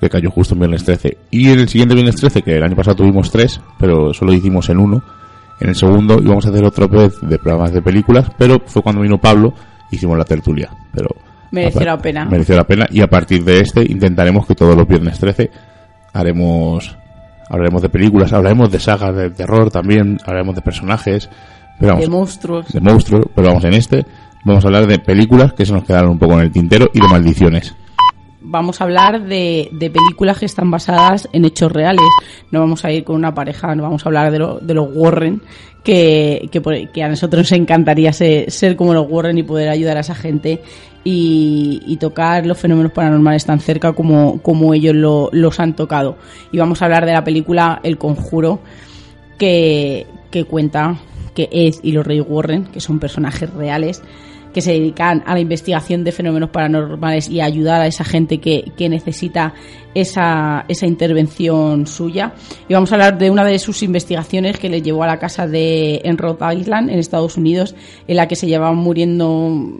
que 0.00 0.08
cayó 0.08 0.30
justo 0.30 0.54
en 0.54 0.60
viernes 0.60 0.84
13. 0.84 1.18
Y 1.30 1.48
en 1.48 1.58
el 1.58 1.68
siguiente 1.68 1.94
viernes 1.94 2.16
13, 2.16 2.42
que 2.42 2.56
el 2.56 2.62
año 2.62 2.76
pasado 2.76 2.98
tuvimos 2.98 3.30
tres, 3.30 3.60
pero 3.78 4.14
solo 4.14 4.32
hicimos 4.32 4.68
en 4.68 4.78
uno, 4.78 5.02
en 5.60 5.68
el 5.68 5.74
segundo 5.74 6.20
íbamos 6.20 6.46
a 6.46 6.50
hacer 6.50 6.64
otra 6.64 6.86
vez 6.86 7.20
de 7.20 7.38
programas 7.38 7.72
de 7.72 7.82
películas, 7.82 8.30
pero 8.36 8.58
fue 8.66 8.82
cuando 8.82 9.02
vino 9.02 9.18
Pablo, 9.18 9.54
hicimos 9.90 10.16
la 10.16 10.24
tertulia. 10.24 10.70
Pero 10.92 11.08
Mereció 11.50 11.84
la 11.84 11.98
pena. 11.98 12.24
Mereció 12.26 12.56
la 12.56 12.64
pena 12.64 12.86
y 12.90 13.00
a 13.00 13.06
partir 13.06 13.42
de 13.44 13.60
este 13.60 13.82
intentaremos 13.82 14.46
que 14.46 14.54
todos 14.54 14.76
los 14.76 14.86
viernes 14.86 15.18
13 15.18 15.50
haremos 16.12 16.96
hablaremos 17.48 17.80
de 17.80 17.88
películas, 17.88 18.32
hablaremos 18.32 18.70
de 18.70 18.78
sagas 18.78 19.16
de 19.16 19.30
terror 19.30 19.70
también, 19.70 20.18
hablaremos 20.24 20.54
de 20.54 20.60
personajes, 20.60 21.30
pero 21.78 21.92
vamos, 21.92 22.04
de 22.04 22.10
monstruos. 22.10 22.68
de 22.68 22.80
monstruos, 22.80 23.26
pero 23.34 23.48
vamos 23.48 23.64
en 23.64 23.74
este 23.74 24.04
vamos 24.44 24.64
a 24.64 24.68
hablar 24.68 24.86
de 24.86 24.98
películas 24.98 25.52
que 25.54 25.64
se 25.64 25.72
nos 25.72 25.84
quedaron 25.84 26.10
un 26.10 26.18
poco 26.18 26.34
en 26.34 26.40
el 26.40 26.52
tintero 26.52 26.88
y 26.92 27.00
de 27.00 27.08
maldiciones. 27.08 27.74
Vamos 28.50 28.80
a 28.80 28.84
hablar 28.84 29.24
de, 29.26 29.68
de 29.72 29.90
películas 29.90 30.38
que 30.38 30.46
están 30.46 30.70
basadas 30.70 31.28
en 31.32 31.44
hechos 31.44 31.70
reales. 31.70 32.04
No 32.50 32.60
vamos 32.60 32.84
a 32.84 32.90
ir 32.92 33.04
con 33.04 33.16
una 33.16 33.34
pareja, 33.34 33.74
no 33.74 33.82
vamos 33.82 34.04
a 34.04 34.08
hablar 34.08 34.30
de, 34.32 34.38
lo- 34.38 34.58
de 34.58 34.72
los 34.74 34.88
Warren, 34.94 35.42
que, 35.84 36.48
que, 36.92 37.02
a 37.02 37.08
nosotros 37.08 37.42
nos 37.42 37.52
encantaría 37.52 38.12
ser, 38.12 38.76
como 38.76 38.94
los 38.94 39.06
Warren 39.08 39.36
y 39.38 39.42
poder 39.42 39.68
ayudar 39.68 39.96
a 39.98 40.00
esa 40.00 40.14
gente 40.14 40.62
y, 41.04 41.80
y 41.86 41.96
tocar 41.98 42.46
los 42.46 42.58
fenómenos 42.58 42.92
paranormales 42.92 43.44
tan 43.44 43.60
cerca 43.60 43.92
como, 43.92 44.40
como 44.42 44.72
ellos 44.72 44.94
lo- 44.94 45.28
los 45.32 45.60
han 45.60 45.76
tocado. 45.76 46.16
Y 46.50 46.58
vamos 46.58 46.80
a 46.80 46.86
hablar 46.86 47.04
de 47.04 47.12
la 47.12 47.24
película 47.24 47.80
El 47.82 47.98
Conjuro, 47.98 48.60
que, 49.38 50.06
que 50.30 50.44
cuenta 50.44 50.96
que 51.34 51.48
Ed 51.52 51.74
y 51.82 51.92
los 51.92 52.06
Rey 52.06 52.20
Warren, 52.20 52.64
que 52.64 52.80
son 52.80 52.98
personajes 52.98 53.52
reales, 53.54 54.02
que 54.58 54.62
se 54.62 54.72
dedican 54.72 55.22
a 55.24 55.34
la 55.34 55.40
investigación 55.40 56.02
de 56.02 56.10
fenómenos 56.10 56.50
paranormales 56.50 57.28
y 57.28 57.38
a 57.38 57.44
ayudar 57.44 57.80
a 57.80 57.86
esa 57.86 58.02
gente 58.02 58.40
que, 58.40 58.72
que 58.76 58.88
necesita 58.88 59.54
esa, 59.94 60.64
esa 60.66 60.84
intervención 60.84 61.86
suya. 61.86 62.32
Y 62.68 62.74
vamos 62.74 62.90
a 62.90 62.96
hablar 62.96 63.18
de 63.18 63.30
una 63.30 63.44
de 63.44 63.60
sus 63.60 63.84
investigaciones 63.84 64.58
que 64.58 64.68
le 64.68 64.82
llevó 64.82 65.04
a 65.04 65.06
la 65.06 65.20
casa 65.20 65.46
de 65.46 66.00
en 66.02 66.18
Rhode 66.18 66.56
Island, 66.56 66.90
en 66.90 66.98
Estados 66.98 67.36
Unidos, 67.36 67.76
en 68.08 68.16
la 68.16 68.26
que 68.26 68.34
se 68.34 68.48
llevaban 68.48 68.78
muriendo, 68.78 69.78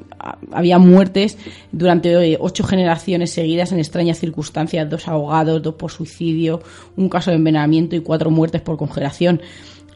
había 0.52 0.78
muertes 0.78 1.38
durante 1.72 2.12
eh, 2.12 2.38
ocho 2.38 2.62
generaciones 2.62 3.32
seguidas 3.32 3.72
en 3.72 3.80
extrañas 3.80 4.20
circunstancias, 4.20 4.88
dos 4.88 5.08
ahogados, 5.08 5.60
dos 5.60 5.74
por 5.74 5.90
suicidio, 5.90 6.62
un 6.96 7.08
caso 7.08 7.32
de 7.32 7.36
envenenamiento 7.38 7.96
y 7.96 8.00
cuatro 8.00 8.30
muertes 8.30 8.60
por 8.60 8.76
congelación. 8.76 9.42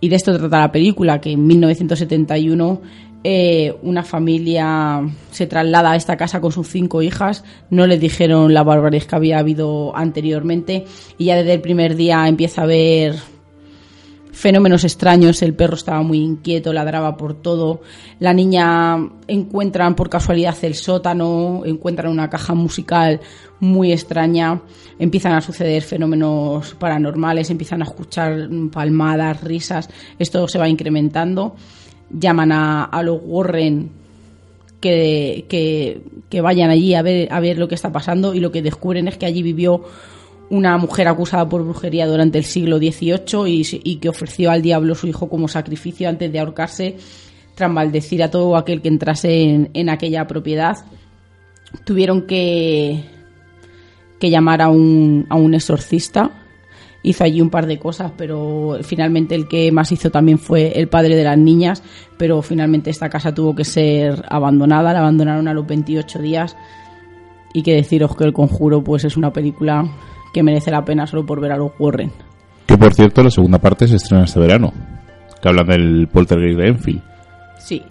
Y 0.01 0.09
de 0.09 0.16
esto 0.16 0.37
trata 0.37 0.59
la 0.59 0.73
película, 0.73 1.21
que 1.21 1.31
en 1.31 1.47
1971 1.47 2.83
eh, 3.24 3.74
una 3.82 4.02
familia 4.02 5.00
se 5.30 5.46
traslada 5.46 5.92
a 5.92 5.96
esta 5.96 6.16
casa 6.16 6.40
con 6.40 6.52
sus 6.52 6.68
cinco 6.68 7.02
hijas, 7.02 7.44
no 7.70 7.87
les 7.87 8.00
dijeron 8.00 8.52
la 8.52 8.64
barbaridad 8.64 9.04
que 9.04 9.16
había 9.16 9.38
habido 9.38 9.96
anteriormente. 9.96 10.85
Y 11.18 11.26
ya 11.26 11.37
desde 11.37 11.54
el 11.54 11.61
primer 11.61 11.94
día 11.94 12.26
empieza 12.26 12.62
a 12.62 12.66
ver 12.66 13.14
fenómenos 14.32 14.82
extraños, 14.82 15.42
el 15.42 15.54
perro 15.54 15.74
estaba 15.74 16.02
muy 16.02 16.18
inquieto, 16.18 16.72
ladraba 16.72 17.16
por 17.16 17.35
todo, 17.35 17.82
la 18.18 18.32
niña 18.32 18.96
encuentran 19.28 19.94
por 19.94 20.08
casualidad 20.08 20.56
el 20.62 20.74
sótano, 20.74 21.62
encuentran 21.64 22.11
una 22.11 22.30
caja 22.30 22.54
musical 22.54 23.20
muy 23.61 23.92
extraña, 23.92 24.62
empiezan 24.98 25.35
a 25.35 25.42
suceder 25.42 25.82
fenómenos 25.82 26.74
paranormales, 26.74 27.50
empiezan 27.50 27.82
a 27.82 27.85
escuchar 27.85 28.48
palmadas, 28.72 29.44
risas, 29.44 29.88
esto 30.18 30.48
se 30.48 30.58
va 30.58 30.68
incrementando, 30.68 31.54
llaman 32.12 32.53
a, 32.53 32.85
a 32.85 33.03
los 33.03 33.20
Warren 33.25 33.90
que, 34.81 35.46
que, 35.48 36.03
que 36.29 36.40
vayan 36.40 36.70
allí 36.70 36.94
a 36.94 37.03
ver, 37.03 37.33
a 37.33 37.40
ver 37.40 37.59
lo 37.59 37.68
que 37.68 37.75
está 37.75 37.92
pasando 37.92 38.35
y 38.35 38.40
lo 38.40 38.51
que 38.51 38.62
descubren 38.62 39.09
es 39.09 39.16
que 39.16 39.27
allí 39.27 39.42
vivió 39.42 39.85
una 40.51 40.77
mujer 40.77 41.09
acusada 41.09 41.48
por 41.48 41.64
brujería 41.64 42.07
durante 42.07 42.37
el 42.37 42.44
siglo 42.44 42.77
XVIII 42.79 43.48
y, 43.48 43.81
y 43.85 43.96
que 43.96 44.09
ofreció 44.11 44.51
al 44.51 44.61
diablo 44.61 44.94
su 44.94 45.07
hijo 45.07 45.29
como 45.29 45.48
sacrificio 45.48 46.09
antes 46.09 46.31
de 46.31 46.38
ahorcarse 46.38 46.96
tras 47.55 47.70
maldecir 47.70 48.22
a 48.22 48.31
todo 48.31 48.57
aquel 48.57 48.83
que 48.83 48.88
entrase 48.88 49.44
en, 49.44 49.70
en 49.72 49.88
aquella 49.88 50.27
propiedad. 50.27 50.77
Tuvieron 51.85 52.27
que, 52.27 53.05
que 54.18 54.31
llamar 54.31 54.62
a 54.62 54.68
un, 54.68 55.27
a 55.31 55.37
un 55.37 55.55
exorcista. 55.55 56.41
Hizo 57.03 57.25
allí 57.25 57.41
un 57.41 57.51
par 57.51 57.67
de 57.67 57.79
cosas, 57.79 58.12
pero 58.17 58.79
finalmente 58.83 59.35
el 59.35 59.49
que 59.49 59.73
más 59.73 59.91
hizo 59.91 60.11
también 60.11 60.38
fue 60.38 60.79
el 60.79 60.88
padre 60.88 61.17
de 61.17 61.25
las 61.25 61.37
niñas, 61.37 61.83
pero 62.17 62.43
finalmente 62.43 62.91
esta 62.91 63.09
casa 63.09 63.35
tuvo 63.35 63.55
que 63.57 63.65
ser 63.65 64.25
abandonada, 64.29 64.93
la 64.93 65.01
abandonaron 65.01 65.49
a 65.49 65.55
los 65.55 65.67
28 65.67 66.21
días 66.21 66.57
y 67.53 67.62
que 67.62 67.75
deciros 67.75 68.17
que 68.17 68.25
El 68.25 68.33
Conjuro 68.33 68.83
pues 68.83 69.05
es 69.05 69.17
una 69.17 69.33
película 69.33 69.85
que 70.33 70.43
merece 70.43 70.71
la 70.71 70.85
pena 70.85 71.07
solo 71.07 71.27
por 71.27 71.41
ver 71.41 71.53
a 71.53 71.57
los 71.57 71.73
Warren. 71.79 72.12
Que 72.67 72.79
por 72.79 72.95
cierto, 72.95 73.23
la 73.23 73.31
segunda 73.31 73.59
parte 73.59 73.87
se 73.87 73.97
estrena 73.97 74.25
este 74.25 74.41
verano. 74.41 74.73
Que 75.41 75.49
hablan 75.49 75.67
del 75.67 76.09
poltergeist 76.09 76.59
de 76.59 76.69
Enfield. 76.69 77.03
Sí. 77.59 77.83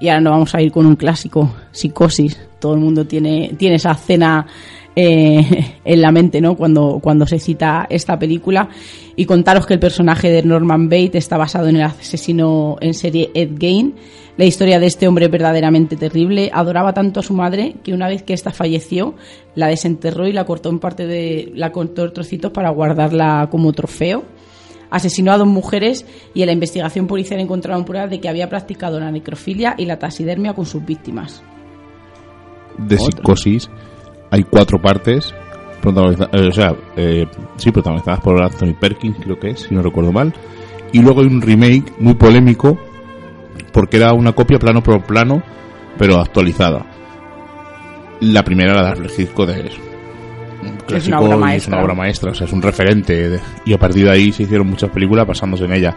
Y 0.00 0.08
ahora 0.08 0.20
nos 0.20 0.30
vamos 0.32 0.54
a 0.54 0.62
ir 0.62 0.70
con 0.70 0.86
un 0.86 0.96
clásico, 0.96 1.54
Psicosis. 1.72 2.40
Todo 2.58 2.74
el 2.74 2.80
mundo 2.80 3.06
tiene, 3.06 3.54
tiene 3.58 3.76
esa 3.76 3.92
escena 3.92 4.46
eh, 4.96 5.76
en 5.84 6.02
la 6.02 6.12
mente, 6.12 6.40
¿no? 6.40 6.56
Cuando, 6.56 6.98
cuando 7.02 7.26
se 7.26 7.38
cita 7.38 7.86
esta 7.90 8.18
película. 8.18 8.68
Y 9.16 9.24
contaros 9.24 9.66
que 9.66 9.74
el 9.74 9.80
personaje 9.80 10.30
de 10.30 10.42
Norman 10.42 10.88
Bates 10.88 11.16
está 11.16 11.36
basado 11.36 11.68
en 11.68 11.76
el 11.76 11.82
asesino 11.82 12.76
en 12.80 12.94
serie 12.94 13.30
Ed 13.34 13.50
Gein. 13.58 13.94
La 14.36 14.46
historia 14.46 14.80
de 14.80 14.86
este 14.86 15.06
hombre 15.06 15.26
es 15.26 15.30
verdaderamente 15.30 15.96
terrible. 15.96 16.50
Adoraba 16.52 16.94
tanto 16.94 17.20
a 17.20 17.22
su 17.22 17.34
madre 17.34 17.76
que 17.82 17.92
una 17.92 18.08
vez 18.08 18.22
que 18.22 18.32
ésta 18.32 18.52
falleció, 18.52 19.14
la 19.54 19.66
desenterró 19.66 20.26
y 20.26 20.32
la 20.32 20.44
cortó 20.44 20.70
en 20.70 20.78
parte 20.78 21.06
de, 21.06 21.52
la 21.54 21.72
cortó 21.72 22.04
en 22.04 22.12
trocitos 22.14 22.50
para 22.50 22.70
guardarla 22.70 23.48
como 23.50 23.72
trofeo 23.72 24.24
asesinó 24.90 25.32
a 25.32 25.38
dos 25.38 25.46
mujeres 25.46 26.04
y 26.34 26.42
en 26.42 26.46
la 26.46 26.52
investigación 26.52 27.06
policial 27.06 27.38
encontraron 27.38 27.84
pruebas 27.84 28.10
de 28.10 28.20
que 28.20 28.28
había 28.28 28.48
practicado 28.48 28.98
la 28.98 29.12
necrofilia 29.12 29.76
y 29.78 29.86
la 29.86 30.00
taxidermia 30.00 30.52
con 30.52 30.66
sus 30.66 30.84
víctimas. 30.84 31.42
de 32.76 32.96
Otra. 32.96 33.06
Psicosis 33.06 33.70
hay 34.30 34.44
cuatro 34.44 34.80
partes 34.80 35.34
protagoniza- 35.82 36.28
eh, 36.32 36.48
o 36.48 36.52
sea 36.52 36.74
eh, 36.96 37.26
sí 37.56 37.70
protagonizadas 37.70 38.20
por 38.20 38.40
Anthony 38.42 38.74
Perkins 38.78 39.16
creo 39.22 39.38
que 39.38 39.50
es 39.50 39.60
si 39.60 39.74
no 39.74 39.82
recuerdo 39.82 40.12
mal. 40.12 40.32
Y 40.92 41.00
luego 41.00 41.20
hay 41.20 41.26
un 41.28 41.40
remake 41.40 41.92
muy 41.98 42.14
polémico 42.14 42.78
porque 43.72 43.96
era 43.98 44.12
una 44.12 44.32
copia 44.32 44.58
plano 44.58 44.82
por 44.82 45.02
plano 45.04 45.42
pero 45.98 46.18
actualizada. 46.18 46.86
La 48.20 48.42
primera 48.44 48.74
la 48.74 48.82
de 48.82 48.88
Alfred 48.90 49.10
Hitchcock 49.18 49.48
es 49.50 49.72
un 50.62 50.76
clásico 50.86 51.16
obra 51.18 51.28
y 51.28 51.32
es 51.32 51.38
maestra. 51.40 51.74
una 51.76 51.84
obra 51.84 51.94
maestra 51.94 52.30
o 52.32 52.34
sea 52.34 52.46
es 52.46 52.52
un 52.52 52.60
referente 52.62 53.30
de- 53.30 53.40
y 53.64 53.72
a 53.72 53.78
partir 53.78 54.04
de 54.04 54.10
ahí 54.10 54.30
se 54.32 54.42
hicieron 54.42 54.66
muchas 54.68 54.90
películas 54.90 55.26
basándose 55.26 55.64
en 55.64 55.72
ella 55.72 55.96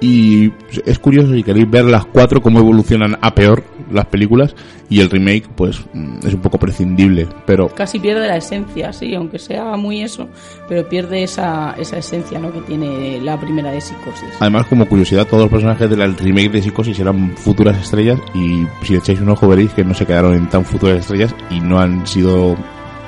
y 0.00 0.52
es 0.84 0.98
curioso 0.98 1.32
si 1.32 1.42
queréis 1.42 1.70
ver 1.70 1.84
las 1.84 2.04
cuatro 2.04 2.42
cómo 2.42 2.58
evolucionan 2.58 3.16
a 3.20 3.34
peor 3.34 3.64
las 3.90 4.06
películas 4.06 4.54
y 4.90 5.00
el 5.00 5.08
remake 5.08 5.48
pues 5.54 5.80
mm, 5.92 6.18
es 6.26 6.34
un 6.34 6.40
poco 6.40 6.58
prescindible 6.58 7.26
pero 7.46 7.68
Casi 7.68 7.98
pierde 7.98 8.26
la 8.26 8.36
esencia, 8.36 8.92
sí, 8.92 9.14
aunque 9.14 9.38
sea 9.38 9.76
muy 9.76 10.02
eso, 10.02 10.28
pero 10.68 10.86
pierde 10.88 11.22
esa, 11.22 11.74
esa 11.78 11.98
esencia 11.98 12.38
¿no? 12.38 12.52
que 12.52 12.60
tiene 12.60 13.20
la 13.20 13.40
primera 13.40 13.70
de 13.70 13.80
Psicosis. 13.80 14.28
además 14.40 14.66
como 14.66 14.86
curiosidad 14.86 15.26
todos 15.26 15.44
los 15.44 15.50
personajes 15.50 15.88
del 15.88 16.16
remake 16.16 16.50
de 16.50 16.62
Psicosis 16.62 16.98
eran 16.98 17.36
futuras 17.36 17.80
estrellas 17.80 18.20
y 18.34 18.66
si 18.82 18.92
le 18.92 18.98
echáis 18.98 19.20
un 19.20 19.30
ojo 19.30 19.48
veréis 19.48 19.72
que 19.72 19.84
no 19.84 19.94
se 19.94 20.04
quedaron 20.04 20.34
en 20.34 20.48
tan 20.48 20.64
futuras 20.64 20.98
estrellas 20.98 21.34
y 21.50 21.60
no 21.60 21.78
han 21.78 22.06
sido 22.06 22.56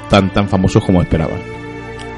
tan 0.09 0.33
tan 0.33 0.49
famosos 0.49 0.83
como 0.85 1.03
esperaban 1.03 1.59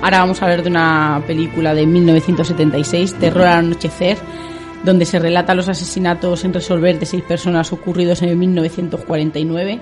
Ahora 0.03 0.21
vamos 0.21 0.41
a 0.41 0.47
hablar 0.47 0.63
de 0.63 0.71
una 0.71 1.23
película 1.27 1.75
de 1.75 1.87
1976, 1.87 3.17
Terror 3.21 3.47
al 3.47 3.59
anochecer, 3.59 4.17
donde 4.85 5.05
se 5.05 5.19
relata 5.19 5.55
los 5.55 5.69
asesinatos 5.69 6.41
sin 6.41 6.53
resolver 6.53 6.99
de 6.99 7.07
seis 7.07 7.23
personas 7.23 7.73
ocurridos 7.73 8.23
en 8.23 8.39
1949. 8.39 9.81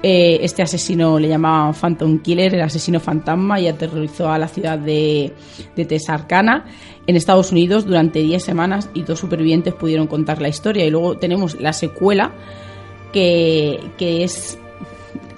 Eh, 0.00 0.38
este 0.42 0.62
asesino 0.62 1.18
le 1.18 1.28
llamaban 1.28 1.74
Phantom 1.74 2.20
Killer, 2.20 2.54
el 2.54 2.60
asesino 2.60 3.00
fantasma, 3.00 3.60
y 3.60 3.66
aterrorizó 3.66 4.30
a 4.30 4.38
la 4.38 4.46
ciudad 4.46 4.78
de, 4.78 5.32
de 5.74 5.84
Texarkana, 5.84 6.66
en 7.06 7.16
Estados 7.16 7.50
Unidos, 7.50 7.84
durante 7.84 8.20
10 8.20 8.42
semanas, 8.42 8.90
y 8.94 9.02
dos 9.02 9.18
supervivientes 9.18 9.74
pudieron 9.74 10.06
contar 10.06 10.40
la 10.40 10.48
historia. 10.48 10.86
Y 10.86 10.90
luego 10.90 11.16
tenemos 11.16 11.60
la 11.60 11.72
secuela, 11.72 12.32
que, 13.12 13.80
que 13.96 14.22
es 14.22 14.56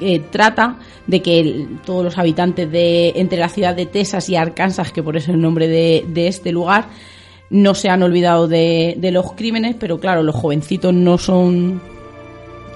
eh, 0.01 0.21
trata 0.31 0.79
de 1.07 1.23
que 1.23 1.67
todos 1.85 2.05
los 2.05 2.19
habitantes 2.19 2.71
de 2.71 3.13
entre 3.17 3.39
la 3.39 3.49
ciudad 3.49 3.75
de 3.75 3.87
Texas 3.87 4.29
y 4.29 4.37
Arkansas, 4.37 4.93
que 4.93 5.03
por 5.03 5.17
eso 5.17 5.31
es 5.31 5.35
el 5.37 5.41
nombre 5.41 5.69
de, 5.69 6.05
de 6.09 6.29
este 6.29 6.53
lugar, 6.53 6.87
no 7.51 7.75
se 7.75 7.89
han 7.89 8.03
olvidado 8.03 8.49
de, 8.49 8.97
de 8.99 9.11
los 9.11 9.33
crímenes, 9.33 9.77
pero 9.79 9.99
claro, 9.99 10.23
los 10.23 10.37
jovencitos 10.37 10.95
no 10.95 11.19
son 11.19 11.81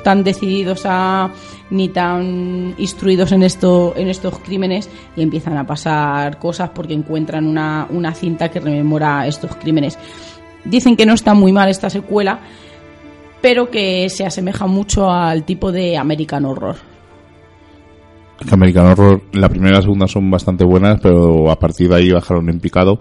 tan 0.03 0.23
decididos 0.23 0.83
a 0.85 1.31
ni 1.71 1.89
tan 1.89 2.75
instruidos 2.79 3.33
en 3.33 3.43
esto 3.43 3.95
en 3.97 4.09
estos 4.09 4.39
crímenes 4.41 4.89
y 5.17 5.23
empiezan 5.23 5.57
a 5.57 5.67
pasar 5.67 6.39
cosas 6.39 6.71
porque 6.71 6.93
encuentran 6.93 7.47
una, 7.47 7.87
una 7.91 8.13
cinta 8.13 8.51
que 8.51 8.61
rememora 8.61 9.27
estos 9.27 9.57
crímenes. 9.57 9.99
Dicen 10.65 10.97
que 10.97 11.07
no 11.07 11.15
está 11.15 11.35
muy 11.35 11.53
mal 11.53 11.69
esta 11.69 11.91
secuela, 11.91 12.39
pero 13.41 13.71
que 13.71 14.09
se 14.09 14.25
asemeja 14.25 14.67
mucho 14.67 15.11
al 15.11 15.45
tipo 15.45 15.73
de 15.73 15.97
American 15.97 16.45
Horror. 16.45 16.77
American 18.51 18.87
Horror, 18.87 19.23
la 19.33 19.49
primera 19.49 19.73
y 19.73 19.77
la 19.77 19.83
segunda 19.83 20.07
son 20.07 20.31
bastante 20.31 20.65
buenas, 20.65 21.01
pero 21.01 21.51
a 21.51 21.59
partir 21.59 21.89
de 21.89 21.97
ahí 21.97 22.11
bajaron 22.11 22.49
en 22.49 22.61
picado. 22.61 22.99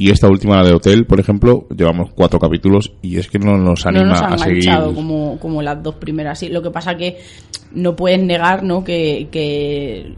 Y 0.00 0.10
esta 0.10 0.28
última, 0.28 0.56
la 0.62 0.68
de 0.68 0.74
Hotel, 0.74 1.06
por 1.06 1.18
ejemplo, 1.18 1.66
llevamos 1.76 2.10
cuatro 2.14 2.38
capítulos 2.38 2.92
y 3.02 3.16
es 3.18 3.28
que 3.28 3.38
no 3.40 3.58
nos 3.58 3.84
anima 3.84 4.04
no 4.04 4.10
nos 4.10 4.22
a 4.22 4.38
seguir. 4.38 4.64
como, 4.94 5.38
como 5.40 5.60
las 5.60 5.82
dos 5.82 5.96
primeras. 5.96 6.38
Sí, 6.38 6.48
lo 6.48 6.62
que 6.62 6.70
pasa 6.70 6.96
que 6.96 7.18
no 7.72 7.96
puedes 7.96 8.22
negar 8.22 8.62
¿no? 8.62 8.84
que, 8.84 9.26
que, 9.32 10.14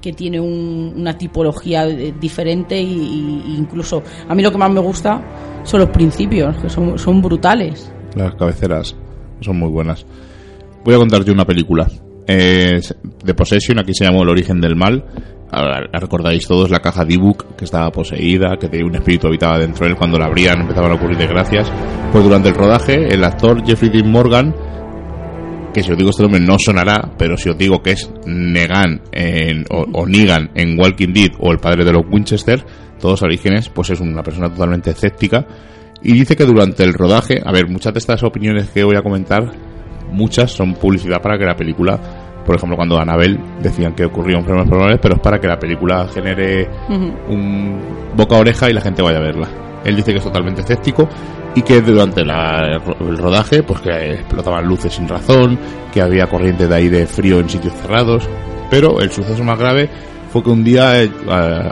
que 0.00 0.12
tiene 0.12 0.38
un- 0.38 0.92
una 0.96 1.18
tipología 1.18 1.84
diferente 1.84 2.80
y, 2.80 3.42
y 3.44 3.56
incluso 3.58 4.04
a 4.28 4.34
mí 4.36 4.42
lo 4.42 4.52
que 4.52 4.58
más 4.58 4.70
me 4.70 4.78
gusta 4.80 5.20
son 5.64 5.80
los 5.80 5.88
principios, 5.90 6.56
que 6.58 6.68
son, 6.68 6.96
son 6.96 7.20
brutales. 7.20 7.90
Las 8.14 8.34
cabeceras 8.36 8.94
son 9.40 9.58
muy 9.58 9.68
buenas. 9.68 10.06
Voy 10.84 10.94
a 10.94 10.98
contarte 10.98 11.32
una 11.32 11.44
película. 11.44 11.90
Es 12.26 12.94
de 13.24 13.34
Possession, 13.34 13.80
aquí 13.80 13.92
se 13.94 14.04
llamó 14.04 14.22
El 14.22 14.28
origen 14.28 14.60
del 14.60 14.76
mal. 14.76 15.04
Recordáis 15.92 16.46
todos 16.46 16.70
la 16.70 16.80
caja 16.80 17.04
D-Book 17.04 17.56
que 17.56 17.64
estaba 17.64 17.90
poseída, 17.90 18.56
que 18.58 18.68
tenía 18.68 18.86
un 18.86 18.94
espíritu 18.94 19.28
habitaba 19.28 19.58
dentro 19.58 19.84
de 19.84 19.92
él. 19.92 19.98
Cuando 19.98 20.18
la 20.18 20.26
abrían 20.26 20.60
empezaban 20.60 20.92
a 20.92 20.94
ocurrir 20.94 21.16
desgracias. 21.16 21.70
Pues 22.12 22.24
durante 22.24 22.48
el 22.48 22.54
rodaje, 22.54 23.14
el 23.14 23.24
actor 23.24 23.64
Jeffrey 23.64 23.90
Dean 23.90 24.10
Morgan, 24.10 24.54
que 25.72 25.82
si 25.82 25.90
os 25.90 25.98
digo 25.98 26.10
este 26.10 26.22
nombre 26.22 26.40
no 26.40 26.56
sonará, 26.58 27.10
pero 27.18 27.36
si 27.36 27.48
os 27.48 27.58
digo 27.58 27.82
que 27.82 27.92
es 27.92 28.10
Negan 28.26 29.02
o, 29.70 29.84
o 29.92 30.06
Negan 30.06 30.50
en 30.54 30.78
Walking 30.78 31.12
Dead 31.12 31.30
o 31.38 31.52
el 31.52 31.58
padre 31.58 31.84
de 31.84 31.92
los 31.92 32.04
Winchester, 32.08 32.64
todos 33.00 33.22
orígenes, 33.22 33.68
pues 33.68 33.90
es 33.90 34.00
una 34.00 34.22
persona 34.22 34.48
totalmente 34.48 34.90
escéptica. 34.90 35.46
Y 36.02 36.12
dice 36.12 36.36
que 36.36 36.44
durante 36.44 36.84
el 36.84 36.94
rodaje, 36.94 37.40
a 37.44 37.50
ver, 37.50 37.68
muchas 37.68 37.92
de 37.92 37.98
estas 37.98 38.22
opiniones 38.22 38.70
que 38.70 38.84
voy 38.84 38.96
a 38.96 39.02
comentar, 39.02 39.50
muchas 40.12 40.52
son 40.52 40.74
publicidad 40.74 41.20
para 41.20 41.38
que 41.38 41.44
la 41.44 41.56
película, 41.56 41.98
por 42.44 42.56
ejemplo, 42.56 42.76
cuando 42.76 42.98
Anabel 42.98 43.38
decían 43.62 43.94
que 43.94 44.04
ocurrían 44.04 44.40
enfermedades 44.40 44.70
probable, 44.70 44.98
pero 44.98 45.14
es 45.14 45.20
para 45.20 45.40
que 45.40 45.46
la 45.48 45.58
película 45.58 46.06
genere 46.12 46.68
un 47.28 47.80
boca 48.16 48.36
a 48.36 48.40
oreja 48.40 48.70
y 48.70 48.72
la 48.72 48.80
gente 48.80 49.02
vaya 49.02 49.18
a 49.18 49.22
verla. 49.22 49.48
Él 49.84 49.96
dice 49.96 50.12
que 50.12 50.18
es 50.18 50.24
totalmente 50.24 50.62
escéptico 50.62 51.08
y 51.54 51.62
que 51.62 51.80
durante 51.80 52.24
la- 52.24 52.80
el 53.00 53.18
rodaje, 53.18 53.62
pues 53.62 53.80
que 53.80 54.14
explotaban 54.14 54.66
luces 54.66 54.92
sin 54.94 55.06
razón, 55.08 55.58
que 55.92 56.00
había 56.02 56.26
corrientes 56.26 56.68
de 56.68 56.74
aire 56.74 57.06
frío 57.06 57.38
en 57.40 57.48
sitios 57.48 57.74
cerrados, 57.74 58.28
pero 58.70 59.00
el 59.00 59.10
suceso 59.10 59.44
más 59.44 59.58
grave 59.58 59.88
fue 60.32 60.42
que 60.42 60.50
un 60.50 60.64
día, 60.64 61.02
eh, 61.02 61.10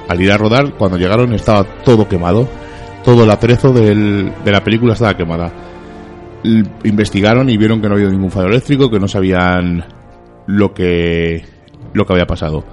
al 0.09 0.21
ir 0.21 0.31
a 0.31 0.37
rodar, 0.39 0.75
cuando 0.75 0.97
llegaron 0.99 1.33
estaba 1.35 1.65
todo 1.85 2.07
quemado, 2.09 2.49
todo 3.05 3.25
el 3.25 3.31
atrezo 3.31 3.73
del- 3.73 4.33
de 4.45 4.53
la 4.53 4.63
película 4.63 4.93
estaba 4.93 5.17
quemada. 5.17 5.51
Investigaron 6.85 7.49
y 7.49 7.57
vieron 7.57 7.81
que 7.81 7.89
no 7.89 7.95
había 7.95 8.09
ningún 8.09 8.31
fallo 8.31 8.49
eléctrico, 8.49 8.91
que 8.91 8.99
no 8.99 9.07
sabían 9.09 9.85
lo 10.47 10.75
que 10.75 11.45
lo 11.93 12.07
que 12.07 12.13
había 12.13 12.27
pasado. 12.27 12.65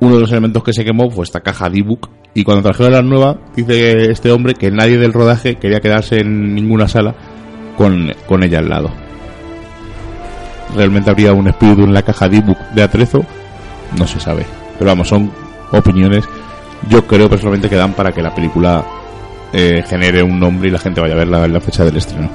Uno 0.00 0.14
de 0.14 0.20
los 0.20 0.32
elementos 0.32 0.64
que 0.64 0.72
se 0.72 0.84
quemó 0.84 1.10
fue 1.10 1.24
esta 1.24 1.40
caja 1.40 1.70
D-Book 1.70 2.10
y 2.34 2.44
cuando 2.44 2.62
trajeron 2.62 2.92
la 2.92 3.02
nueva 3.02 3.38
dice 3.54 4.10
este 4.10 4.32
hombre 4.32 4.54
que 4.54 4.70
nadie 4.70 4.98
del 4.98 5.12
rodaje 5.12 5.56
quería 5.56 5.80
quedarse 5.80 6.20
en 6.20 6.54
ninguna 6.54 6.88
sala 6.88 7.14
con, 7.76 8.12
con 8.26 8.42
ella 8.42 8.58
al 8.58 8.68
lado. 8.68 8.90
Realmente 10.74 11.10
habría 11.10 11.32
un 11.32 11.48
espíritu 11.48 11.82
en 11.82 11.92
la 11.92 12.02
caja 12.02 12.28
D-Book 12.28 12.58
de 12.74 12.82
atrezo, 12.82 13.24
no 13.98 14.06
se 14.06 14.18
sabe. 14.18 14.46
Pero 14.78 14.90
vamos, 14.90 15.08
son 15.08 15.30
opiniones. 15.70 16.24
Yo 16.88 17.06
creo 17.06 17.28
personalmente 17.28 17.68
que 17.68 17.76
dan 17.76 17.92
para 17.92 18.10
que 18.10 18.22
la 18.22 18.34
película 18.34 18.84
eh, 19.52 19.84
genere 19.86 20.22
un 20.22 20.40
nombre 20.40 20.68
y 20.68 20.72
la 20.72 20.78
gente 20.78 21.00
vaya 21.00 21.14
a 21.14 21.18
verla 21.18 21.44
en 21.44 21.52
la 21.52 21.60
fecha 21.60 21.84
del 21.84 21.96
estreno. 21.96 22.28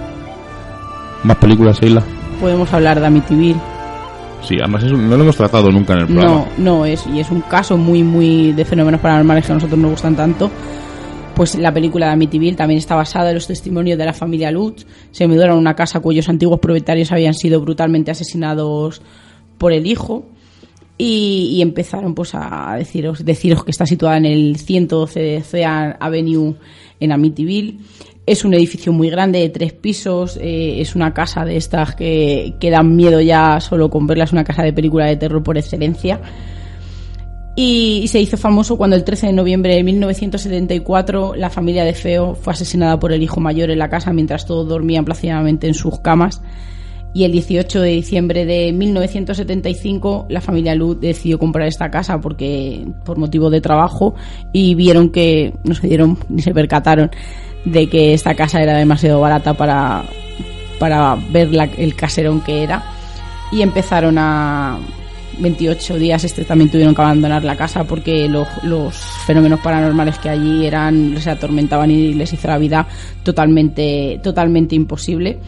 ¿Más 1.24 1.38
películas, 1.38 1.80
Sheila? 1.82 2.04
Podemos 2.40 2.72
hablar 2.72 3.00
de 3.00 3.08
Amityville. 3.08 3.60
Sí, 4.42 4.56
además 4.60 4.84
no 4.84 5.18
lo 5.18 5.24
hemos 5.24 5.36
tratado 5.36 5.72
nunca 5.72 5.94
en 5.94 6.00
el 6.00 6.06
programa. 6.06 6.32
No, 6.32 6.48
no 6.58 6.86
es 6.86 7.06
y 7.08 7.20
es 7.20 7.30
un 7.32 7.42
caso 7.42 7.78
muy 7.78 8.04
muy 8.04 8.54
de 8.54 8.66
fenómenos 8.66 9.02
paranormales 9.02 9.46
que 9.46 9.52
a 9.52 9.56
nosotros 9.56 9.80
nos 9.80 9.92
gustan 9.92 10.16
tanto. 10.16 10.50
Pues 11.36 11.56
la 11.56 11.72
película 11.72 12.08
de 12.08 12.14
Amityville 12.14 12.56
también 12.56 12.80
está 12.80 12.96
basada 12.96 13.30
en 13.30 13.36
los 13.36 13.46
testimonios 13.46 13.98
de 13.98 14.06
la 14.06 14.14
familia 14.14 14.50
Lutz. 14.50 14.88
Se 15.12 15.28
mudaron 15.28 15.58
a 15.58 15.60
una 15.60 15.76
casa 15.76 16.00
cuyos 16.00 16.30
antiguos 16.30 16.60
propietarios 16.60 17.12
habían 17.12 17.36
sido 17.36 17.62
brutalmente 17.62 18.10
asesinados 18.10 19.02
por 19.58 19.72
el 19.72 19.86
hijo. 19.86 20.26
Y, 21.00 21.52
y 21.54 21.62
empezaron 21.62 22.16
pues 22.16 22.34
a 22.34 22.74
deciros, 22.76 23.24
deciros 23.24 23.64
que 23.64 23.70
está 23.70 23.86
situada 23.86 24.18
en 24.18 24.26
el 24.26 24.56
112 24.56 25.20
de 25.20 25.38
Ocean 25.38 25.96
Avenue 26.00 26.56
en 27.00 27.12
Amityville. 27.12 27.80
Es 28.26 28.44
un 28.44 28.54
edificio 28.54 28.92
muy 28.92 29.10
grande 29.10 29.40
de 29.40 29.50
tres 29.50 29.74
pisos, 29.74 30.38
eh, 30.42 30.82
es 30.82 30.96
una 30.96 31.14
casa 31.14 31.46
de 31.46 31.56
estas 31.56 31.96
que, 31.96 32.56
que 32.60 32.70
dan 32.70 32.96
miedo 32.96 33.22
ya 33.22 33.60
solo 33.62 33.90
con 33.90 34.06
verla, 34.06 34.28
una 34.32 34.44
casa 34.44 34.64
de 34.64 34.74
película 34.74 35.06
de 35.06 35.16
terror 35.16 35.42
por 35.42 35.58
excelencia. 35.58 36.20
Y, 37.56 38.02
y 38.04 38.08
se 38.08 38.20
hizo 38.20 38.38
famoso 38.38 38.78
cuando 38.78 38.96
el 38.96 39.04
13 39.04 39.28
de 39.28 39.34
noviembre 39.34 39.76
de 39.76 39.84
1974 39.84 41.36
la 41.36 41.50
familia 41.50 41.86
de 41.86 41.94
Feo 41.94 42.36
fue 42.36 42.54
asesinada 42.54 43.00
por 43.00 43.12
el 43.12 43.24
hijo 43.24 43.40
mayor 43.40 43.72
en 43.72 43.80
la 43.80 43.90
casa 43.90 44.14
mientras 44.14 44.46
todos 44.46 44.68
dormían 44.68 45.06
plácidamente 45.06 45.68
en 45.68 45.74
sus 45.74 46.00
camas. 46.00 46.42
Y 47.14 47.24
el 47.24 47.32
18 47.32 47.82
de 47.82 47.90
diciembre 47.90 48.46
de 48.46 48.72
1975 48.74 50.28
la 50.30 50.42
familia 50.42 50.76
Luz 50.76 51.00
decidió 51.00 51.40
comprar 51.40 51.68
esta 51.68 51.90
casa 51.90 52.20
porque 52.22 52.86
por 53.06 53.18
motivo 53.18 53.50
de 53.50 53.62
trabajo 53.62 54.14
y 54.54 54.76
vieron 54.76 55.10
que 55.10 55.54
no 55.64 55.74
se 55.74 55.88
dieron 55.88 56.18
ni 56.30 56.42
se 56.42 56.54
percataron 56.54 57.10
de 57.66 57.88
que 57.90 58.14
esta 58.14 58.36
casa 58.36 58.62
era 58.62 58.78
demasiado 58.78 59.20
barata 59.20 59.54
para 59.56 60.04
para 60.80 61.16
ver 61.32 61.52
la- 61.54 61.64
el 61.78 61.96
caserón 61.96 62.42
que 62.42 62.62
era 62.64 62.84
y 63.52 63.62
empezaron 63.62 64.18
a 64.20 64.78
28 65.40 65.96
días 65.98 66.24
este 66.24 66.44
también 66.46 66.70
tuvieron 66.70 66.94
que 66.94 67.02
abandonar 67.02 67.44
la 67.44 67.56
casa 67.56 67.84
porque 67.84 68.28
los, 68.30 68.48
los 68.64 68.96
fenómenos 69.26 69.60
paranormales 69.62 70.18
que 70.20 70.30
allí 70.30 70.66
eran 70.66 71.14
les 71.16 71.26
atormentaban 71.28 71.90
y 71.90 72.14
les 72.14 72.32
hizo 72.34 72.48
la 72.48 72.58
vida 72.58 72.88
totalmente 73.24 74.20
totalmente 74.24 74.76
imposible 74.76 75.40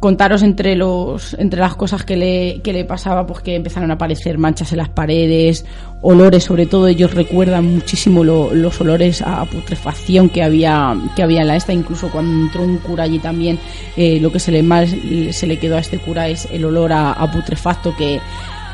contaros 0.00 0.42
entre 0.44 0.76
los 0.76 1.34
entre 1.40 1.58
las 1.60 1.74
cosas 1.74 2.04
que 2.04 2.16
le, 2.16 2.60
que 2.62 2.72
le 2.72 2.84
pasaba 2.84 3.26
pues 3.26 3.40
que 3.40 3.56
empezaron 3.56 3.90
a 3.90 3.94
aparecer 3.94 4.38
manchas 4.38 4.70
en 4.72 4.78
las 4.78 4.88
paredes 4.90 5.64
olores 6.02 6.44
sobre 6.44 6.66
todo 6.66 6.86
ellos 6.86 7.14
recuerdan 7.14 7.64
muchísimo 7.74 8.22
lo- 8.22 8.54
los 8.54 8.80
olores 8.80 9.22
a 9.22 9.44
putrefacción 9.46 10.28
que 10.28 10.42
había 10.44 10.94
que 11.16 11.22
había 11.24 11.40
en 11.40 11.48
la 11.48 11.56
esta 11.56 11.72
incluso 11.72 12.10
cuando 12.10 12.46
entró 12.46 12.62
un 12.62 12.78
cura 12.78 13.04
allí 13.04 13.18
también 13.18 13.58
eh, 13.96 14.20
lo 14.20 14.30
que 14.30 14.38
se 14.38 14.52
le 14.52 14.62
mal 14.62 14.86
se 15.32 15.46
le 15.48 15.58
quedó 15.58 15.76
a 15.76 15.80
este 15.80 15.98
cura 15.98 16.28
es 16.28 16.46
el 16.52 16.64
olor 16.64 16.92
a, 16.92 17.12
putrefacto 17.32 17.96
que, 17.96 18.20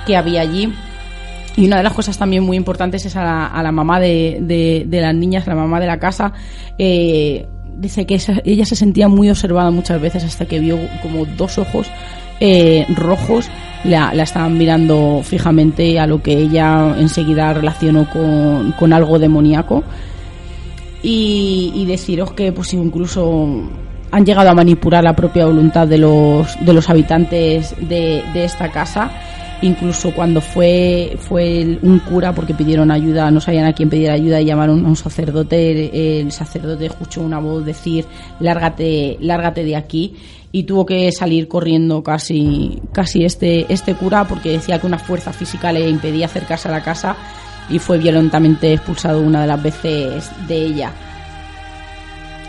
que 0.06 0.16
había 0.16 0.42
allí 0.42 0.72
y 1.56 1.66
una 1.66 1.76
de 1.78 1.84
las 1.84 1.92
cosas 1.94 2.18
también 2.18 2.42
muy 2.42 2.56
importantes 2.58 3.06
es 3.06 3.16
a 3.16 3.22
la, 3.24 3.46
a 3.46 3.62
la 3.62 3.72
mamá 3.72 3.98
de, 4.00 4.38
de- 4.42 4.84
de 4.88 5.00
las 5.00 5.14
niñas, 5.14 5.46
la 5.46 5.54
mamá 5.54 5.78
de 5.80 5.86
la 5.86 5.98
casa. 6.00 6.32
eh, 6.78 7.46
dice 7.76 8.06
que 8.06 8.20
ella 8.44 8.64
se 8.64 8.76
sentía 8.76 9.08
muy 9.08 9.30
observada 9.30 9.70
muchas 9.70 10.00
veces 10.00 10.24
hasta 10.24 10.46
que 10.46 10.58
vio 10.60 10.78
como 11.02 11.24
dos 11.24 11.58
ojos 11.58 11.90
eh, 12.40 12.86
rojos 12.96 13.48
la, 13.84 14.12
la 14.14 14.24
estaban 14.24 14.58
mirando 14.58 15.20
fijamente 15.22 15.98
a 16.00 16.06
lo 16.06 16.22
que 16.22 16.32
ella 16.32 16.94
enseguida 16.98 17.52
relacionó 17.52 18.08
con, 18.10 18.72
con 18.72 18.92
algo 18.92 19.18
demoníaco. 19.18 19.84
Y, 21.02 21.70
y 21.74 21.84
deciros 21.84 22.32
que 22.32 22.50
pues 22.50 22.72
incluso 22.72 23.62
han 24.10 24.24
llegado 24.24 24.48
a 24.48 24.54
manipular 24.54 25.04
la 25.04 25.14
propia 25.14 25.44
voluntad 25.44 25.86
de 25.86 25.98
los, 25.98 26.56
de 26.64 26.72
los 26.72 26.88
habitantes 26.88 27.74
de, 27.78 28.24
de 28.32 28.44
esta 28.44 28.70
casa 28.70 29.10
incluso 29.62 30.12
cuando 30.12 30.40
fue 30.40 31.16
fue 31.18 31.78
un 31.82 31.98
cura 32.00 32.34
porque 32.34 32.54
pidieron 32.54 32.90
ayuda 32.90 33.30
no 33.30 33.40
sabían 33.40 33.66
a 33.66 33.72
quién 33.72 33.88
pedir 33.88 34.10
ayuda 34.10 34.40
y 34.40 34.46
llamaron 34.46 34.84
a 34.84 34.88
un 34.88 34.96
sacerdote 34.96 35.70
el, 35.70 36.24
el 36.26 36.32
sacerdote 36.32 36.86
escuchó 36.86 37.22
una 37.22 37.38
voz 37.38 37.64
decir 37.64 38.04
lárgate 38.40 39.16
lárgate 39.20 39.64
de 39.64 39.76
aquí 39.76 40.16
y 40.52 40.64
tuvo 40.64 40.86
que 40.86 41.10
salir 41.12 41.48
corriendo 41.48 42.02
casi 42.02 42.78
casi 42.92 43.24
este 43.24 43.72
este 43.72 43.94
cura 43.94 44.24
porque 44.24 44.50
decía 44.50 44.78
que 44.78 44.86
una 44.86 44.98
fuerza 44.98 45.32
física 45.32 45.72
le 45.72 45.88
impedía 45.88 46.26
acercarse 46.26 46.68
a 46.68 46.72
la 46.72 46.82
casa 46.82 47.16
y 47.68 47.78
fue 47.78 47.98
violentamente 47.98 48.72
expulsado 48.72 49.20
una 49.20 49.42
de 49.42 49.46
las 49.46 49.62
veces 49.62 50.30
de 50.46 50.56
ella 50.56 50.92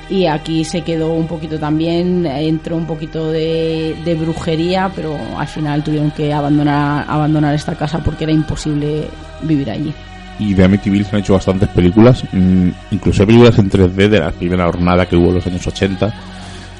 y 0.09 0.25
aquí 0.27 0.63
se 0.63 0.81
quedó 0.81 1.13
un 1.13 1.27
poquito 1.27 1.57
también, 1.57 2.25
entró 2.25 2.75
un 2.75 2.85
poquito 2.85 3.31
de, 3.31 3.95
de 4.05 4.13
brujería, 4.15 4.91
pero 4.95 5.17
al 5.37 5.47
final 5.47 5.83
tuvieron 5.83 6.11
que 6.11 6.31
abandonar, 6.33 7.05
abandonar 7.07 7.55
esta 7.55 7.75
casa 7.75 7.99
porque 7.99 8.25
era 8.25 8.33
imposible 8.33 9.07
vivir 9.41 9.69
allí. 9.69 9.93
Y 10.37 10.53
de 10.53 10.65
Amityville 10.65 11.05
se 11.05 11.15
han 11.15 11.21
hecho 11.21 11.33
bastantes 11.33 11.69
películas, 11.69 12.23
mm, 12.31 12.69
incluso 12.91 13.25
películas 13.25 13.57
en 13.57 13.69
3D 13.69 14.09
de 14.09 14.19
la 14.19 14.31
primera 14.31 14.65
jornada 14.65 15.05
que 15.05 15.15
hubo 15.15 15.29
en 15.29 15.35
los 15.35 15.47
años 15.47 15.65
80. 15.65 16.13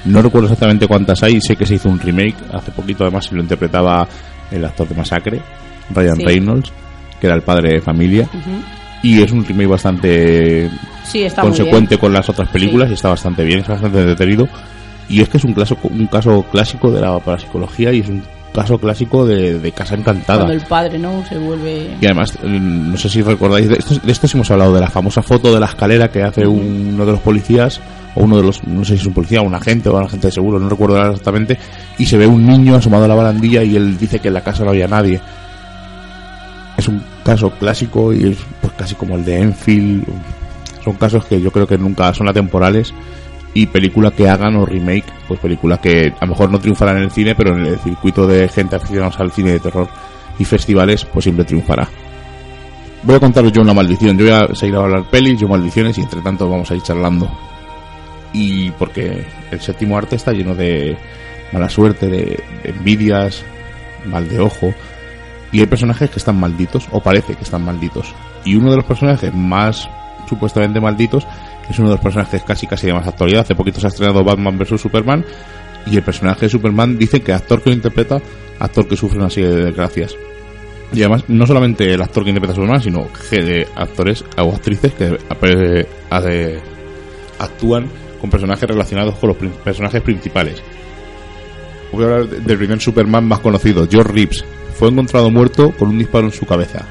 No 0.04 0.22
recuerdo 0.22 0.46
exactamente 0.48 0.86
cuántas 0.86 1.22
hay, 1.22 1.40
sé 1.40 1.56
que 1.56 1.66
se 1.66 1.74
hizo 1.76 1.88
un 1.88 1.98
remake 1.98 2.36
hace 2.52 2.70
poquito, 2.70 3.02
además, 3.04 3.28
y 3.32 3.34
lo 3.34 3.42
interpretaba 3.42 4.06
el 4.50 4.64
actor 4.64 4.86
de 4.88 4.94
Masacre, 4.94 5.40
Ryan 5.92 6.16
Sí. 6.16 6.24
Reynolds, 6.24 6.72
que 7.20 7.26
era 7.26 7.34
el 7.34 7.42
padre 7.42 7.70
de 7.70 7.80
familia. 7.80 8.28
Y 9.06 9.22
es 9.22 9.30
un 9.32 9.44
remake 9.44 9.68
bastante 9.68 10.70
Sí, 11.04 11.22
está 11.22 11.42
muy 11.42 11.50
consecuente 11.50 11.98
con 11.98 12.12
las 12.12 12.28
otras 12.28 12.48
películas 12.48 12.88
Sí. 12.88 12.92
y 12.92 12.94
está 12.94 13.10
bastante 13.10 13.44
bien, 13.44 13.60
está 13.60 13.72
bastante 13.74 14.00
entretenido. 14.00 14.48
Y 15.08 15.20
es 15.20 15.28
que 15.28 15.36
es 15.36 15.44
un 15.44 15.54
caso, 15.54 15.76
un 15.84 16.06
caso 16.08 16.44
clásico 16.50 16.90
de 16.90 17.00
la 17.00 17.18
parapsicología 17.20 17.92
y 17.92 18.00
es 18.00 18.08
un 18.08 18.22
caso 18.52 18.78
clásico 18.78 19.24
de, 19.24 19.60
de 19.60 19.72
Casa 19.72 19.94
Encantada. 19.94 20.40
Cuando 20.40 20.54
el 20.54 20.66
padre, 20.66 20.98
¿no? 20.98 21.22
Se 21.28 21.38
vuelve... 21.38 21.90
Y 22.00 22.06
además, 22.06 22.36
eh, 22.42 22.48
no 22.48 22.96
sé 22.96 23.08
si 23.08 23.22
recordáis, 23.22 23.68
de 23.68 23.76
esto, 23.76 23.94
de 24.02 24.10
esto 24.10 24.26
sí 24.26 24.36
hemos 24.36 24.50
hablado, 24.50 24.74
de 24.74 24.80
la 24.80 24.88
famosa 24.90 25.22
foto 25.22 25.52
de 25.54 25.60
la 25.60 25.66
escalera 25.66 26.08
que 26.08 26.22
hace 26.22 26.46
uno 26.46 27.04
de 27.06 27.12
los 27.12 27.20
policías, 27.20 27.80
o 28.14 28.22
uno 28.24 28.38
de 28.38 28.42
los, 28.42 28.64
no 28.64 28.84
sé 28.84 28.94
si 28.94 29.02
es 29.02 29.06
un 29.06 29.12
policía, 29.12 29.42
un 29.42 29.54
agente 29.54 29.90
o 29.90 29.96
un 29.96 30.04
agente 30.04 30.28
de 30.28 30.32
seguro, 30.32 30.58
no 30.58 30.68
recuerdo 30.70 30.98
exactamente, 31.10 31.58
y 31.98 32.06
se 32.06 32.16
ve 32.16 32.26
un 32.26 32.46
niño 32.46 32.74
asomado 32.74 33.04
a 33.04 33.08
la 33.08 33.14
barandilla 33.14 33.62
y 33.62 33.76
él 33.76 33.96
dice 33.98 34.18
que 34.18 34.28
en 34.28 34.34
la 34.34 34.40
casa 34.40 34.64
no 34.64 34.70
había 34.70 34.88
nadie. 34.88 35.20
Es 36.76 36.88
un 36.88 37.02
caso 37.24 37.50
clásico 37.50 38.12
y 38.12 38.32
es 38.32 38.38
pues 38.60 38.72
casi 38.74 38.94
como 38.94 39.16
el 39.16 39.24
de 39.24 39.40
Enfield. 39.40 40.04
Son 40.84 40.94
casos 40.94 41.24
que 41.24 41.40
yo 41.40 41.50
creo 41.50 41.66
que 41.66 41.78
nunca 41.78 42.12
son 42.14 42.28
atemporales 42.28 42.92
y 43.54 43.66
película 43.66 44.10
que 44.10 44.28
hagan 44.28 44.56
o 44.56 44.66
remake, 44.66 45.06
pues 45.26 45.40
películas 45.40 45.80
que 45.80 46.12
a 46.20 46.26
lo 46.26 46.32
mejor 46.32 46.50
no 46.50 46.58
triunfarán 46.58 46.98
en 46.98 47.04
el 47.04 47.10
cine, 47.10 47.34
pero 47.34 47.56
en 47.56 47.64
el 47.64 47.78
circuito 47.78 48.26
de 48.26 48.48
gente 48.48 48.76
aficionados 48.76 49.18
al 49.18 49.32
cine 49.32 49.52
de 49.52 49.60
terror 49.60 49.88
y 50.38 50.44
festivales, 50.44 51.06
pues 51.06 51.24
siempre 51.24 51.44
triunfará. 51.44 51.88
Voy 53.02 53.14
a 53.14 53.20
contaros 53.20 53.52
yo 53.52 53.62
una 53.62 53.72
maldición. 53.72 54.18
Yo 54.18 54.24
voy 54.24 54.34
a 54.34 54.54
seguir 54.54 54.76
a 54.76 54.80
hablar 54.80 55.04
pelis, 55.10 55.40
yo 55.40 55.48
maldiciones 55.48 55.96
y 55.96 56.02
entre 56.02 56.20
tanto 56.20 56.50
vamos 56.50 56.70
a 56.70 56.74
ir 56.74 56.82
charlando. 56.82 57.30
Y 58.32 58.70
porque 58.72 59.24
el 59.50 59.60
séptimo 59.60 59.96
arte 59.96 60.16
está 60.16 60.32
lleno 60.32 60.54
de 60.54 60.96
mala 61.52 61.68
suerte, 61.68 62.08
de 62.08 62.42
envidias, 62.64 63.42
mal 64.04 64.28
de 64.28 64.40
ojo. 64.40 64.74
Y 65.52 65.60
hay 65.60 65.66
personajes 65.66 66.10
que 66.10 66.18
están 66.18 66.38
malditos, 66.38 66.88
o 66.90 67.00
parece 67.00 67.34
que 67.34 67.44
están 67.44 67.64
malditos. 67.64 68.14
Y 68.44 68.56
uno 68.56 68.70
de 68.70 68.76
los 68.76 68.84
personajes 68.84 69.32
más 69.34 69.88
supuestamente 70.28 70.80
malditos 70.80 71.26
es 71.68 71.78
uno 71.78 71.88
de 71.88 71.94
los 71.94 72.02
personajes 72.02 72.42
casi 72.42 72.66
casi 72.66 72.86
de 72.86 72.94
más 72.94 73.06
actualidad. 73.06 73.42
Hace 73.42 73.54
poquito 73.54 73.80
se 73.80 73.86
ha 73.86 73.88
estrenado 73.88 74.24
Batman 74.24 74.58
vs 74.58 74.80
Superman. 74.80 75.24
Y 75.86 75.96
el 75.96 76.02
personaje 76.02 76.46
de 76.46 76.48
Superman 76.48 76.98
dice 76.98 77.20
que 77.20 77.32
actor 77.32 77.62
que 77.62 77.70
lo 77.70 77.76
interpreta, 77.76 78.20
actor 78.58 78.88
que 78.88 78.96
sufre 78.96 79.18
una 79.18 79.30
serie 79.30 79.50
de 79.50 79.64
desgracias. 79.66 80.16
Y 80.92 81.00
además, 81.00 81.24
no 81.28 81.46
solamente 81.46 81.92
el 81.92 82.02
actor 82.02 82.24
que 82.24 82.30
interpreta 82.30 82.52
a 82.52 82.56
Superman, 82.56 82.82
sino 82.82 83.08
que 83.30 83.66
actores 83.74 84.24
o 84.36 84.52
actrices 84.52 84.92
que 84.94 85.06
eh, 85.06 85.86
eh, 86.10 86.60
actúan 87.38 87.88
con 88.20 88.30
personajes 88.30 88.68
relacionados 88.68 89.16
con 89.16 89.28
los 89.28 89.36
personajes 89.36 90.02
principales. 90.02 90.62
Voy 91.92 92.02
a 92.04 92.06
hablar 92.06 92.28
de- 92.28 92.40
del 92.40 92.58
primer 92.58 92.80
Superman 92.80 93.26
más 93.26 93.40
conocido, 93.40 93.86
George 93.90 94.12
Reeves. 94.12 94.44
Fue 94.78 94.88
encontrado 94.88 95.30
muerto 95.30 95.70
con 95.78 95.88
un 95.88 95.98
disparo 95.98 96.26
en 96.26 96.32
su 96.32 96.44
cabeza. 96.46 96.84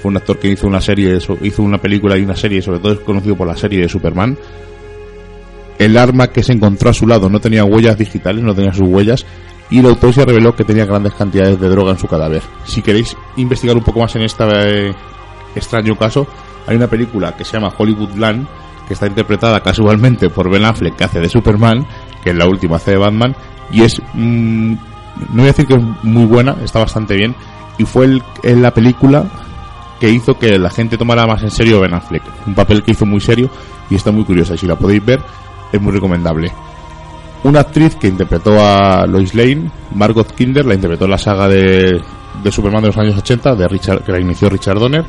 Fue 0.00 0.10
un 0.10 0.16
actor 0.16 0.38
que 0.38 0.48
hizo 0.48 0.66
una 0.66 0.80
serie, 0.80 1.18
hizo 1.42 1.62
una 1.62 1.78
película 1.78 2.16
y 2.16 2.22
una 2.22 2.36
serie, 2.36 2.60
sobre 2.62 2.80
todo 2.80 2.92
es 2.92 3.00
conocido 3.00 3.36
por 3.36 3.46
la 3.46 3.56
serie 3.56 3.80
de 3.82 3.88
Superman. 3.88 4.36
El 5.78 5.96
arma 5.98 6.28
que 6.28 6.42
se 6.42 6.52
encontró 6.52 6.90
a 6.90 6.94
su 6.94 7.06
lado 7.06 7.28
no 7.28 7.40
tenía 7.40 7.64
huellas 7.64 7.98
digitales, 7.98 8.42
no 8.42 8.54
tenía 8.54 8.72
sus 8.72 8.88
huellas, 8.88 9.26
y 9.70 9.82
la 9.82 9.90
autopsia 9.90 10.24
reveló 10.24 10.54
que 10.56 10.64
tenía 10.64 10.86
grandes 10.86 11.12
cantidades 11.14 11.60
de 11.60 11.68
droga 11.68 11.92
en 11.92 11.98
su 11.98 12.06
cadáver. 12.06 12.42
Si 12.64 12.82
queréis 12.82 13.16
investigar 13.36 13.76
un 13.76 13.82
poco 13.84 14.00
más 14.00 14.14
en 14.16 14.22
este 14.22 14.94
extraño 15.54 15.96
caso, 15.96 16.26
hay 16.66 16.76
una 16.76 16.86
película 16.88 17.36
que 17.36 17.44
se 17.44 17.52
llama 17.54 17.72
Hollywoodland, 17.76 18.46
que 18.88 18.94
está 18.94 19.06
interpretada 19.06 19.60
casualmente 19.60 20.30
por 20.30 20.50
Ben 20.50 20.64
Affleck, 20.64 20.96
que 20.96 21.04
hace 21.04 21.20
de 21.20 21.28
Superman, 21.28 21.86
que 22.24 22.30
en 22.30 22.38
la 22.38 22.46
última 22.46 22.76
hace 22.76 22.92
de 22.92 22.98
Batman, 22.98 23.34
y 23.70 23.82
es, 23.82 24.00
mm, 24.14 24.72
no 24.72 24.78
voy 25.36 25.42
a 25.44 25.46
decir 25.46 25.66
que 25.66 25.74
es 25.74 25.82
muy 26.02 26.24
buena, 26.24 26.56
está 26.64 26.78
bastante 26.80 27.14
bien, 27.14 27.34
y 27.78 27.84
fue 27.84 28.06
el- 28.06 28.22
en 28.42 28.62
la 28.62 28.72
película 28.72 29.24
que 30.00 30.10
hizo 30.10 30.38
que 30.38 30.58
la 30.58 30.70
gente 30.70 30.98
tomara 30.98 31.26
más 31.26 31.42
en 31.42 31.50
serio 31.50 31.80
Ben 31.80 31.94
Affleck. 31.94 32.22
Un 32.46 32.54
papel 32.54 32.82
que 32.82 32.92
hizo 32.92 33.06
muy 33.06 33.20
serio 33.20 33.48
y 33.90 33.94
está 33.94 34.10
muy 34.12 34.24
curiosa, 34.24 34.54
y 34.54 34.58
si 34.58 34.66
la 34.66 34.76
podéis 34.76 35.04
ver, 35.04 35.20
es 35.72 35.80
muy 35.80 35.92
recomendable. 35.92 36.52
Una 37.44 37.60
actriz 37.60 37.96
que 37.96 38.08
interpretó 38.08 38.58
a 38.60 39.06
Lois 39.06 39.34
Lane, 39.34 39.70
Margot 39.94 40.30
Kinder, 40.34 40.64
la 40.66 40.74
interpretó 40.74 41.04
en 41.04 41.10
la 41.12 41.18
saga 41.18 41.48
de, 41.48 42.00
de 42.42 42.52
Superman 42.52 42.82
de 42.82 42.88
los 42.88 42.96
años 42.98 43.16
80, 43.16 43.54
de 43.54 43.68
Richard, 43.68 44.02
que 44.02 44.12
la 44.12 44.20
inició 44.20 44.48
Richard 44.48 44.78
Donner. 44.78 45.04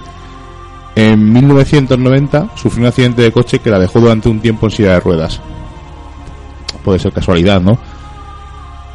En 0.95 1.31
1990 1.31 2.49
sufrió 2.55 2.83
un 2.83 2.87
accidente 2.87 3.21
de 3.21 3.31
coche 3.31 3.59
que 3.59 3.69
la 3.69 3.79
dejó 3.79 3.99
durante 3.99 4.29
un 4.29 4.39
tiempo 4.39 4.65
en 4.67 4.71
silla 4.71 4.93
de 4.93 4.99
ruedas. 4.99 5.39
Puede 6.83 6.99
ser 6.99 7.11
casualidad, 7.11 7.61
¿no? 7.61 7.77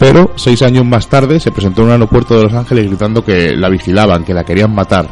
Pero 0.02 0.32
seis 0.34 0.60
años 0.62 0.84
más 0.84 1.06
tarde 1.06 1.38
se 1.38 1.52
presentó 1.52 1.82
en 1.82 1.86
un 1.86 1.92
aeropuerto 1.92 2.36
de 2.36 2.42
Los 2.42 2.54
Ángeles 2.54 2.88
gritando 2.88 3.24
que 3.24 3.54
la 3.54 3.68
vigilaban, 3.68 4.24
que 4.24 4.34
la 4.34 4.42
querían 4.42 4.74
matar. 4.74 5.06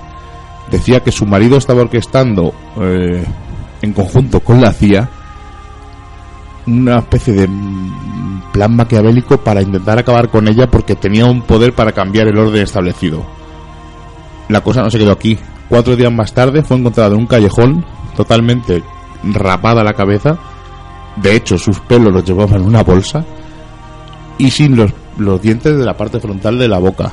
Decía 0.68 0.98
que 0.98 1.12
su 1.12 1.26
marido 1.26 1.58
estaba 1.58 1.82
orquestando 1.82 2.52
eh, 2.80 3.24
en 3.82 3.92
conjunto 3.92 4.40
con 4.40 4.60
la 4.60 4.72
CIA 4.72 5.08
una 6.66 6.98
especie 6.98 7.34
de 7.34 7.48
plan 8.52 8.74
maquiavélico 8.74 9.38
para 9.38 9.62
intentar 9.62 9.96
acabar 10.00 10.28
con 10.28 10.48
ella 10.48 10.68
porque 10.68 10.96
tenía 10.96 11.24
un 11.24 11.42
poder 11.42 11.72
para 11.72 11.92
cambiar 11.92 12.26
el 12.26 12.36
orden 12.36 12.60
establecido. 12.60 13.24
La 14.48 14.60
cosa 14.60 14.82
no 14.82 14.90
se 14.90 14.98
quedó 14.98 15.12
aquí. 15.12 15.38
Cuatro 15.68 15.94
días 15.94 16.12
más 16.12 16.34
tarde 16.34 16.64
fue 16.64 16.76
encontrada 16.76 17.10
en 17.10 17.20
un 17.20 17.26
callejón 17.28 17.84
totalmente 18.16 18.82
rapada 19.22 19.84
la 19.84 19.94
cabeza. 19.94 20.36
De 21.14 21.36
hecho, 21.36 21.56
sus 21.58 21.78
pelos 21.78 22.12
los 22.12 22.24
llevaba 22.24 22.56
en 22.56 22.62
una 22.62 22.82
bolsa 22.82 23.24
y 24.40 24.50
sin 24.50 24.74
los, 24.74 24.90
los 25.18 25.40
dientes 25.42 25.76
de 25.76 25.84
la 25.84 25.96
parte 25.96 26.18
frontal 26.18 26.58
de 26.58 26.66
la 26.66 26.78
boca. 26.78 27.12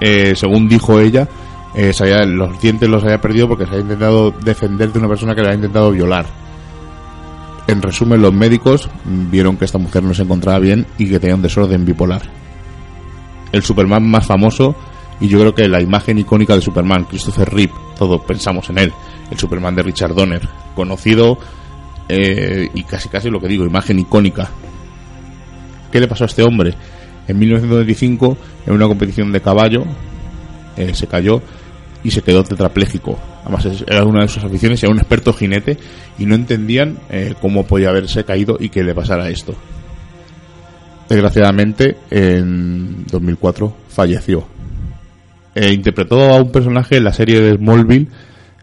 Eh, 0.00 0.32
según 0.34 0.66
dijo 0.66 0.98
ella, 0.98 1.28
eh, 1.74 1.92
se 1.92 2.26
los 2.26 2.58
dientes 2.60 2.88
los 2.88 3.04
había 3.04 3.20
perdido 3.20 3.48
porque 3.48 3.64
se 3.64 3.72
había 3.72 3.82
intentado 3.82 4.30
defender 4.30 4.92
de 4.92 4.98
una 4.98 5.08
persona 5.08 5.34
que 5.34 5.42
le 5.42 5.48
había 5.48 5.56
intentado 5.56 5.90
violar. 5.90 6.24
En 7.66 7.82
resumen, 7.82 8.22
los 8.22 8.32
médicos 8.32 8.88
vieron 9.04 9.58
que 9.58 9.66
esta 9.66 9.76
mujer 9.76 10.02
no 10.02 10.14
se 10.14 10.22
encontraba 10.22 10.58
bien 10.58 10.86
y 10.96 11.08
que 11.08 11.20
tenía 11.20 11.36
un 11.36 11.42
desorden 11.42 11.84
bipolar. 11.84 12.22
El 13.52 13.62
Superman 13.62 14.10
más 14.10 14.26
famoso, 14.26 14.74
y 15.20 15.28
yo 15.28 15.38
creo 15.38 15.54
que 15.54 15.68
la 15.68 15.82
imagen 15.82 16.18
icónica 16.18 16.54
de 16.54 16.62
Superman, 16.62 17.04
Christopher 17.04 17.52
Reeve, 17.52 17.74
todos 17.98 18.22
pensamos 18.22 18.70
en 18.70 18.78
él, 18.78 18.92
el 19.30 19.38
Superman 19.38 19.76
de 19.76 19.82
Richard 19.82 20.14
Donner, 20.14 20.48
conocido 20.74 21.38
eh, 22.08 22.70
y 22.72 22.82
casi 22.84 23.10
casi 23.10 23.28
lo 23.28 23.38
que 23.38 23.48
digo, 23.48 23.66
imagen 23.66 23.98
icónica. 23.98 24.50
¿Qué 25.92 26.00
le 26.00 26.08
pasó 26.08 26.24
a 26.24 26.26
este 26.26 26.42
hombre? 26.42 26.74
En 27.28 27.38
1925, 27.38 28.36
en 28.66 28.72
una 28.72 28.88
competición 28.88 29.30
de 29.30 29.40
caballo, 29.40 29.84
eh, 30.76 30.94
se 30.94 31.06
cayó 31.06 31.42
y 32.02 32.10
se 32.10 32.22
quedó 32.22 32.42
tetrapléjico. 32.42 33.18
Además, 33.44 33.84
era 33.86 34.04
una 34.04 34.22
de 34.22 34.28
sus 34.28 34.42
aficiones, 34.42 34.82
era 34.82 34.92
un 34.92 34.98
experto 34.98 35.32
jinete 35.32 35.76
y 36.18 36.26
no 36.26 36.34
entendían 36.34 36.98
eh, 37.10 37.34
cómo 37.40 37.64
podía 37.64 37.90
haberse 37.90 38.24
caído 38.24 38.56
y 38.58 38.70
que 38.70 38.82
le 38.82 38.94
pasara 38.94 39.28
esto. 39.28 39.54
Desgraciadamente, 41.08 41.98
en 42.10 43.04
2004 43.06 43.76
falleció. 43.88 44.46
Eh, 45.54 45.72
interpretó 45.72 46.32
a 46.32 46.40
un 46.40 46.50
personaje 46.50 46.96
en 46.96 47.04
la 47.04 47.12
serie 47.12 47.40
de 47.40 47.56
Smallville, 47.56 48.08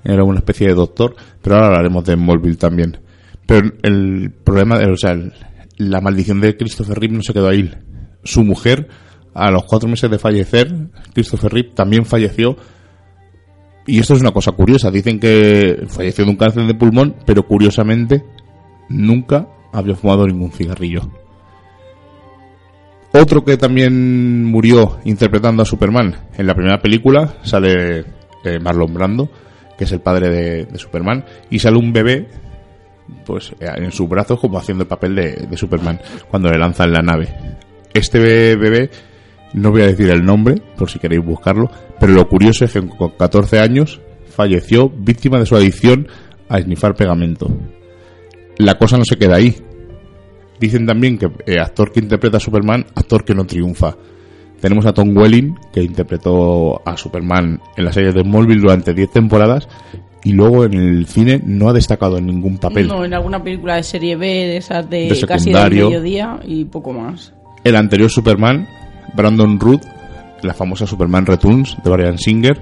era 0.03 0.23
una 0.23 0.39
especie 0.39 0.67
de 0.67 0.73
doctor, 0.73 1.15
pero 1.41 1.55
ahora 1.55 1.67
hablaremos 1.67 2.03
de 2.05 2.15
Smallville 2.15 2.57
también. 2.57 2.97
Pero 3.45 3.71
el 3.83 4.31
problema, 4.43 4.79
o 4.91 4.97
sea, 4.97 5.15
la 5.79 6.01
maldición 6.01 6.41
de 6.41 6.57
Christopher 6.57 6.99
Reeve 6.99 7.15
no 7.15 7.23
se 7.23 7.33
quedó 7.33 7.47
ahí. 7.47 7.71
Su 8.23 8.43
mujer, 8.43 8.89
a 9.33 9.49
los 9.49 9.63
cuatro 9.63 9.89
meses 9.89 10.11
de 10.11 10.19
fallecer, 10.19 10.71
Christopher 11.13 11.51
Reeve 11.51 11.71
también 11.73 12.05
falleció 12.05 12.57
y 13.87 13.99
esto 13.99 14.13
es 14.13 14.21
una 14.21 14.31
cosa 14.31 14.51
curiosa. 14.51 14.91
Dicen 14.91 15.19
que 15.19 15.85
falleció 15.87 16.25
de 16.25 16.31
un 16.31 16.37
cáncer 16.37 16.67
de 16.67 16.75
pulmón, 16.75 17.15
pero 17.25 17.47
curiosamente 17.47 18.23
nunca 18.89 19.47
había 19.71 19.95
fumado 19.95 20.27
ningún 20.27 20.51
cigarrillo. 20.51 21.09
Otro 23.13 23.43
que 23.43 23.57
también 23.57 24.43
murió 24.43 24.99
interpretando 25.05 25.63
a 25.63 25.65
Superman 25.65 26.27
en 26.37 26.45
la 26.45 26.53
primera 26.53 26.79
película 26.79 27.37
sale 27.41 28.05
eh, 28.43 28.59
Marlon 28.61 28.93
Brando, 28.93 29.31
que 29.77 29.85
es 29.85 29.91
el 29.93 30.01
padre 30.01 30.29
de, 30.29 30.65
de 30.65 30.77
Superman, 30.77 31.25
y 31.49 31.59
sale 31.59 31.77
un 31.77 31.93
bebé 31.93 32.27
pues 33.25 33.51
eh, 33.59 33.67
en 33.75 33.91
sus 33.91 34.07
brazos 34.09 34.39
como 34.39 34.57
haciendo 34.57 34.83
el 34.83 34.87
papel 34.87 35.15
de, 35.15 35.57
Superman 35.57 35.99
cuando 36.29 36.49
le 36.49 36.57
lanzan 36.57 36.91
la 36.91 37.01
nave. 37.01 37.27
Este 37.93 38.19
be- 38.19 38.55
bebé, 38.55 38.89
no 39.53 39.71
voy 39.71 39.81
a 39.81 39.87
decir 39.87 40.09
el 40.09 40.23
nombre 40.23 40.61
por 40.77 40.89
si 40.89 40.99
queréis 40.99 41.23
buscarlo, 41.23 41.69
pero 41.99 42.13
lo 42.13 42.27
curioso 42.27 42.65
es 42.65 42.73
que 42.73 42.87
con 42.87 43.11
14 43.17 43.59
años 43.59 43.99
falleció 44.27 44.89
víctima 44.89 45.39
de 45.39 45.45
su 45.45 45.55
adicción 45.55 46.07
a 46.47 46.59
esnifar 46.59 46.95
pegamento. 46.95 47.47
La 48.57 48.77
cosa 48.77 48.97
no 48.97 49.05
se 49.05 49.17
queda 49.17 49.35
ahí. 49.37 49.55
Dicen 50.59 50.85
también 50.85 51.17
que 51.17 51.27
eh, 51.45 51.59
actor 51.59 51.91
que 51.91 51.99
interpreta 52.01 52.37
a 52.37 52.41
Superman, 52.41 52.85
actor 52.95 53.23
que 53.23 53.33
no 53.33 53.45
triunfa. 53.45 53.95
Tenemos 54.59 54.85
a 54.85 54.93
Tom 54.93 55.15
Welling, 55.15 55.55
que 55.71 55.81
interpretó 55.81 56.81
a 56.85 56.97
Superman 56.97 57.61
en 57.77 57.85
la 57.85 57.93
serie 57.93 58.11
de 58.11 58.21
Smallville 58.23 58.59
durante 58.59 58.93
10 58.93 59.09
temporadas, 59.11 59.69
y 60.23 60.33
luego 60.33 60.65
en 60.65 60.73
el 60.73 61.07
cine 61.07 61.41
no 61.45 61.69
ha 61.69 61.73
destacado 61.73 62.17
en 62.17 62.25
ningún 62.25 62.57
papel. 62.57 62.87
No, 62.87 63.05
en 63.05 63.13
alguna 63.13 63.41
película 63.41 63.75
de 63.75 63.83
serie 63.83 64.15
B, 64.15 64.25
de 64.25 64.57
esas 64.57 64.89
de, 64.89 65.09
De 65.09 65.27
casi 65.27 65.51
del 65.51 65.71
mediodía 65.71 66.39
y 66.45 66.65
poco 66.65 66.93
más. 66.93 67.33
El 67.63 67.75
anterior 67.75 68.09
Superman, 68.09 68.67
Brandon 69.15 69.59
Root, 69.59 69.81
la 70.43 70.53
famosa 70.53 70.85
Superman 70.85 71.25
Returns 71.25 71.77
de 71.83 71.89
Brian 71.89 72.17
Singer, 72.17 72.61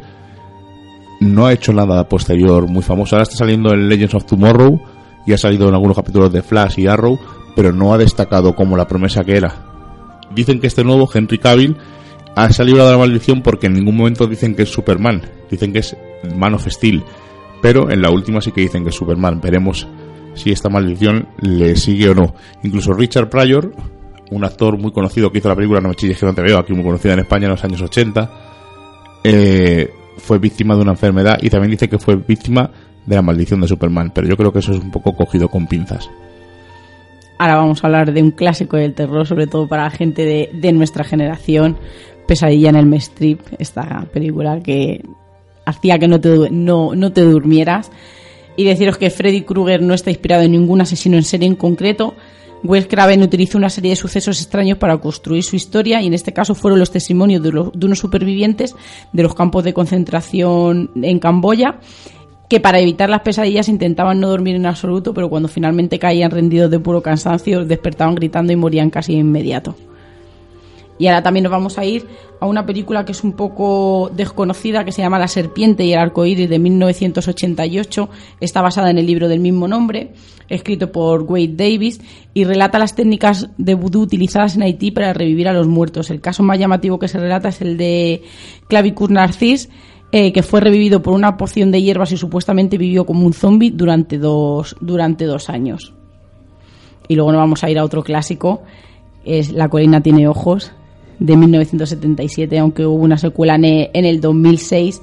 no 1.19 1.47
ha 1.47 1.53
hecho 1.53 1.73
nada 1.73 2.07
posterior 2.07 2.67
muy 2.67 2.83
famoso. 2.83 3.15
Ahora 3.15 3.23
está 3.23 3.37
saliendo 3.37 3.73
en 3.73 3.89
Legends 3.89 4.15
of 4.15 4.25
Tomorrow 4.25 4.79
y 5.25 5.33
ha 5.33 5.37
salido 5.37 5.67
en 5.67 5.73
algunos 5.73 5.95
capítulos 5.95 6.31
de 6.31 6.41
Flash 6.41 6.79
y 6.79 6.87
Arrow, 6.87 7.19
pero 7.55 7.71
no 7.71 7.93
ha 7.93 7.97
destacado 7.97 8.55
como 8.55 8.77
la 8.77 8.87
promesa 8.87 9.23
que 9.23 9.35
era. 9.35 9.53
Dicen 10.33 10.59
que 10.59 10.67
este 10.67 10.83
nuevo, 10.83 11.09
Henry 11.11 11.39
Cavill, 11.39 11.75
ha 12.35 12.51
salido 12.51 12.85
de 12.85 12.91
la 12.91 12.97
maldición 12.97 13.41
porque 13.41 13.67
en 13.67 13.73
ningún 13.73 13.97
momento 13.97 14.27
dicen 14.27 14.55
que 14.55 14.63
es 14.63 14.69
Superman. 14.69 15.23
Dicen 15.49 15.73
que 15.73 15.79
es 15.79 15.97
Man 16.35 16.53
of 16.53 16.67
Steel. 16.67 17.03
Pero 17.61 17.89
en 17.89 18.01
la 18.01 18.09
última 18.09 18.41
sí 18.41 18.51
que 18.51 18.61
dicen 18.61 18.83
que 18.83 18.89
es 18.89 18.95
Superman. 18.95 19.41
Veremos 19.41 19.87
si 20.35 20.51
esta 20.51 20.69
maldición 20.69 21.27
le 21.41 21.75
sigue 21.75 22.09
o 22.09 22.15
no. 22.15 22.35
Incluso 22.63 22.93
Richard 22.93 23.29
Pryor, 23.29 23.73
un 24.31 24.43
actor 24.43 24.77
muy 24.77 24.91
conocido 24.91 25.31
que 25.31 25.39
hizo 25.39 25.49
la 25.49 25.55
película 25.55 25.81
No 25.81 25.89
me 25.89 25.95
chilles 25.95 26.19
que 26.19 26.25
no 26.25 26.33
te 26.33 26.41
veo, 26.41 26.57
aquí 26.59 26.73
muy 26.73 26.83
conocida 26.83 27.13
en 27.13 27.19
España 27.19 27.45
en 27.45 27.51
los 27.51 27.63
años 27.63 27.81
80, 27.81 28.31
eh, 29.23 29.89
fue 30.17 30.39
víctima 30.39 30.75
de 30.75 30.81
una 30.81 30.91
enfermedad 30.91 31.37
y 31.41 31.49
también 31.49 31.71
dice 31.71 31.89
que 31.89 31.97
fue 31.97 32.15
víctima 32.15 32.69
de 33.05 33.15
la 33.15 33.21
maldición 33.21 33.61
de 33.61 33.67
Superman. 33.67 34.11
Pero 34.13 34.27
yo 34.27 34.37
creo 34.37 34.51
que 34.51 34.59
eso 34.59 34.71
es 34.73 34.79
un 34.79 34.91
poco 34.91 35.15
cogido 35.15 35.49
con 35.49 35.67
pinzas. 35.67 36.09
Ahora 37.39 37.57
vamos 37.57 37.83
a 37.83 37.87
hablar 37.87 38.13
de 38.13 38.21
un 38.21 38.31
clásico 38.31 38.77
del 38.77 38.95
terror, 38.95 39.27
sobre 39.27 39.47
todo 39.47 39.67
para 39.67 39.83
la 39.83 39.91
gente 39.91 40.49
de, 40.53 40.71
nuestra 40.71 41.03
generación. 41.03 41.77
Pesadilla 42.27 42.69
en 42.69 42.75
el 42.75 42.93
Strip, 42.95 43.39
esta 43.59 44.05
película 44.11 44.59
que 44.61 45.01
hacía 45.67 45.99
que 45.99 46.07
no 46.07 46.19
te, 46.19 46.49
no, 46.49 46.95
no 46.95 47.11
te 47.11 47.21
durmieras. 47.21 47.91
Y 48.55 48.63
deciros 48.63 48.97
que 48.97 49.09
Freddy 49.11 49.41
Krueger 49.43 49.81
no 49.83 49.93
está 49.93 50.09
inspirado 50.09 50.41
en 50.43 50.51
ningún 50.53 50.81
asesino 50.81 51.15
en 51.17 51.23
serie 51.23 51.47
en 51.47 51.55
concreto. 51.55 52.15
Wes 52.63 52.87
Craven 52.87 53.21
utilizó 53.21 53.59
una 53.59 53.69
serie 53.69 53.91
de 53.91 53.95
sucesos 53.95 54.41
extraños 54.41 54.79
para 54.79 54.97
construir 54.97 55.43
su 55.43 55.55
historia 55.55 56.01
y 56.01 56.07
en 56.07 56.15
este 56.15 56.33
caso 56.33 56.55
fueron 56.55 56.79
los 56.79 56.89
testimonios 56.89 57.43
de, 57.43 57.51
los- 57.51 57.71
de 57.71 57.85
unos 57.85 57.99
supervivientes 57.99 58.73
de 59.13 59.21
los 59.23 59.35
campos 59.35 59.63
de 59.63 59.73
concentración 59.73 60.89
en 60.95 61.19
Camboya 61.19 61.79
que 62.49 62.59
para 62.59 62.79
evitar 62.79 63.09
las 63.09 63.21
pesadillas 63.21 63.67
intentaban 63.69 64.19
no 64.21 64.29
dormir 64.29 64.55
en 64.55 64.65
absoluto, 64.65 65.13
pero 65.13 65.29
cuando 65.29 65.49
finalmente 65.49 65.99
caían 65.99 66.31
rendidos 66.31 66.71
de 66.71 66.79
puro 66.79 67.01
cansancio, 67.03 67.65
despertaban 67.65 68.15
gritando 68.15 68.53
y 68.53 68.55
morían 68.55 68.89
casi 68.89 69.13
de 69.13 69.19
inmediato. 69.19 69.75
Y 70.99 71.07
ahora 71.07 71.21
también 71.21 71.43
nos 71.43 71.51
vamos 71.51 71.77
a 71.77 71.85
ir 71.85 72.07
a 72.39 72.45
una 72.45 72.65
película 72.65 73.05
que 73.05 73.11
es 73.11 73.23
un 73.23 73.33
poco 73.33 74.11
desconocida, 74.13 74.83
que 74.83 74.91
se 74.91 75.01
llama 75.01 75.19
La 75.19 75.27
serpiente 75.27 75.83
y 75.83 75.93
el 75.93 75.99
arco 75.99 76.25
iris 76.25 76.49
de 76.49 76.59
1988. 76.59 78.09
Está 78.39 78.61
basada 78.61 78.89
en 78.89 78.97
el 78.97 79.05
libro 79.05 79.27
del 79.27 79.39
mismo 79.39 79.67
nombre, 79.67 80.13
escrito 80.49 80.91
por 80.91 81.23
Wade 81.23 81.53
Davis, 81.55 82.01
y 82.33 82.43
relata 82.43 82.79
las 82.79 82.95
técnicas 82.95 83.49
de 83.57 83.75
vudú 83.75 84.01
utilizadas 84.01 84.55
en 84.55 84.63
Haití 84.63 84.91
para 84.91 85.13
revivir 85.13 85.47
a 85.47 85.53
los 85.53 85.67
muertos. 85.67 86.09
El 86.09 86.21
caso 86.21 86.43
más 86.43 86.59
llamativo 86.59 86.99
que 86.99 87.07
se 87.07 87.19
relata 87.19 87.49
es 87.49 87.61
el 87.61 87.77
de 87.77 88.23
Clavicus 88.67 89.09
Narcis, 89.09 89.69
eh, 90.11 90.31
que 90.31 90.41
fue 90.41 90.61
revivido 90.61 91.01
por 91.01 91.13
una 91.13 91.35
poción 91.35 91.69
de 91.69 91.81
hierbas 91.81 92.13
y 92.13 92.17
supuestamente 92.17 92.77
vivió 92.77 93.05
como 93.05 93.25
un 93.25 93.33
zombie 93.33 93.71
durante 93.71 94.17
dos, 94.17 94.75
durante 94.79 95.25
dos 95.25 95.49
años. 95.49 95.93
Y 97.09 97.15
luego 97.15 97.31
nos 97.31 97.39
vamos 97.39 97.63
a 97.63 97.69
ir 97.69 97.77
a 97.77 97.83
otro 97.83 98.03
clásico, 98.03 98.63
es 99.25 99.51
La 99.51 99.67
colina 99.67 100.01
tiene 100.01 100.27
ojos, 100.27 100.71
de 101.19 101.37
1977, 101.37 102.57
aunque 102.59 102.85
hubo 102.85 103.03
una 103.03 103.17
secuela 103.17 103.55
en 103.55 104.05
el 104.05 104.21
2006, 104.21 105.01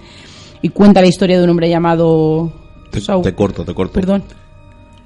y 0.63 0.69
cuenta 0.71 1.01
la 1.01 1.09
historia 1.09 1.39
de 1.39 1.45
un 1.45 1.51
hombre 1.51 1.69
llamado... 1.69 2.53
Te, 2.91 3.35
corto, 3.35 3.65
te 3.65 3.75
corto. 3.75 3.93
Perdón. 3.93 4.23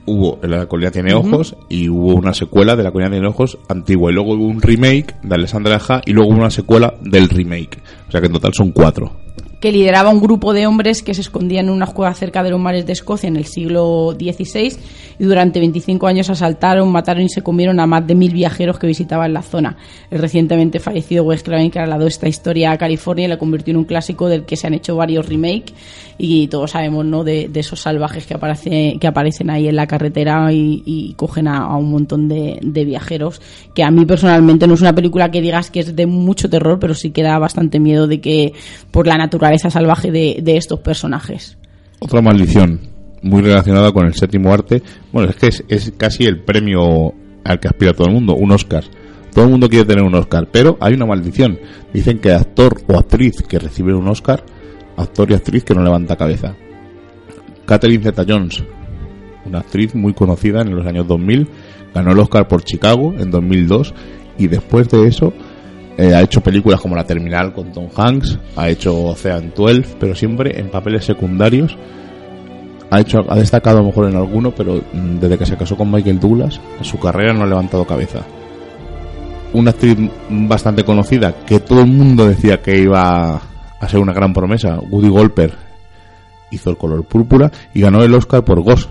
Hubo 0.05 0.39
La 0.43 0.67
colina 0.67 0.91
tiene 0.91 1.15
ojos 1.15 1.57
y 1.69 1.89
hubo 1.89 2.15
una 2.15 2.33
secuela 2.33 2.77
de 2.77 2.83
La 2.83 2.93
colina 2.93 3.11
tiene 3.11 3.27
ojos 3.27 3.59
antigua. 3.69 4.11
Y 4.11 4.15
luego 4.15 4.35
hubo 4.35 4.45
un 4.45 4.61
remake 4.61 5.17
de 5.23 5.35
Alessandra 5.35 5.77
Aja 5.77 6.03
y 6.05 6.13
luego 6.13 6.31
una 6.31 6.51
secuela 6.51 6.95
del 7.03 7.29
remake. 7.29 7.79
O 8.09 8.11
sea 8.11 8.21
que 8.21 8.27
en 8.27 8.33
total 8.35 8.53
son 8.55 8.73
cuatro. 8.73 9.13
Que 9.61 9.73
lideraba 9.73 10.11
un 10.11 10.21
grupo 10.21 10.53
de 10.53 10.67
hombres 10.67 11.03
que 11.03 11.15
se 11.15 11.21
escondían 11.21 11.67
en 11.67 11.73
una 11.73 11.87
cueva 11.87 12.15
cerca 12.15 12.43
de 12.43 12.51
los 12.51 12.61
mares 12.61 12.87
de 12.87 12.93
Escocia 12.93 13.29
en 13.29 13.37
el 13.37 13.45
siglo 13.45 14.13
XVI 14.13 14.77
y 15.19 15.25
durante 15.25 15.59
25 15.59 16.07
años 16.07 16.31
asaltaron, 16.31 16.91
mataron 16.93 17.25
y 17.25 17.29
se 17.29 17.43
comieron 17.43 17.81
a 17.81 17.87
más 17.87 18.07
de 18.07 18.15
mil 18.15 18.33
viajeros 18.33 18.79
que 18.79 18.87
visitaban 18.87 19.33
la 19.33 19.43
zona. 19.43 19.77
El 20.11 20.21
recientemente 20.21 20.79
fallecido 20.79 21.25
Wes 21.25 21.43
Craven 21.43 21.71
trasladó 21.71 22.07
esta 22.07 22.29
historia 22.29 22.71
a 22.71 22.79
California 22.79 23.25
y 23.25 23.29
la 23.29 23.39
convirtió 23.39 23.73
en 23.73 23.79
un 23.79 23.85
clásico 23.85 24.29
del 24.29 24.45
que 24.45 24.57
se 24.57 24.69
han 24.69 24.75
hecho 24.75 24.95
varios 24.95 25.27
remakes 25.29 25.75
y 26.19 26.47
todos 26.49 26.73
sabemos 26.73 27.05
¿no? 27.05 27.25
de, 27.25 27.49
de 27.49 27.61
esos 27.61 27.81
salvajes 27.81 28.27
que, 28.27 28.35
aparece, 28.35 28.97
que 29.01 29.07
aparecen 29.07 29.51
ahí 29.51 29.69
en 29.69 29.77
la 29.77 29.87
carretera 29.87 30.53
y, 30.53 30.83
y 30.85 31.15
cogen 31.15 31.49
a, 31.49 31.59
a 31.59 31.77
un 31.77 31.91
montón 31.91 32.29
de, 32.29 32.59
de 32.63 32.85
viajeros 32.85 33.41
que 33.75 33.83
a 33.83 33.91
mí 33.91 34.05
personalmente 34.05 34.67
no 34.67 34.75
es 34.75 34.81
una 34.81 34.95
película 34.95 35.31
que 35.31 35.41
digas 35.41 35.71
que 35.71 35.81
es 35.81 35.95
de 35.95 36.07
mucho 36.07 36.49
terror 36.51 36.79
pero 36.81 36.95
sí 36.95 37.11
que 37.11 37.23
da 37.23 37.39
bastante 37.39 37.79
miedo 37.79 38.07
de 38.07 38.21
que 38.21 38.53
por 38.91 39.07
la 39.07 39.17
naturaleza 39.17 39.48
salvaje 39.57 40.11
de, 40.11 40.41
de 40.43 40.57
estos 40.57 40.81
personajes. 40.81 41.57
Otra 42.01 42.21
maldición 42.21 42.81
muy 43.23 43.43
relacionada 43.43 43.93
con 43.93 44.07
el 44.07 44.15
séptimo 44.15 44.53
arte. 44.53 44.83
Bueno, 45.13 45.31
es 45.31 45.37
que 45.37 45.49
es, 45.49 45.65
es 45.69 45.93
casi 45.97 46.25
el 46.25 46.41
premio 46.41 47.15
al 47.45 47.61
que 47.61 47.69
aspira 47.69 47.93
todo 47.93 48.09
el 48.09 48.15
mundo, 48.15 48.35
un 48.35 48.53
Oscar. 48.53 48.85
Todo 49.33 49.45
el 49.45 49.51
mundo 49.51 49.69
quiere 49.69 49.85
tener 49.85 50.05
un 50.05 50.15
Oscar, 50.15 50.49
pero 50.51 50.77
hay 50.81 50.95
una 50.95 51.07
maldición. 51.07 51.59
Dicen 51.93 52.19
que 52.19 52.33
actor 52.33 52.81
o 52.87 52.99
actriz 52.99 53.43
que 53.43 53.59
recibe 53.59 53.95
un 53.95 54.09
Oscar, 54.09 54.45
actor 54.97 55.31
y 55.31 55.35
actriz 55.35 55.65
que 55.65 55.75
no 55.75 55.83
levanta 55.83 56.17
cabeza. 56.17 56.55
Catherine 57.67 58.03
Zeta-Jones, 58.03 58.65
una 59.45 59.61
actriz 59.61 59.95
muy 59.95 60.15
conocida 60.15 60.63
en 60.63 60.75
los 60.75 60.87
años 60.87 61.07
2000, 61.07 61.49
ganó 61.95 62.13
el 62.13 62.19
Oscar 62.19 62.49
por 62.49 62.63
Chicago 62.63 63.15
en 63.19 63.31
2002 63.31 63.95
y 64.39 64.47
después 64.47 64.89
de 64.89 65.07
eso 65.07 65.33
eh, 65.99 66.15
ha 66.15 66.23
hecho 66.23 66.41
películas 66.41 66.81
como 66.81 66.95
La 66.95 67.03
Terminal 67.03 67.53
con 67.53 67.73
Tom 67.73 67.89
Hanks, 67.95 68.39
ha 68.55 68.69
hecho 68.69 68.97
Ocean 68.97 69.53
12, 69.55 69.97
pero 69.99 70.15
siempre 70.15 70.59
en 70.59 70.71
papeles 70.71 71.05
secundarios. 71.05 71.77
Ha, 72.91 73.01
hecho, 73.01 73.19
ha 73.29 73.35
destacado 73.35 73.79
a 73.79 73.81
lo 73.81 73.89
mejor 73.89 74.09
en 74.09 74.17
alguno, 74.17 74.53
pero 74.53 74.77
mm, 74.77 75.19
desde 75.19 75.37
que 75.37 75.45
se 75.45 75.57
casó 75.57 75.77
con 75.77 75.91
Michael 75.91 76.21
Douglas, 76.21 76.61
su 76.83 77.01
carrera 77.01 77.33
no 77.35 77.43
ha 77.43 77.47
levantado 77.49 77.85
cabeza. 77.85 78.21
Una 79.53 79.73
actriz 79.73 79.99
bastante 80.31 80.85
conocida 80.85 81.35
que 81.45 81.59
todo 81.59 81.81
el 81.81 81.89
mundo 81.89 82.29
decía 82.29 82.63
que 82.63 82.79
iba 82.79 83.43
a 83.81 83.89
ser 83.89 83.99
una 83.99 84.13
gran 84.13 84.33
promesa, 84.33 84.79
Woody 84.79 85.09
Golper, 85.09 85.53
hizo 86.53 86.71
el 86.71 86.77
color 86.77 87.05
púrpura 87.05 87.51
y 87.75 87.81
ganó 87.81 88.05
el 88.05 88.15
Oscar 88.15 88.45
por 88.45 88.63
Ghost. 88.63 88.89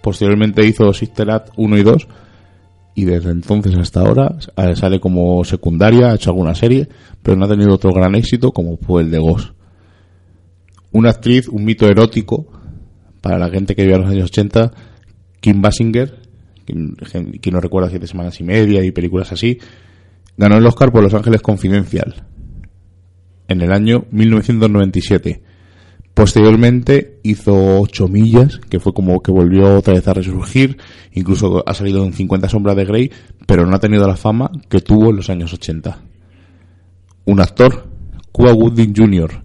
Posteriormente 0.00 0.66
hizo 0.66 0.92
Sister 0.92 1.30
Act 1.30 1.50
1 1.56 1.78
y 1.78 1.82
2 1.84 2.08
y 2.94 3.04
desde 3.04 3.30
entonces 3.30 3.76
hasta 3.76 4.00
ahora 4.00 4.36
eh, 4.56 4.76
sale 4.76 5.00
como 5.00 5.44
secundaria, 5.44 6.10
ha 6.10 6.14
hecho 6.14 6.30
alguna 6.30 6.54
serie, 6.54 6.88
pero 7.22 7.36
no 7.36 7.46
ha 7.46 7.48
tenido 7.48 7.74
otro 7.74 7.92
gran 7.92 8.14
éxito 8.14 8.52
como 8.52 8.76
fue 8.76 9.02
el 9.02 9.10
de 9.10 9.18
Ghost. 9.18 9.54
Una 10.92 11.10
actriz, 11.10 11.48
un 11.48 11.64
mito 11.64 11.86
erótico 11.88 12.46
para 13.20 13.38
la 13.38 13.50
gente 13.50 13.74
que 13.74 13.82
vive 13.82 13.96
en 13.96 14.02
los 14.02 14.10
años 14.10 14.30
80, 14.30 14.72
Kim 15.40 15.60
Basinger, 15.60 16.20
quien, 16.64 16.94
quien 16.94 17.54
no 17.54 17.60
recuerda 17.60 17.90
Siete 17.90 18.06
Semanas 18.06 18.40
y 18.40 18.44
Media 18.44 18.84
y 18.84 18.92
películas 18.92 19.32
así, 19.32 19.58
ganó 20.36 20.56
el 20.56 20.66
Oscar 20.66 20.92
por 20.92 21.02
Los 21.02 21.14
Ángeles 21.14 21.42
Confidencial 21.42 22.26
en 23.48 23.60
el 23.60 23.72
año 23.72 24.06
1997. 24.10 25.42
Posteriormente 26.14 27.18
hizo 27.24 27.80
8 27.80 28.06
millas, 28.06 28.60
que 28.68 28.78
fue 28.78 28.94
como 28.94 29.20
que 29.20 29.32
volvió 29.32 29.76
otra 29.76 29.94
vez 29.94 30.06
a 30.06 30.14
resurgir, 30.14 30.78
incluso 31.12 31.64
ha 31.66 31.74
salido 31.74 32.04
en 32.04 32.12
50 32.12 32.48
sombras 32.48 32.76
de 32.76 32.84
Grey, 32.84 33.10
pero 33.46 33.66
no 33.66 33.74
ha 33.74 33.80
tenido 33.80 34.06
la 34.06 34.16
fama 34.16 34.48
que 34.68 34.80
tuvo 34.80 35.10
en 35.10 35.16
los 35.16 35.28
años 35.28 35.52
80. 35.52 35.98
Un 37.24 37.40
actor, 37.40 37.88
Cuba 38.30 38.52
Gooding 38.52 38.94
Jr., 38.96 39.42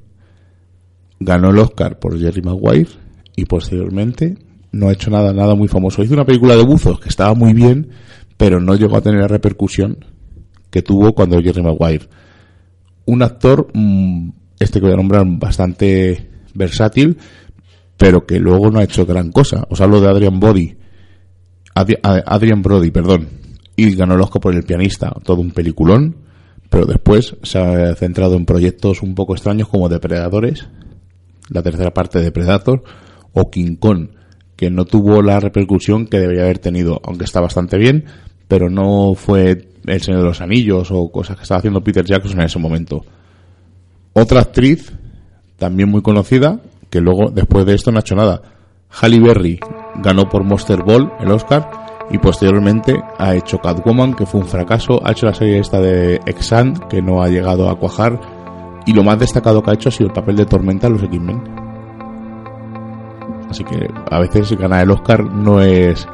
ganó 1.20 1.50
el 1.50 1.58
Oscar 1.58 1.98
por 1.98 2.20
Jerry 2.20 2.44
Maguire 2.44 2.90
y 3.36 3.46
posteriormente 3.46 4.38
no 4.72 4.90
ha 4.90 4.94
hecho 4.94 5.10
nada, 5.10 5.34
nada 5.34 5.56
muy 5.56 5.68
famoso. 5.68 6.04
Hizo 6.04 6.14
una 6.14 6.26
película 6.26 6.56
de 6.56 6.64
buzos 6.64 7.00
que 7.00 7.10
estaba 7.10 7.34
muy 7.34 7.54
bien, 7.54 7.90
pero 8.38 8.62
no 8.62 8.76
llegó 8.76 8.96
a 8.96 9.02
tener 9.02 9.22
la 9.22 9.28
repercusión 9.28 10.06
que 10.70 10.84
tuvo 10.84 11.14
cuando 11.14 11.42
Jerry 11.42 11.64
Maguire. 11.64 12.08
Un 13.06 13.24
actor, 13.24 13.70
mmm, 13.74 14.30
este 14.60 14.80
que 14.80 14.86
voy 14.86 14.94
a 14.94 14.98
nombrar, 14.98 15.26
bastante 15.26 16.29
versátil, 16.54 17.18
pero 17.98 18.26
que 18.26 18.40
luego 18.40 18.70
no 18.72 18.80
ha 18.80 18.84
hecho 18.84 19.06
gran 19.06 19.32
cosa. 19.32 19.66
Os 19.70 19.82
hablo 19.82 20.00
de 20.02 20.10
Adrian 20.10 20.40
Brody. 20.40 20.76
Adri- 21.76 22.00
Adrian 22.04 22.62
Brody, 22.62 22.92
perdón. 22.92 23.28
Y 23.76 23.96
ganó 23.96 24.16
el 24.16 24.42
por 24.42 24.54
el 24.54 24.64
pianista, 24.64 25.14
todo 25.24 25.42
un 25.42 25.52
peliculón, 25.52 26.18
pero 26.70 26.86
después 26.86 27.36
se 27.44 27.60
ha 27.60 27.96
centrado 27.96 28.36
en 28.36 28.46
proyectos 28.46 29.02
un 29.02 29.16
poco 29.16 29.34
extraños 29.34 29.70
como 29.70 29.90
Depredadores, 29.90 30.68
la 31.50 31.64
tercera 31.64 31.92
parte 31.94 32.20
de 32.20 32.32
Predator, 32.32 32.84
o 33.34 33.50
King 33.50 33.76
Kong, 33.78 34.10
que 34.56 34.70
no 34.70 34.86
tuvo 34.86 35.22
la 35.22 35.40
repercusión 35.40 36.08
que 36.08 36.20
debería 36.20 36.44
haber 36.44 36.60
tenido, 36.60 37.00
aunque 37.06 37.24
está 37.24 37.40
bastante 37.40 37.78
bien, 37.78 38.06
pero 38.50 38.70
no 38.70 39.14
fue 39.16 39.70
El 39.86 40.02
Señor 40.02 40.22
de 40.22 40.28
los 40.28 40.42
Anillos 40.42 40.90
o 40.92 41.10
cosas 41.12 41.38
que 41.38 41.44
estaba 41.44 41.60
haciendo 41.60 41.82
Peter 41.82 42.04
Jackson 42.04 42.40
en 42.40 42.46
ese 42.48 42.60
momento. 42.60 43.06
Otra 44.14 44.42
actriz, 44.42 44.92
también 45.60 45.90
muy 45.90 46.02
conocida, 46.02 46.60
que 46.90 47.02
luego, 47.02 47.30
después 47.30 47.66
de 47.66 47.76
esto, 47.76 47.92
no 47.92 47.98
ha 47.98 48.02
hecho 48.02 48.16
nada. 48.16 48.42
Halle 48.90 49.20
Berry 49.20 49.60
ganó 50.02 50.28
por 50.28 50.44
Monster 50.44 50.84
Ball 50.84 51.12
el 51.20 51.32
Oscar 51.32 51.70
y 52.10 52.18
posteriormente 52.18 53.00
ha 53.18 53.36
hecho 53.36 53.60
Catwoman, 53.60 54.16
que 54.16 54.26
fue 54.26 54.42
un 54.42 54.48
fracaso, 54.48 55.00
ha 55.06 55.12
hecho 55.12 55.28
la 55.28 55.34
serie 55.34 55.60
esta 55.60 55.80
de 55.80 56.20
Exan, 56.26 56.74
que 56.90 57.02
no 57.02 57.22
ha 57.22 57.28
llegado 57.28 57.70
a 57.70 57.78
cuajar, 57.78 58.20
y 58.86 58.94
lo 58.94 59.04
más 59.04 59.20
destacado 59.20 59.62
que 59.62 59.70
ha 59.70 59.74
hecho 59.76 59.90
ha 59.90 59.92
sido 59.92 60.08
el 60.08 60.14
papel 60.14 60.36
de 60.36 60.46
Tormenta 60.46 60.88
en 60.88 60.94
los 60.94 61.04
X-Men. 61.04 61.44
Así 63.50 63.64
que 63.64 63.88
a 64.10 64.20
veces 64.20 64.52
ganar 64.58 64.84
el 64.84 64.92
Oscar 64.92 65.24
no 65.24 65.62
es 65.62 66.08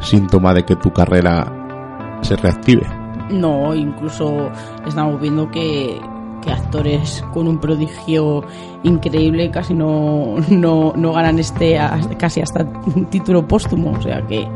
síntoma 0.00 0.52
de 0.52 0.64
que 0.64 0.76
tu 0.76 0.90
carrera 0.92 2.18
se 2.22 2.36
reactive. 2.36 2.86
No, 3.30 3.74
incluso 3.74 4.50
estamos 4.86 5.20
viendo 5.20 5.50
que, 5.50 5.98
que 6.42 6.52
actores 6.52 7.24
con 7.32 7.48
un 7.48 7.58
prodigio 7.58 8.44
increíble 8.82 9.50
casi 9.50 9.74
no, 9.74 10.36
no, 10.50 10.92
no 10.94 11.12
ganan 11.12 11.38
este 11.38 11.78
casi 12.18 12.40
hasta 12.40 12.66
un 12.94 13.06
título 13.06 13.46
póstumo, 13.46 13.92
o 13.92 14.02
sea 14.02 14.22
que, 14.26 14.46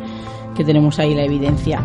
que 0.55 0.64
tenemos 0.64 0.99
ahí 0.99 1.14
la 1.14 1.22
evidencia. 1.22 1.80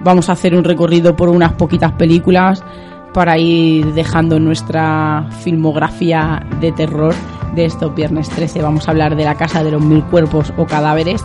Vamos 0.00 0.28
a 0.28 0.32
hacer 0.32 0.54
un 0.54 0.64
recorrido 0.64 1.14
por 1.14 1.28
unas 1.28 1.52
poquitas 1.52 1.92
películas 1.92 2.64
para 3.12 3.38
ir 3.38 3.92
dejando 3.92 4.40
nuestra 4.40 5.26
filmografía 5.42 6.44
de 6.60 6.72
terror 6.72 7.14
de 7.54 7.66
estos 7.66 7.94
viernes 7.94 8.28
13. 8.30 8.62
Vamos 8.62 8.88
a 8.88 8.92
hablar 8.92 9.16
de 9.16 9.24
La 9.24 9.34
Casa 9.34 9.62
de 9.62 9.70
los 9.70 9.82
Mil 9.82 10.02
Cuerpos 10.04 10.52
o 10.56 10.66
Cadáveres, 10.66 11.24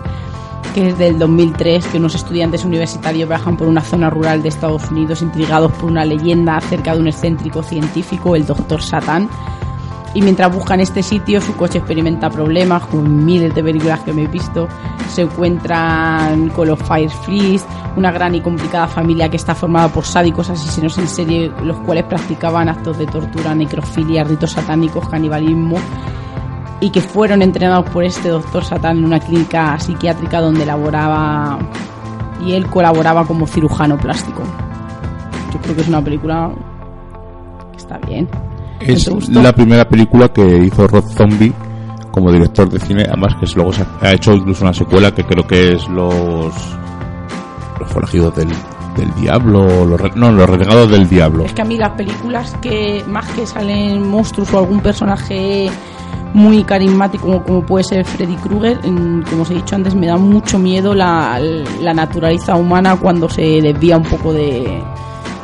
que 0.73 0.89
es 0.89 0.97
del 0.97 1.17
2003, 1.17 1.87
que 1.87 1.97
unos 1.97 2.15
estudiantes 2.15 2.63
universitarios 2.63 3.27
viajan 3.27 3.57
por 3.57 3.67
una 3.67 3.81
zona 3.81 4.09
rural 4.09 4.43
de 4.43 4.49
Estados 4.49 4.89
Unidos 4.91 5.21
intrigados 5.21 5.71
por 5.73 5.89
una 5.89 6.05
leyenda 6.05 6.57
acerca 6.57 6.93
de 6.93 7.01
un 7.01 7.07
excéntrico 7.07 7.63
científico, 7.63 8.35
el 8.35 8.45
Doctor 8.45 8.81
Satán. 8.81 9.29
Y 10.13 10.21
mientras 10.21 10.53
buscan 10.53 10.79
este 10.79 11.03
sitio, 11.03 11.41
su 11.41 11.55
coche 11.55 11.79
experimenta 11.79 12.29
problemas, 12.29 12.85
con 12.85 13.25
miles 13.25 13.53
de 13.53 13.63
películas 13.63 13.99
que 14.01 14.13
me 14.13 14.23
he 14.23 14.27
visto. 14.27 14.67
Se 15.09 15.23
encuentran 15.23 16.49
con 16.49 16.67
los 16.67 16.79
Fireflies, 16.79 17.65
una 17.95 18.11
gran 18.11 18.35
y 18.35 18.41
complicada 18.41 18.87
familia 18.87 19.29
que 19.29 19.37
está 19.37 19.53
formada 19.53 19.89
por 19.89 20.05
sádicos 20.05 20.49
asesinos 20.49 20.97
en 20.97 21.07
serie, 21.07 21.51
los 21.63 21.77
cuales 21.79 22.05
practicaban 22.05 22.69
actos 22.69 22.97
de 22.97 23.05
tortura, 23.05 23.53
necrofilia, 23.53 24.23
ritos 24.23 24.51
satánicos, 24.51 25.07
canibalismo 25.09 25.77
y 26.79 26.89
que 26.91 27.01
fueron 27.01 27.41
entrenados 27.41 27.89
por 27.89 28.03
este 28.03 28.29
doctor 28.29 28.63
Satán 28.63 28.97
en 28.97 29.05
una 29.05 29.19
clínica 29.19 29.79
psiquiátrica 29.79 30.41
donde 30.41 30.65
laboraba 30.65 31.57
y 32.45 32.53
él 32.53 32.67
colaboraba 32.67 33.25
como 33.25 33.47
cirujano 33.47 33.97
plástico. 33.97 34.43
Yo 35.53 35.59
creo 35.61 35.75
que 35.75 35.81
es 35.81 35.87
una 35.87 36.03
película 36.03 36.51
que 37.71 37.77
está 37.77 37.97
bien. 37.99 38.29
Es 38.79 39.09
la 39.29 39.53
primera 39.53 39.87
película 39.87 40.29
que 40.29 40.45
hizo 40.65 40.87
Rob 40.87 41.03
Zombie 41.09 41.53
como 42.11 42.31
director 42.31 42.69
de 42.69 42.79
cine, 42.79 43.05
además 43.07 43.35
que 43.39 43.47
luego 43.55 43.73
se 43.73 43.85
ha 44.01 44.11
hecho 44.11 44.33
incluso 44.33 44.63
una 44.63 44.73
secuela 44.73 45.13
que 45.13 45.23
creo 45.23 45.45
que 45.45 45.73
es 45.73 45.87
los 45.87 46.53
los 47.79 47.89
forajidos 47.91 48.35
del, 48.35 48.49
del 48.95 49.13
diablo, 49.21 49.85
los, 49.85 50.15
no, 50.15 50.31
los 50.31 50.49
renegados 50.49 50.89
del 50.89 51.07
diablo. 51.07 51.45
Es 51.45 51.53
que 51.53 51.61
a 51.61 51.65
mí 51.65 51.77
las 51.77 51.91
películas 51.91 52.55
que 52.61 53.03
más 53.07 53.27
que 53.29 53.45
salen 53.45 54.07
monstruos 54.07 54.51
o 54.53 54.59
algún 54.59 54.79
personaje 54.79 55.69
muy 56.33 56.63
carismático 56.63 57.25
como, 57.25 57.43
como 57.43 57.65
puede 57.65 57.83
ser 57.83 58.05
Freddy 58.05 58.35
Krueger, 58.35 58.79
en- 58.83 59.23
como 59.29 59.43
os 59.43 59.51
he 59.51 59.55
dicho 59.55 59.75
antes, 59.75 59.95
me 59.95 60.07
da 60.07 60.17
mucho 60.17 60.59
miedo 60.59 60.93
la, 60.93 61.39
la 61.81 61.93
naturaleza 61.93 62.55
humana 62.55 62.95
cuando 62.95 63.27
se 63.29 63.41
desvía 63.61 63.97
un 63.97 64.03
poco 64.03 64.33
de, 64.33 64.81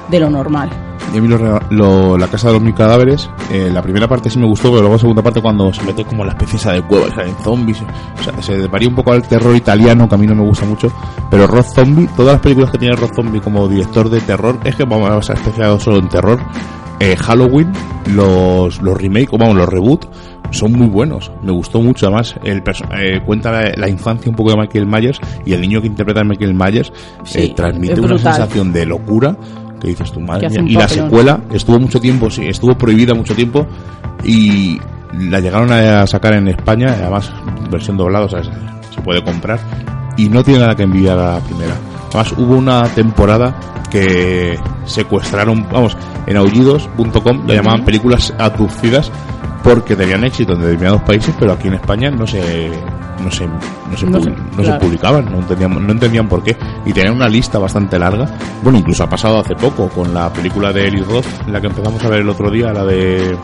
de 0.09 0.19
lo 0.19 0.29
normal. 0.29 0.69
Y 1.13 1.17
a 1.17 1.21
mí 1.21 1.27
lo 1.27 1.37
lo- 1.69 2.17
la 2.17 2.27
casa 2.27 2.47
de 2.47 2.53
los 2.53 2.61
mil 2.63 2.73
cadáveres, 2.73 3.29
eh, 3.51 3.69
la 3.71 3.81
primera 3.83 4.07
parte 4.07 4.29
sí 4.31 4.39
me 4.39 4.47
gustó, 4.47 4.69
pero 4.69 4.81
luego 4.81 4.95
la 4.95 4.99
segunda 4.99 5.21
parte 5.21 5.41
cuando 5.41 5.71
se 5.71 5.83
mete 5.83 6.05
como 6.05 6.23
la 6.25 6.31
especie 6.31 6.57
esa 6.57 6.71
de 6.71 6.81
cueva 6.81 7.09
salen 7.13 7.35
zombies, 7.43 7.81
o 8.19 8.23
sea, 8.23 8.41
se 8.41 8.67
varía 8.67 8.87
un 8.89 8.95
poco 8.95 9.11
al 9.11 9.21
terror 9.27 9.55
italiano, 9.55 10.07
que 10.09 10.15
a 10.15 10.17
mí 10.17 10.25
no 10.25 10.33
me 10.33 10.41
gusta 10.43 10.65
mucho, 10.65 10.91
pero 11.29 11.45
Rob 11.45 11.63
Zombie, 11.65 12.07
todas 12.15 12.33
las 12.33 12.41
películas 12.41 12.71
que 12.71 12.77
tiene 12.79 12.95
Rob 12.95 13.11
Zombie 13.15 13.41
como 13.41 13.67
director 13.67 14.09
de 14.09 14.21
terror, 14.21 14.57
es 14.63 14.75
que 14.75 14.85
vamos 14.85 15.09
a 15.11 15.21
ser 15.21 15.35
especializado 15.35 15.79
solo 15.79 15.97
en 15.99 16.09
terror, 16.09 16.39
eh, 16.99 17.15
Halloween, 17.17 17.71
los, 18.07 18.81
los 18.81 18.97
remake, 18.97 19.29
o 19.33 19.37
vamos, 19.37 19.55
los 19.55 19.67
reboot, 19.69 20.05
son 20.51 20.73
muy 20.73 20.87
buenos, 20.87 21.31
me 21.41 21.51
gustó 21.51 21.81
mucho, 21.81 22.07
además, 22.07 22.35
el 22.43 22.61
eh, 22.97 23.21
cuenta 23.25 23.51
la, 23.51 23.71
la 23.75 23.89
infancia 23.89 24.29
un 24.29 24.35
poco 24.35 24.51
de 24.51 24.57
Michael 24.57 24.85
Myers, 24.85 25.19
y 25.45 25.53
el 25.53 25.61
niño 25.61 25.81
que 25.81 25.87
interpreta 25.87 26.21
a 26.21 26.23
Michael 26.23 26.53
Myers 26.53 26.93
Sí, 27.23 27.39
eh, 27.39 27.53
transmite 27.55 27.99
una 27.99 28.17
sensación 28.17 28.71
de 28.71 28.85
locura, 28.85 29.35
que 29.79 29.87
dices 29.87 30.11
tu 30.11 30.19
madre 30.19 30.49
mía. 30.49 30.63
y 30.65 30.73
la 30.73 30.87
secuela 30.87 31.41
estuvo 31.51 31.79
mucho 31.79 31.99
tiempo, 31.99 32.29
sí, 32.29 32.47
estuvo 32.47 32.77
prohibida 32.77 33.13
mucho 33.13 33.35
tiempo 33.35 33.65
y 34.23 34.79
la 35.19 35.39
llegaron 35.39 35.71
a 35.71 36.05
sacar 36.07 36.33
en 36.33 36.47
España, 36.47 36.95
además 36.97 37.31
versión 37.69 37.97
doblada, 37.97 38.25
o 38.25 38.29
sea, 38.29 38.43
se, 38.43 38.51
se 38.93 39.01
puede 39.01 39.23
comprar 39.23 39.59
y 40.17 40.29
no 40.29 40.43
tiene 40.43 40.59
nada 40.61 40.75
que 40.75 40.83
envidiar 40.83 41.17
a 41.17 41.33
la 41.35 41.39
primera. 41.39 41.75
Además 42.13 42.33
hubo 42.37 42.55
una 42.55 42.83
temporada 42.89 43.55
que 43.89 44.59
secuestraron, 44.85 45.67
vamos, 45.71 45.95
en 46.25 46.37
aullidos.com 46.37 47.45
le 47.45 47.55
llamaban 47.55 47.83
películas 47.85 48.33
abducidas 48.37 49.11
porque 49.63 49.95
tenían 49.95 50.23
éxito 50.25 50.53
en 50.53 50.61
determinados 50.61 51.01
países, 51.03 51.33
pero 51.39 51.53
aquí 51.53 51.67
en 51.69 51.75
España 51.75 52.11
no 52.11 52.27
se 52.27 52.69
no 53.23 53.31
se 53.31 53.47
no 53.47 53.97
se, 53.97 54.05
No 54.07 54.19
pu- 54.19 54.23
se- 54.23 54.29
no 54.31 54.57
se 54.57 54.63
claro. 54.63 54.79
publicaban, 54.79 55.25
no 55.31 55.37
entendían, 55.37 55.85
no 55.87 55.91
entendían 55.93 56.27
por 56.27 56.43
qué 56.43 56.57
y 56.85 56.91
tenían 56.91 57.15
una 57.15 57.29
lista 57.29 57.59
bastante 57.59 57.97
larga. 57.97 58.27
Bueno, 58.61 58.79
incluso 58.79 59.03
ha 59.03 59.09
pasado 59.09 59.39
hace 59.39 59.55
poco 59.55 59.87
con 59.89 60.13
la 60.13 60.31
película 60.33 60.73
de 60.73 60.87
Eli 60.87 61.01
Roth, 61.01 61.25
la 61.47 61.61
que 61.61 61.67
empezamos 61.67 62.03
a 62.03 62.09
ver 62.09 62.19
el 62.21 62.29
otro 62.29 62.49
día, 62.51 62.73
la 62.73 62.83
de 62.83 63.37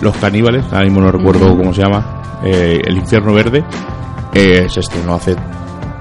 los 0.00 0.16
caníbales, 0.16 0.64
ahora 0.72 0.84
mismo 0.84 1.00
no 1.00 1.12
recuerdo 1.12 1.56
cómo 1.56 1.72
se 1.72 1.82
llama, 1.82 2.22
eh, 2.42 2.80
El 2.84 2.96
infierno 2.96 3.32
verde, 3.32 3.64
eh, 4.34 4.66
se 4.68 4.80
estrenó 4.80 5.14
hace 5.14 5.36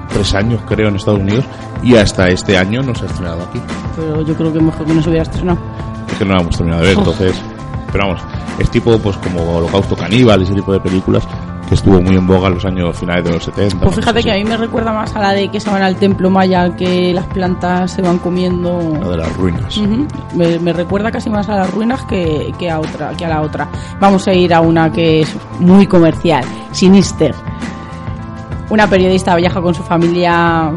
tres 0.10 0.34
años 0.34 0.62
creo 0.68 0.88
en 0.88 0.96
Estados 0.96 1.20
Unidos 1.20 1.44
y 1.84 1.96
hasta 1.96 2.28
este 2.30 2.58
año 2.58 2.82
no 2.82 2.94
se 2.96 3.06
ha 3.06 3.08
estrenado 3.08 3.44
aquí. 3.44 3.62
Pero 3.96 4.22
yo 4.22 4.36
creo 4.36 4.54
que 4.54 4.60
mejor 4.60 4.86
que 4.86 4.94
no 4.94 5.02
se 5.02 5.10
hubiera 5.10 5.24
estrenado. 5.24 5.60
Es 6.08 6.18
que 6.18 6.26
no 6.26 6.34
la 6.36 6.42
hemos 6.42 6.58
terminado 6.58 6.84
de 6.84 6.90
ver, 6.90 6.98
entonces. 6.98 7.42
Pero 7.92 8.08
vamos, 8.08 8.22
es 8.60 8.70
tipo 8.70 8.98
pues 9.00 9.18
como 9.18 9.58
Holocausto 9.58 9.96
Caníbal, 9.96 10.42
ese 10.42 10.54
tipo 10.54 10.74
de 10.74 10.80
películas 10.80 11.28
que 11.68 11.76
estuvo 11.76 12.02
muy 12.02 12.16
en 12.16 12.26
boga 12.26 12.48
en 12.48 12.56
los 12.56 12.66
años 12.66 12.98
finales 12.98 13.26
de 13.26 13.32
los 13.32 13.44
70. 13.44 13.80
Pues 13.80 13.96
fíjate 13.96 14.24
que 14.24 14.32
a 14.32 14.36
mí 14.36 14.46
me 14.46 14.56
recuerda 14.56 14.94
más 14.94 15.14
a 15.16 15.20
la 15.20 15.34
de 15.34 15.50
que 15.50 15.60
se 15.60 15.70
van 15.70 15.82
al 15.82 15.98
templo 15.98 16.30
maya, 16.30 16.76
que 16.76 17.14
las 17.14 17.26
plantas 17.28 17.92
se 17.92 18.02
van 18.02 18.20
comiendo. 18.20 18.80
La 19.02 19.10
de 19.10 19.18
las 19.18 19.36
ruinas. 19.36 19.78
Me, 20.34 20.60
me 20.60 20.74
recuerda 20.74 21.12
casi 21.12 21.30
más 21.30 21.50
a 21.50 21.56
las 21.56 21.74
ruinas 21.74 22.04
que, 22.06 22.54
que 22.58 22.70
a 22.70 22.80
otra 22.80 23.12
que 23.18 23.26
a 23.26 23.30
la 23.30 23.42
otra. 23.42 23.68
Vamos 24.00 24.28
a 24.28 24.34
ir 24.34 24.54
a 24.54 24.62
una 24.62 24.92
que 24.92 25.22
es 25.22 25.36
muy 25.60 25.88
comercial, 25.88 26.44
Sinister. 26.72 27.36
Una 28.70 28.88
periodista 28.88 29.36
viaja 29.36 29.62
con 29.62 29.74
su 29.74 29.84
familia 29.84 30.72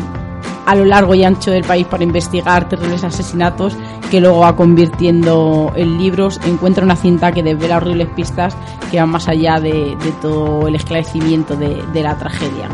a 0.70 0.74
lo 0.76 0.84
largo 0.84 1.14
y 1.14 1.24
ancho 1.24 1.50
del 1.50 1.64
país 1.64 1.86
para 1.86 2.04
investigar 2.04 2.68
terribles 2.68 3.02
asesinatos 3.02 3.76
que 4.10 4.20
luego 4.20 4.40
va 4.40 4.54
convirtiendo 4.56 5.72
en 5.74 5.98
libros. 5.98 6.40
Encuentra 6.46 6.84
una 6.84 6.96
cinta 6.96 7.32
que 7.32 7.42
desvela 7.42 7.78
horribles 7.78 8.08
pistas 8.14 8.56
que 8.90 9.00
van 9.00 9.10
más 9.10 9.26
allá 9.28 9.58
de, 9.60 9.96
de 10.02 10.12
todo 10.22 10.68
el 10.68 10.74
esclarecimiento 10.76 11.56
de, 11.56 11.82
de 11.92 12.02
la 12.02 12.16
tragedia. 12.16 12.68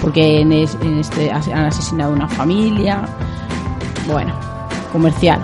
Porque 0.00 0.40
en, 0.40 0.52
es- 0.52 0.76
en 0.82 0.98
este 0.98 1.30
han 1.32 1.64
asesinado 1.66 2.12
una 2.12 2.28
familia. 2.28 3.02
Bueno, 4.06 4.32
comercial. 4.92 5.40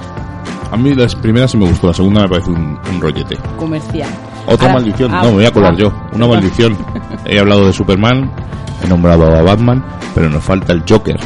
A 0.70 0.76
mí 0.76 0.94
las 0.94 1.14
primeras 1.14 1.50
sí 1.50 1.56
me 1.56 1.66
gustó, 1.68 1.86
la 1.88 1.94
segunda 1.94 2.22
me 2.22 2.28
parece 2.28 2.50
un, 2.50 2.78
un 2.92 3.00
rollete. 3.00 3.36
comercial. 3.56 4.09
Otra 4.46 4.66
Ahora- 4.68 4.74
maldición, 4.80 5.12
ah, 5.14 5.20
no, 5.22 5.28
me 5.28 5.34
voy 5.34 5.44
a 5.46 5.50
colar 5.52 5.72
ah, 5.74 5.78
yo. 5.78 5.92
Una 6.12 6.26
maldición. 6.26 6.76
He 7.24 7.38
hablado 7.38 7.66
de 7.66 7.72
Superman, 7.72 8.30
he 8.84 8.88
nombrado 8.88 9.26
a 9.34 9.42
Batman, 9.42 9.84
pero 10.14 10.28
nos 10.28 10.42
falta 10.44 10.72
el 10.72 10.82
Joker. 10.88 11.18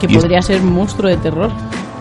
Que 0.00 0.06
Y 0.06 0.16
es- 0.16 0.18
podría 0.22 0.42
ser 0.42 0.60
monstruo 0.62 1.08
de 1.08 1.16
terror. 1.18 1.50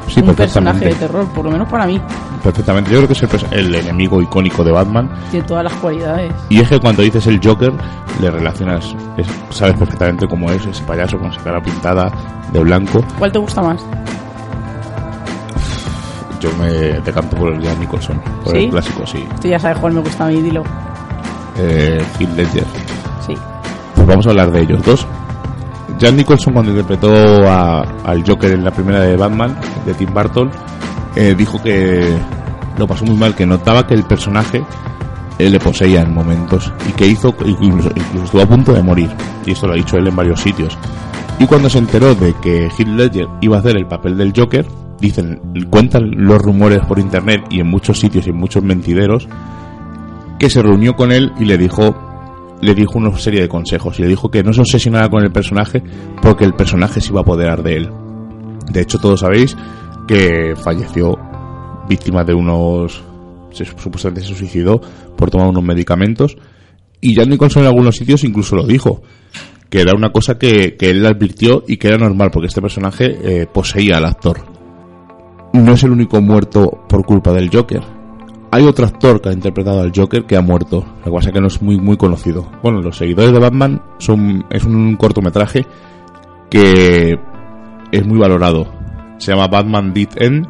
Sí, 0.08 0.22
un 0.22 0.34
personaje 0.34 0.86
de 0.86 0.96
terror, 0.96 1.28
por 1.28 1.46
lo 1.46 1.52
menos 1.52 1.70
para 1.70 1.86
mí. 1.86 2.02
Perfectamente. 2.44 2.90
Yo 2.90 2.98
creo 3.06 3.08
que 3.08 3.14
es 3.36 3.44
el, 3.52 3.60
el 3.66 3.76
enemigo 3.76 4.20
icónico 4.22 4.64
de 4.64 4.72
Batman. 4.72 5.08
Tiene 5.30 5.46
todas 5.46 5.66
las 5.66 5.74
cualidades. 5.74 6.34
Y 6.50 6.60
es 6.62 6.68
que 6.68 6.80
cuando 6.80 7.04
dices 7.04 7.28
el 7.28 7.40
Joker, 7.44 7.72
le 8.20 8.32
relacionas, 8.32 8.96
es- 9.18 9.28
sabes 9.52 9.76
perfectamente 9.76 10.28
cómo 10.28 10.50
es 10.50 10.66
ese 10.66 10.82
payaso 10.84 11.20
con 11.20 11.32
esa 11.32 11.44
cara 11.44 11.62
pintada 11.62 12.12
de 12.52 12.60
blanco. 12.60 13.04
¿Cuál 13.20 13.32
te 13.32 13.38
gusta 13.38 13.62
más? 13.62 13.86
Yo 16.40 16.50
me 16.58 16.70
decanto 17.02 17.36
por 17.36 17.54
el 17.54 17.62
Jack 17.62 17.78
Nicholson, 17.80 18.20
por 18.44 18.54
¿Sí? 18.54 18.64
el 18.64 18.70
clásico, 18.72 19.06
sí. 19.06 19.28
Tú 19.42 19.48
ya 19.50 19.60
sabes 19.60 19.78
cuál 19.78 19.94
me 19.94 20.00
gusta 20.02 20.26
a 20.26 20.30
mí, 20.30 20.42
dilo. 20.42 20.64
Eh, 21.58 22.02
Heath 22.18 22.36
Ledger. 22.36 22.66
Sí. 23.28 23.36
Pues 23.94 24.08
vamos 24.08 24.26
a 24.26 24.30
hablar 24.30 24.50
de 24.52 24.62
ellos 24.62 24.82
dos. 24.84 25.06
Jack 26.00 26.14
Nicholson 26.16 26.54
cuando 26.54 26.72
interpretó 26.72 27.12
a- 27.48 27.82
al 28.06 28.24
Joker 28.26 28.52
en 28.52 28.64
la 28.64 28.72
primera 28.72 29.02
de 29.02 29.16
Batman, 29.18 29.56
de 29.86 29.94
Tim 29.94 30.14
Burton, 30.14 30.50
eh, 31.16 31.36
dijo 31.38 31.62
que 31.62 32.18
lo 32.78 32.88
pasó 32.88 33.04
muy 33.06 33.18
mal, 33.18 33.36
que 33.36 33.46
notaba 33.46 33.86
que 33.86 33.94
el 33.96 34.04
personaje 34.04 34.64
le 35.38 35.60
poseía 35.60 36.02
en 36.02 36.14
momentos 36.14 36.72
y 36.88 36.92
que 36.94 37.08
hizo, 37.08 37.34
incluso, 37.46 37.90
incluso 37.96 38.26
estuvo 38.26 38.42
a 38.42 38.46
punto 38.46 38.74
de 38.74 38.84
morir. 38.84 39.10
Y 39.46 39.52
esto 39.52 39.68
lo 39.68 39.74
ha 39.74 39.78
dicho 39.78 39.98
él 39.98 40.08
en 40.08 40.16
varios 40.16 40.42
sitios. 40.42 40.78
Y 41.40 41.46
cuando 41.46 41.70
se 41.70 41.78
enteró 41.78 42.14
de 42.16 42.34
que 42.42 42.66
Heath 42.68 42.88
Ledger 42.88 43.28
iba 43.42 43.56
a 43.56 43.60
hacer 43.60 43.78
el 43.78 43.86
papel 43.86 44.18
del 44.18 44.34
Joker, 44.36 44.66
dicen, 45.00 45.40
cuentan 45.70 46.12
los 46.16 46.42
rumores 46.42 46.80
por 46.86 47.00
internet 47.00 47.42
y 47.50 47.62
en 47.62 47.68
muchos 47.68 48.00
sitios 48.00 48.28
y 48.28 48.32
en 48.32 48.36
muchos 48.38 48.64
mentideros, 48.64 49.28
que 50.38 50.50
se 50.50 50.62
reunió 50.62 50.96
con 50.98 51.12
él 51.14 51.32
y 51.40 51.46
le 51.46 51.58
dijo 51.58 51.96
le 52.62 52.76
dijo 52.76 52.98
una 52.98 53.16
serie 53.18 53.42
de 53.42 53.48
consejos 53.48 53.98
y 54.00 54.04
le 54.04 54.08
dijo 54.08 54.30
que 54.30 54.44
no 54.44 54.54
se 54.54 54.62
obsesionara 54.62 55.10
con 55.10 55.24
el 55.24 55.32
personaje 55.32 55.82
porque 56.22 56.46
el 56.46 56.54
personaje 56.54 57.02
se 57.02 57.10
iba 57.10 57.20
a 57.20 57.24
apoderar 57.24 57.64
de 57.64 57.78
él. 57.78 57.90
De 58.72 58.82
hecho, 58.82 59.00
todos 59.00 59.22
sabéis 59.22 59.56
que 60.08 60.56
falleció 60.56 61.18
víctima 61.88 62.24
de 62.24 62.34
unos... 62.34 63.04
Supuestamente 63.52 64.22
se 64.22 64.36
suicidó 64.36 64.80
por 65.18 65.32
tomar 65.32 65.48
unos 65.48 65.64
medicamentos 65.64 66.38
y 67.02 67.16
Jack 67.16 67.28
Nicholson 67.28 67.64
en 67.64 67.70
algunos 67.70 67.96
sitios 67.96 68.24
incluso 68.24 68.56
lo 68.56 68.64
dijo 68.64 69.02
que 69.70 69.82
era 69.82 69.96
una 69.96 70.12
cosa 70.12 70.38
que, 70.38 70.76
que 70.78 70.92
él 70.92 71.06
advirtió 71.06 71.64
y 71.68 71.78
que 71.78 71.88
era 71.88 71.98
normal 71.98 72.30
porque 72.32 72.48
este 72.48 72.62
personaje 72.62 73.18
eh, 73.24 73.48
poseía 73.48 73.98
al 73.98 74.06
actor. 74.06 74.42
No 75.54 75.74
es 75.74 75.84
el 75.84 75.92
único 75.92 76.22
muerto 76.22 76.86
por 76.88 77.06
culpa 77.06 77.34
del 77.34 77.50
Joker. 77.52 77.99
Hay 78.52 78.64
otro 78.64 78.88
actor 78.88 79.22
que 79.22 79.30
ha 79.30 79.34
interpretado 79.34 79.82
al 79.82 79.92
Joker 79.96 80.26
que 80.26 80.36
ha 80.36 80.42
muerto. 80.42 80.84
Lo 81.06 81.12
que 81.12 81.18
es 81.20 81.32
que 81.32 81.42
no 81.42 81.48
es 81.48 81.62
muy, 81.62 81.80
muy 81.80 81.98
conocido. 81.98 82.50
Bueno, 82.64 82.82
los 82.82 82.98
seguidores 82.98 83.32
de 83.32 83.40
Batman 83.40 83.82
son, 84.00 84.46
es 84.50 84.64
un 84.64 84.96
cortometraje 84.96 85.66
que 86.50 87.20
es 87.92 88.06
muy 88.06 88.18
valorado. 88.18 88.68
Se 89.20 89.32
llama 89.32 89.48
Batman 89.48 89.94
Dead 89.94 90.10
End. 90.16 90.48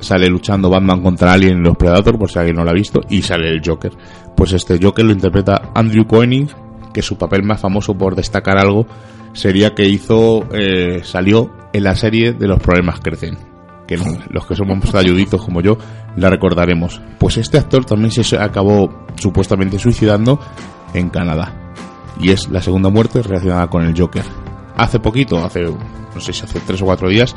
Sale 0.00 0.26
luchando 0.26 0.68
Batman 0.68 1.00
contra 1.00 1.32
Alien 1.32 1.58
y 1.58 1.62
los 1.62 1.76
Predator, 1.76 2.18
por 2.18 2.28
si 2.28 2.40
alguien 2.40 2.56
no 2.56 2.64
lo 2.64 2.70
ha 2.70 2.74
visto, 2.74 3.00
y 3.08 3.22
sale 3.22 3.50
el 3.50 3.62
Joker. 3.64 3.92
Pues 4.36 4.52
este 4.52 4.80
Joker 4.82 5.04
lo 5.04 5.12
interpreta 5.12 5.70
Andrew 5.74 6.04
Koenig, 6.08 6.48
que 6.92 7.02
su 7.02 7.16
papel 7.16 7.44
más 7.44 7.60
famoso 7.60 7.96
por 7.96 8.16
destacar 8.16 8.58
algo 8.58 8.84
sería 9.32 9.74
que 9.74 9.88
hizo, 9.88 10.44
eh, 10.52 11.02
salió 11.04 11.52
en 11.72 11.84
la 11.84 11.94
serie 11.94 12.32
de 12.32 12.48
Los 12.48 12.60
Problemas 12.60 12.98
Crecen. 12.98 13.51
Los 14.30 14.46
que 14.46 14.54
somos 14.54 14.94
ayuditos 14.94 15.44
como 15.44 15.60
yo 15.60 15.78
la 16.16 16.30
recordaremos. 16.30 17.00
Pues 17.18 17.36
este 17.36 17.58
actor 17.58 17.84
también 17.84 18.10
se 18.10 18.36
acabó 18.38 19.06
supuestamente 19.16 19.78
suicidando 19.78 20.38
en 20.94 21.08
Canadá. 21.10 21.72
Y 22.20 22.30
es 22.30 22.48
la 22.48 22.60
segunda 22.62 22.90
muerte 22.90 23.22
relacionada 23.22 23.68
con 23.68 23.84
el 23.84 23.98
Joker. 23.98 24.24
Hace 24.76 25.00
poquito, 25.00 25.44
hace 25.44 25.62
no 25.62 26.20
sé 26.20 26.32
si 26.32 26.44
hace 26.44 26.60
tres 26.60 26.82
o 26.82 26.84
cuatro 26.84 27.08
días, 27.08 27.34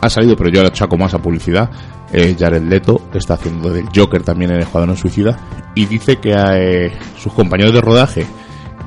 ha 0.00 0.10
salido, 0.10 0.36
pero 0.36 0.50
yo 0.50 0.62
le 0.62 0.68
achaco 0.68 0.96
más 0.96 1.14
a 1.14 1.18
publicidad. 1.18 1.70
eh, 2.12 2.36
Jared 2.38 2.62
Leto 2.62 3.00
está 3.14 3.34
haciendo 3.34 3.70
del 3.70 3.88
Joker 3.94 4.22
también 4.22 4.50
en 4.50 4.56
el 4.58 4.62
Escuadrón 4.64 4.96
Suicida 4.96 5.38
y 5.74 5.86
dice 5.86 6.16
que 6.16 6.34
eh, 6.34 6.92
sus 7.18 7.32
compañeros 7.32 7.72
de 7.72 7.80
rodaje, 7.80 8.26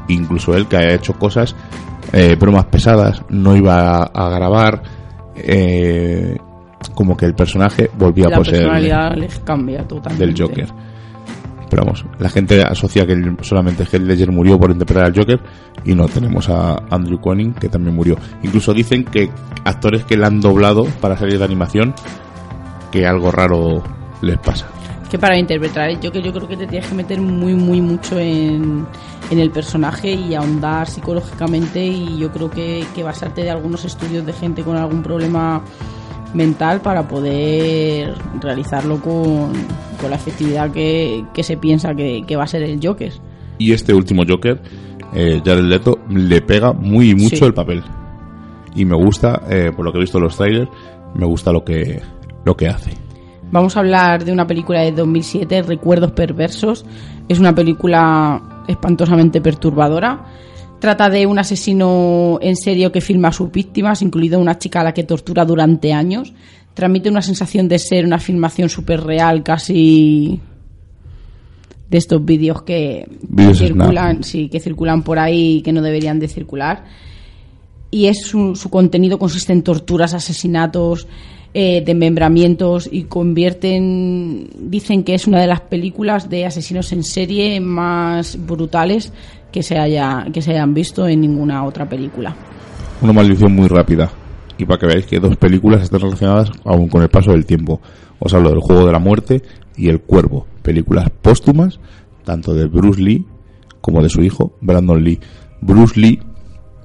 incluso 0.08 0.56
él 0.56 0.68
que 0.68 0.78
ha 0.78 0.94
hecho 0.94 1.14
cosas, 1.14 1.56
eh, 2.12 2.36
bromas 2.40 2.66
pesadas, 2.66 3.24
no 3.30 3.56
iba 3.56 3.98
a, 3.98 4.04
a 4.04 4.30
grabar, 4.30 4.84
eh, 5.36 6.38
como 6.90 7.16
que 7.18 7.26
el 7.26 7.34
personaje 7.34 7.90
volvía 7.98 8.28
a 8.28 8.30
la 8.30 8.38
poseer 8.38 8.64
personalidad 8.64 9.16
les 9.16 9.40
cambia 9.40 9.88
totalmente. 9.88 10.26
del 10.26 10.36
Joker. 10.38 10.68
Pero 11.70 11.86
vamos, 11.86 12.06
la 12.20 12.30
gente 12.30 12.62
asocia 12.62 13.06
que 13.08 13.36
solamente 13.42 13.84
Heath 13.84 14.04
Ledger 14.04 14.32
murió 14.32 14.60
por 14.60 14.70
interpretar 14.70 15.06
al 15.06 15.18
Joker 15.18 15.40
y 15.84 15.96
no 15.96 16.08
tenemos 16.08 16.48
a 16.48 16.76
Andrew 16.92 17.20
Koenig 17.20 17.56
que 17.56 17.68
también 17.68 17.96
murió. 17.96 18.16
Incluso 18.44 18.76
dicen 18.76 19.04
que 19.06 19.32
actores 19.66 20.04
que 20.04 20.16
le 20.16 20.26
han 20.26 20.40
doblado 20.40 20.86
para 21.02 21.18
series 21.18 21.40
de 21.40 21.46
animación 21.46 21.96
que 22.92 23.08
algo 23.08 23.32
raro 23.32 23.82
les 24.22 24.38
pasa. 24.38 24.68
que 25.10 25.18
para 25.18 25.36
interpretar 25.38 25.90
el 25.90 25.96
Joker 25.96 26.22
yo 26.22 26.32
creo 26.32 26.48
que 26.48 26.58
te 26.58 26.68
tienes 26.68 26.88
que 26.88 26.96
meter 26.96 27.20
muy 27.20 27.56
muy 27.56 27.82
mucho 27.82 28.20
en, 28.20 28.86
en 29.32 29.40
el 29.40 29.50
personaje 29.50 30.12
y 30.12 30.36
ahondar 30.36 30.88
psicológicamente 30.88 31.84
y 31.84 32.20
yo 32.20 32.32
creo 32.32 32.52
que, 32.52 32.86
que 32.94 33.02
basarte 33.02 33.42
de 33.42 33.50
algunos 33.50 33.84
estudios 33.84 34.24
de 34.26 34.34
gente 34.34 34.62
con 34.62 34.78
algún 34.78 35.02
problema 35.02 35.64
mental 36.34 36.82
para 36.82 37.08
poder 37.08 38.14
realizarlo 38.42 39.00
con, 39.00 39.52
con 40.02 40.10
la 40.10 40.16
efectividad 40.16 40.72
que, 40.72 41.26
que 41.34 41.44
se 41.44 41.58
piensa 41.58 41.94
que, 41.96 42.24
que 42.28 42.36
va 42.36 42.44
a 42.44 42.48
ser 42.48 42.64
el 42.64 42.80
Joker. 42.82 43.12
Y 43.58 43.72
este 43.74 43.94
último 43.94 44.24
Joker, 44.28 44.60
eh, 45.14 45.42
Jared 45.46 45.64
Leto, 45.64 46.00
le 46.10 46.42
pega 46.42 46.74
muy 46.74 47.14
mucho 47.16 47.38
Sí. 47.38 47.46
el 47.46 47.54
papel. 47.54 47.84
Y 48.76 48.86
me 48.86 48.96
gusta, 48.96 49.44
eh, 49.50 49.72
por 49.76 49.86
lo 49.86 49.92
que 49.92 50.00
he 50.00 50.02
visto 50.02 50.18
en 50.18 50.24
los 50.24 50.36
trailers, 50.36 50.70
me 51.14 51.26
gusta 51.26 51.52
lo 51.52 51.64
que, 51.64 52.02
lo 52.44 52.58
que 52.58 52.68
hace. 52.68 52.92
Vamos 53.52 53.78
a 53.78 53.82
hablar 53.82 54.26
de 54.26 54.32
una 54.32 54.48
película 54.48 54.82
de 54.82 54.92
2007, 54.92 55.62
Recuerdos 55.62 56.12
Perversos. 56.14 56.84
Es 57.30 57.38
una 57.40 57.54
película 57.54 58.42
espantosamente 58.68 59.42
perturbadora. 59.42 60.26
Trata 60.84 61.10
de 61.10 61.26
un 61.26 61.40
asesino 61.40 62.40
en 62.42 62.58
serio 62.58 62.92
que 62.92 63.00
filma 63.00 63.30
a 63.30 63.32
sus 63.32 63.50
víctimas, 63.50 64.02
incluida 64.02 64.38
una 64.38 64.60
chica 64.60 64.82
a 64.82 64.84
la 64.84 64.94
que 64.94 65.06
tortura 65.06 65.46
durante 65.46 65.94
años. 65.94 66.34
Transmite 66.74 67.10
una 67.10 67.22
sensación 67.22 67.70
de 67.70 67.80
ser 67.80 68.06
una 68.06 68.20
filmación 68.20 68.68
súper 68.68 69.02
real, 69.02 69.44
casi 69.44 70.42
de 71.90 71.98
estos 71.98 72.26
vídeos 72.26 72.64
que 72.64 73.08
Vídeos 73.22 73.60
circulan, 73.60 74.26
sí, 74.26 74.50
que 74.50 74.60
circulan 74.60 75.04
por 75.04 75.20
ahí 75.20 75.60
y 75.60 75.62
que 75.62 75.72
no 75.72 75.82
deberían 75.82 76.20
de 76.20 76.28
circular 76.28 76.84
y 77.90 78.08
es 78.08 78.26
su, 78.26 78.58
su 78.58 78.70
contenido 78.70 79.18
consiste 79.18 79.54
en 79.54 79.64
torturas, 79.64 80.14
asesinatos, 80.14 81.08
eh, 81.54 81.82
desmembramientos 81.86 82.90
y 82.92 83.04
convierten, 83.04 84.50
dicen 84.70 85.06
que 85.06 85.14
es 85.14 85.28
una 85.28 85.40
de 85.40 85.48
las 85.48 85.62
películas 85.62 86.28
de 86.28 86.46
asesinos 86.46 86.92
en 86.92 87.04
serie 87.04 87.62
más 87.62 88.38
brutales 88.46 89.14
que 89.54 89.62
se 89.62 89.78
haya 89.78 90.26
que 90.34 90.42
se 90.42 90.52
hayan 90.52 90.74
visto 90.74 91.08
en 91.08 91.22
ninguna 91.22 91.64
otra 91.64 91.88
película. 91.88 92.36
Una 93.02 93.14
maldición 93.14 93.54
muy 93.54 93.68
rápida. 93.68 94.12
Y 94.58 94.66
para 94.66 94.80
que 94.80 94.88
veáis 94.88 95.06
que 95.06 95.20
dos 95.20 95.38
películas 95.38 95.84
están 95.84 96.02
relacionadas 96.02 96.52
aún 96.66 96.90
con 96.90 97.02
el 97.04 97.10
paso 97.10 97.32
del 97.32 97.46
tiempo. 97.46 97.80
Os 98.20 98.34
hablo 98.34 98.50
del 98.50 98.60
Juego 98.60 98.86
de 98.86 98.92
la 98.92 99.00
Muerte 99.00 99.42
y 99.78 99.90
El 99.90 100.02
Cuervo. 100.02 100.48
Películas 100.62 101.10
póstumas, 101.22 101.80
tanto 102.24 102.54
de 102.54 102.66
Bruce 102.68 103.02
Lee 103.02 103.26
como 103.80 104.02
de 104.02 104.10
su 104.10 104.22
hijo, 104.22 104.54
Brandon 104.62 105.04
Lee. 105.04 105.20
Bruce 105.62 106.00
Lee 106.00 106.20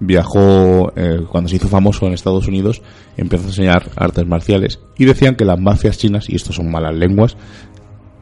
viajó, 0.01 0.93
eh, 0.97 1.21
cuando 1.31 1.49
se 1.49 1.57
hizo 1.57 1.69
famoso 1.69 2.07
en 2.07 2.13
Estados 2.13 2.49
Unidos, 2.49 2.83
empezó 3.17 3.45
a 3.45 3.49
enseñar 3.49 3.91
artes 3.97 4.27
marciales 4.27 4.81
y 4.97 5.05
decían 5.05 5.37
que 5.37 5.45
las 5.45 5.61
mafias 5.61 5.99
chinas, 5.99 6.29
y 6.29 6.37
esto 6.37 6.53
son 6.53 6.71
malas 6.71 6.95
lenguas, 6.95 7.37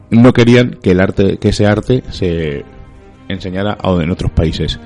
no 0.09 0.31
querían 0.33 0.77
que 0.81 0.91
el 0.91 1.01
arte, 1.01 1.37
que 1.37 1.49
ese 1.49 1.65
arte 1.65 2.03
se 2.11 2.63
enseñara 3.27 3.77
a- 3.81 4.01
en 4.01 4.09
otros 4.11 4.31
países. 4.31 4.79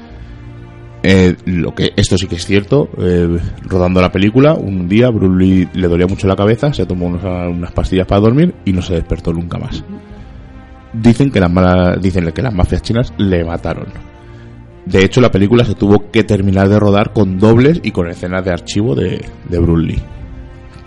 Eh, 1.03 1.35
lo 1.45 1.73
que 1.73 1.93
esto 1.95 2.15
sí 2.17 2.27
que 2.27 2.35
es 2.35 2.45
cierto, 2.45 2.87
eh, 2.99 3.39
rodando 3.63 4.01
la 4.01 4.11
película, 4.11 4.53
un 4.53 4.87
día 4.87 5.09
Bruce 5.09 5.35
Lee 5.43 5.67
le 5.73 5.87
dolía 5.87 6.05
mucho 6.05 6.27
la 6.27 6.35
cabeza, 6.35 6.71
se 6.73 6.85
tomó 6.85 7.07
unos- 7.07 7.23
unas 7.23 7.71
pastillas 7.71 8.05
para 8.05 8.21
dormir 8.21 8.53
y 8.65 8.71
no 8.73 8.83
se 8.83 8.93
despertó 8.93 9.33
nunca 9.33 9.57
más. 9.57 9.83
Dicen 10.93 11.31
que 11.31 11.39
las 11.39 11.51
malas, 11.51 11.99
dicen 12.01 12.29
que 12.31 12.41
las 12.41 12.53
mafias 12.53 12.83
chinas 12.83 13.13
le 13.17 13.43
mataron. 13.43 13.87
De 14.85 15.03
hecho, 15.03 15.21
la 15.21 15.31
película 15.31 15.63
se 15.63 15.73
tuvo 15.75 16.11
que 16.11 16.23
terminar 16.23 16.67
de 16.69 16.79
rodar 16.79 17.13
con 17.13 17.39
dobles 17.39 17.79
y 17.83 17.91
con 17.91 18.07
escenas 18.09 18.43
de 18.45 18.51
archivo 18.51 18.93
de, 18.93 19.23
de 19.49 19.77
Lee. 19.77 19.99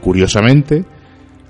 Curiosamente, 0.01 0.85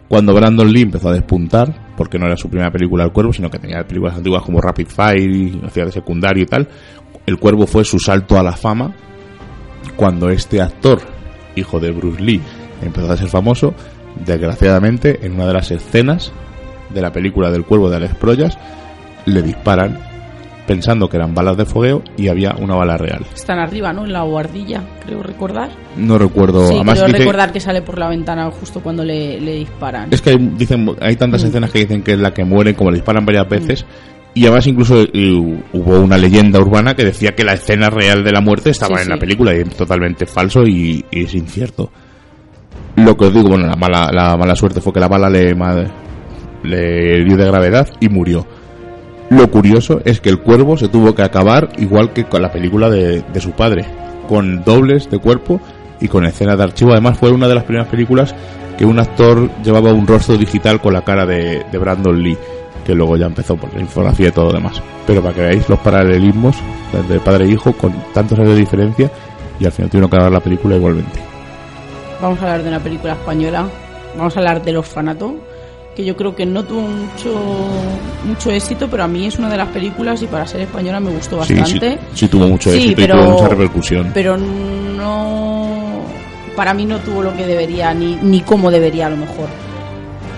cuando 0.09 0.35
Brandon 0.35 0.73
Lee 0.73 0.83
empezó 0.83 1.09
a 1.09 1.15
despuntar, 1.15 1.84
porque 1.97 2.19
no 2.19 2.27
era 2.27 2.37
su 2.37 2.49
primera 2.49 2.71
película 2.71 3.05
El 3.05 3.13
Cuervo, 3.13 3.33
sino 3.33 3.51
que 3.51 3.59
tenía 3.59 3.85
películas 3.87 4.17
antiguas 4.17 4.43
como 4.43 4.61
Rapid 4.61 4.87
Fire 4.87 5.31
y 5.31 5.61
hacía 5.65 5.85
de 5.85 5.93
secundario 5.93 6.43
y 6.43 6.47
tal, 6.47 6.69
El 7.27 7.39
Cuervo 7.39 7.67
fue 7.67 7.85
su 7.85 7.99
salto 7.99 8.39
a 8.39 8.43
la 8.43 8.53
fama 8.53 8.95
cuando 9.97 10.29
este 10.31 10.61
actor, 10.61 11.01
hijo 11.55 11.79
de 11.79 11.91
Bruce 11.93 12.23
Lee, 12.23 12.41
empezó 12.83 13.13
a 13.13 13.17
ser 13.17 13.29
famoso, 13.29 13.75
desgraciadamente, 14.25 15.25
en 15.25 15.35
una 15.35 15.47
de 15.47 15.53
las 15.53 15.71
escenas 15.71 16.33
de 16.93 17.01
la 17.01 17.13
película 17.13 17.51
del 17.51 17.65
Cuervo 17.65 17.91
de 17.91 17.97
Alex 17.97 18.15
Proyas, 18.17 18.59
le 19.27 19.43
disparan 19.43 20.14
pensando 20.67 21.09
que 21.09 21.17
eran 21.19 21.35
balas 21.35 21.57
de 21.57 21.65
fogueo 21.67 22.03
y 22.17 22.29
había 22.29 22.55
una 22.59 22.75
bala 22.75 22.97
real. 22.97 23.25
Están 23.35 23.59
arriba, 23.59 23.93
¿no? 23.93 24.05
En 24.05 24.13
la 24.13 24.23
guardilla, 24.23 24.83
creo 25.05 25.23
recordar. 25.23 25.71
No 25.97 26.17
recuerdo, 26.19 26.67
sí, 26.69 26.75
además 26.75 26.95
creo 26.99 27.07
dice- 27.09 27.19
recordar 27.19 27.53
que 27.53 27.61
sale 27.61 27.83
por 27.83 27.99
la 27.99 28.09
ventana 28.09 28.51
justo 28.51 28.81
cuando 28.81 29.05
le, 29.05 29.41
le 29.41 29.57
disparan. 29.57 30.09
Es 30.11 30.23
que 30.23 30.31
hay, 30.31 30.37
dicen, 30.57 30.89
hay 31.01 31.17
tantas 31.17 31.43
Mm. 31.45 31.47
escenas 31.47 31.71
que 31.71 31.79
dicen 31.81 32.03
que 32.03 32.13
es 32.13 32.19
la 32.19 32.33
que 32.33 32.45
muere, 32.45 32.75
como 32.75 32.91
le 32.91 32.97
disparan 32.97 33.25
varias 33.27 33.49
veces. 33.49 33.85
Y 34.37 34.47
además 34.47 34.67
incluso 34.67 35.01
eh, 35.01 35.61
hubo 35.73 36.01
una 36.01 36.19
leyenda 36.19 36.59
urbana 36.61 36.95
que 36.95 37.05
decía 37.05 37.33
que 37.37 37.45
la 37.45 37.53
escena 37.55 37.89
real 37.89 38.25
de 38.25 38.33
la 38.33 38.41
muerte 38.41 38.71
estaba 38.71 38.97
Sí, 38.97 39.03
en 39.05 39.11
la 39.11 39.17
película 39.17 39.55
y 39.55 39.61
es 39.61 39.77
totalmente 39.77 40.27
falso 40.27 40.63
y, 40.67 41.05
y 41.11 41.23
es 41.25 41.35
incierto. 41.35 41.91
Lo 42.97 43.17
que 43.17 43.27
os 43.27 43.35
digo, 43.35 43.51
bueno, 43.51 43.67
la 43.67 43.77
mala, 43.77 44.11
la 44.13 44.37
mala 44.37 44.57
suerte 44.57 44.81
fue 44.81 44.93
que 44.93 44.99
la 45.01 45.07
bala 45.09 45.29
le, 45.31 45.55
le 46.65 47.25
dio 47.25 47.37
de 47.37 47.47
gravedad 47.47 47.89
y 48.01 48.09
murió. 48.09 48.47
Lo 49.35 49.51
curioso 49.51 50.01
es 50.05 50.21
que 50.21 50.29
el 50.29 50.39
cuervo 50.39 50.77
se 50.77 50.87
tuvo 50.87 51.13
que 51.13 51.23
acabar 51.23 51.71
igual 51.79 52.13
que 52.13 52.25
con 52.25 52.41
la 52.41 52.53
película 52.53 52.89
de, 52.89 53.21
de 53.21 53.41
su 53.41 53.51
padre, 53.51 53.85
con 54.29 54.63
dobles 54.63 55.11
de 55.11 55.19
cuerpo 55.19 55.61
y 56.01 56.07
con 56.07 56.25
escenas 56.25 56.57
de 56.57 56.63
archivo. 56.63 56.93
Además 56.93 57.19
fue 57.19 57.33
una 57.33 57.49
de 57.49 57.57
las 57.57 57.65
primeras 57.65 57.89
películas 57.89 58.33
que 58.79 58.85
un 58.85 59.01
actor 59.01 59.51
llevaba 59.65 59.93
un 59.93 60.07
rostro 60.07 60.37
digital 60.37 60.81
con 60.81 60.93
la 60.93 61.03
cara 61.03 61.27
de, 61.27 61.65
de 61.71 61.79
Brandon 61.79 62.23
Lee, 62.23 62.39
que 62.87 62.95
luego 62.95 63.17
ya 63.17 63.27
empezó 63.27 63.57
por 63.57 63.75
la 63.75 63.81
infografía 63.81 64.29
y 64.29 64.31
todo 64.31 64.47
lo 64.47 64.53
demás. 64.53 64.81
Pero 65.05 65.21
para 65.21 65.35
que 65.35 65.41
veáis 65.41 65.69
los 65.69 65.81
paralelismos 65.81 66.57
de 67.09 67.19
padre 67.19 67.47
e 67.47 67.49
hijo 67.49 67.73
con 67.73 67.93
tantos 68.13 68.39
años 68.39 68.51
de 68.51 68.61
diferencia 68.61 69.11
y 69.59 69.67
al 69.67 69.73
final 69.73 69.91
tuvieron 69.91 70.11
que 70.11 70.17
grabar 70.17 70.33
la 70.33 70.41
película 70.41 70.77
igualmente. 70.77 71.19
Vamos 72.23 72.39
a 72.39 72.43
hablar 72.43 72.63
de 72.63 72.69
una 72.69 72.79
película 72.79 73.15
española. 73.15 73.67
Vamos 74.17 74.37
a 74.37 74.39
hablar 74.39 74.63
del 74.63 74.77
orfanato. 74.77 75.35
Que 75.95 76.05
yo 76.05 76.17
creo 76.17 76.35
que 76.35 76.45
no 76.47 76.65
tuvo 76.65 76.83
mucho 76.83 77.35
mucho 78.25 78.51
éxito, 78.51 78.89
pero 78.91 79.05
a 79.05 79.09
mí 79.09 79.27
es 79.27 79.39
una 79.39 79.49
de 79.51 79.57
las 79.57 79.69
películas 79.69 80.21
y 80.23 80.27
para 80.27 80.47
ser 80.47 80.63
española 80.63 80.99
me 81.01 81.11
gustó 81.11 81.43
Sí, 81.45 81.55
bastante. 81.55 81.93
sí, 81.93 81.99
sí 82.15 82.29
tuvo 82.29 82.49
mucho 82.49 82.71
Sí, 82.71 82.77
éxito 82.79 82.97
pero- 82.97 83.15
y 83.17 83.19
tuvo 83.25 83.31
mucha 83.33 83.49
repercusión. 83.49 84.11
Pero 84.15 84.37
no. 84.37 86.05
Para 86.57 86.73
mí 86.75 86.85
no 86.87 86.99
tuvo 87.01 87.23
lo 87.23 87.37
que 87.37 87.47
debería, 87.47 87.93
ni, 87.95 88.17
ni 88.23 88.41
como 88.41 88.71
debería 88.71 89.07
a 89.07 89.11
lo 89.11 89.17
mejor. 89.17 89.49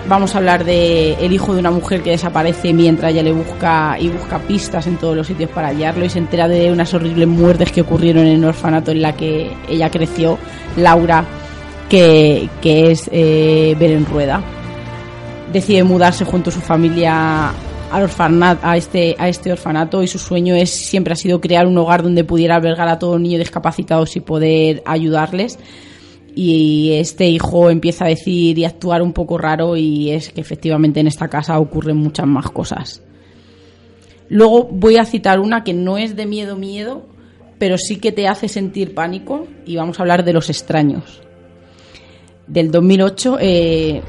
Vamos 0.09 0.33
a 0.33 0.37
hablar 0.37 0.63
de 0.63 1.13
el 1.15 1.33
hijo 1.33 1.53
de 1.53 1.59
una 1.59 1.69
mujer 1.69 2.01
que 2.01 2.11
desaparece 2.11 2.71
mientras 2.73 3.11
ella 3.11 3.23
le 3.23 3.33
busca 3.33 3.97
y 3.99 4.07
busca 4.07 4.39
pistas 4.39 4.87
en 4.87 4.95
todos 4.97 5.15
los 5.17 5.27
sitios 5.27 5.49
para 5.51 5.67
hallarlo 5.67 6.05
y 6.05 6.09
se 6.09 6.19
entera 6.19 6.47
de 6.47 6.71
unas 6.71 6.93
horribles 6.93 7.27
muertes 7.27 7.71
que 7.73 7.81
ocurrieron 7.81 8.25
en 8.25 8.37
el 8.37 8.45
orfanato 8.45 8.91
en 8.91 9.01
la 9.01 9.13
que 9.13 9.51
ella 9.67 9.89
creció, 9.91 10.37
Laura, 10.77 11.25
que, 11.89 12.49
que 12.61 12.91
es 12.91 13.09
eh, 13.11 13.75
Beren 13.77 14.05
Rueda. 14.05 14.41
Decide 15.51 15.83
mudarse 15.83 16.25
junto 16.25 16.49
a 16.49 16.53
su 16.53 16.59
familia 16.59 17.53
al 17.91 18.09
a 18.61 18.77
este, 18.77 19.15
a 19.17 19.29
este 19.29 19.51
orfanato 19.51 20.03
y 20.03 20.07
su 20.07 20.19
sueño 20.19 20.55
es 20.55 20.69
siempre 20.69 21.13
ha 21.13 21.15
sido 21.15 21.39
crear 21.39 21.65
un 21.67 21.77
hogar 21.77 22.03
donde 22.03 22.23
pudiera 22.23 22.55
albergar 22.55 22.89
a 22.89 22.99
todos 22.99 23.19
niños 23.19 23.39
discapacitados 23.39 24.15
y 24.17 24.19
poder 24.19 24.83
ayudarles 24.85 25.57
y 26.35 26.93
este 26.93 27.27
hijo 27.27 27.69
empieza 27.69 28.05
a 28.05 28.09
decir 28.09 28.59
y 28.59 28.65
actuar 28.65 29.01
un 29.01 29.13
poco 29.13 29.37
raro 29.37 29.75
y 29.75 30.11
es 30.11 30.29
que 30.29 30.41
efectivamente 30.41 30.99
en 30.99 31.07
esta 31.07 31.29
casa 31.29 31.57
ocurren 31.59 31.97
muchas 31.97 32.27
más 32.27 32.51
cosas. 32.51 33.01
Luego 34.29 34.65
voy 34.65 34.97
a 34.97 35.05
citar 35.05 35.39
una 35.39 35.63
que 35.63 35.73
no 35.73 35.97
es 35.97 36.15
de 36.15 36.25
miedo 36.25 36.55
miedo, 36.55 37.07
pero 37.57 37.77
sí 37.77 37.95
que 37.95 38.11
te 38.11 38.27
hace 38.27 38.49
sentir 38.49 38.93
pánico 38.93 39.47
y 39.65 39.77
vamos 39.77 39.99
a 39.99 40.03
hablar 40.03 40.23
de 40.23 40.33
Los 40.33 40.49
extraños. 40.49 41.23
Del 42.45 42.69
2008, 42.69 43.37
eh, 43.41 44.01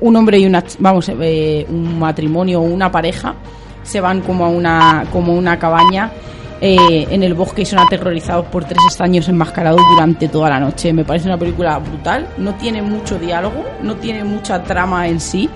un 0.00 0.16
hombre 0.16 0.38
y 0.38 0.46
una, 0.46 0.64
vamos, 0.78 1.08
eh, 1.08 1.66
un 1.68 1.98
matrimonio 1.98 2.60
o 2.60 2.64
una 2.64 2.90
pareja 2.90 3.34
se 3.82 4.00
van 4.00 4.20
como 4.20 4.44
a 4.44 4.48
una, 4.48 5.06
como 5.12 5.34
una 5.34 5.58
cabaña 5.58 6.12
eh, 6.60 7.06
en 7.10 7.22
el 7.22 7.34
bosque 7.34 7.62
y 7.62 7.66
son 7.66 7.78
aterrorizados 7.78 8.46
por 8.46 8.64
tres 8.64 8.80
extraños 8.84 9.28
enmascarados 9.28 9.80
durante 9.92 10.28
toda 10.28 10.50
la 10.50 10.60
noche. 10.60 10.92
Me 10.92 11.04
parece 11.04 11.26
una 11.26 11.38
película 11.38 11.78
brutal, 11.78 12.28
no 12.38 12.54
tiene 12.54 12.82
mucho 12.82 13.18
diálogo, 13.18 13.64
no 13.82 13.96
tiene 13.96 14.24
mucha 14.24 14.62
trama 14.62 15.08
en 15.08 15.20
sí, 15.20 15.48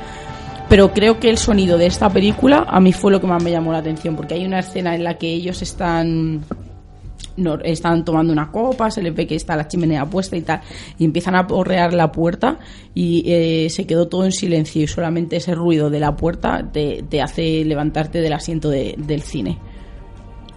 pero 0.69 0.93
creo 0.93 1.21
que 1.21 1.29
el 1.29 1.39
sonido 1.39 1.77
de 1.77 1.87
esta 1.87 2.09
película 2.09 2.65
a 2.69 2.81
mí 2.81 2.93
fue 2.93 3.13
lo 3.13 3.21
que 3.21 3.27
más 3.27 3.43
me 3.43 3.51
llamó 3.51 3.73
la 3.73 3.79
atención, 3.79 4.17
porque 4.17 4.35
hay 4.35 4.47
una 4.47 4.61
escena 4.61 4.95
en 4.95 5.05
la 5.05 5.15
que 5.15 5.31
ellos 5.31 5.61
están 5.61 6.41
no, 7.37 7.55
están 7.61 8.05
tomando 8.05 8.33
una 8.33 8.51
copa, 8.51 8.91
se 8.91 9.03
les 9.03 9.15
ve 9.15 9.27
que 9.27 9.35
está 9.35 9.57
la 9.57 9.67
chimenea 9.69 10.07
puesta 10.07 10.37
y 10.37 10.43
tal, 10.43 10.61
y 10.99 11.05
empiezan 11.05 11.35
a 11.37 11.47
porrear 11.47 11.93
la 11.93 12.11
puerta 12.13 12.59
y 12.95 13.23
eh, 13.27 13.69
se 13.71 13.87
quedó 13.87 14.07
todo 14.09 14.25
en 14.25 14.33
silencio 14.33 14.83
y 14.83 14.87
solamente 14.87 15.37
ese 15.37 15.55
ruido 15.55 15.91
de 15.91 16.01
la 16.01 16.15
puerta 16.17 16.65
te, 16.73 17.05
te 17.09 17.21
hace 17.23 17.65
levantarte 17.65 18.21
del 18.21 18.33
asiento 18.33 18.69
de- 18.71 18.95
del 18.99 19.23
cine. 19.23 19.59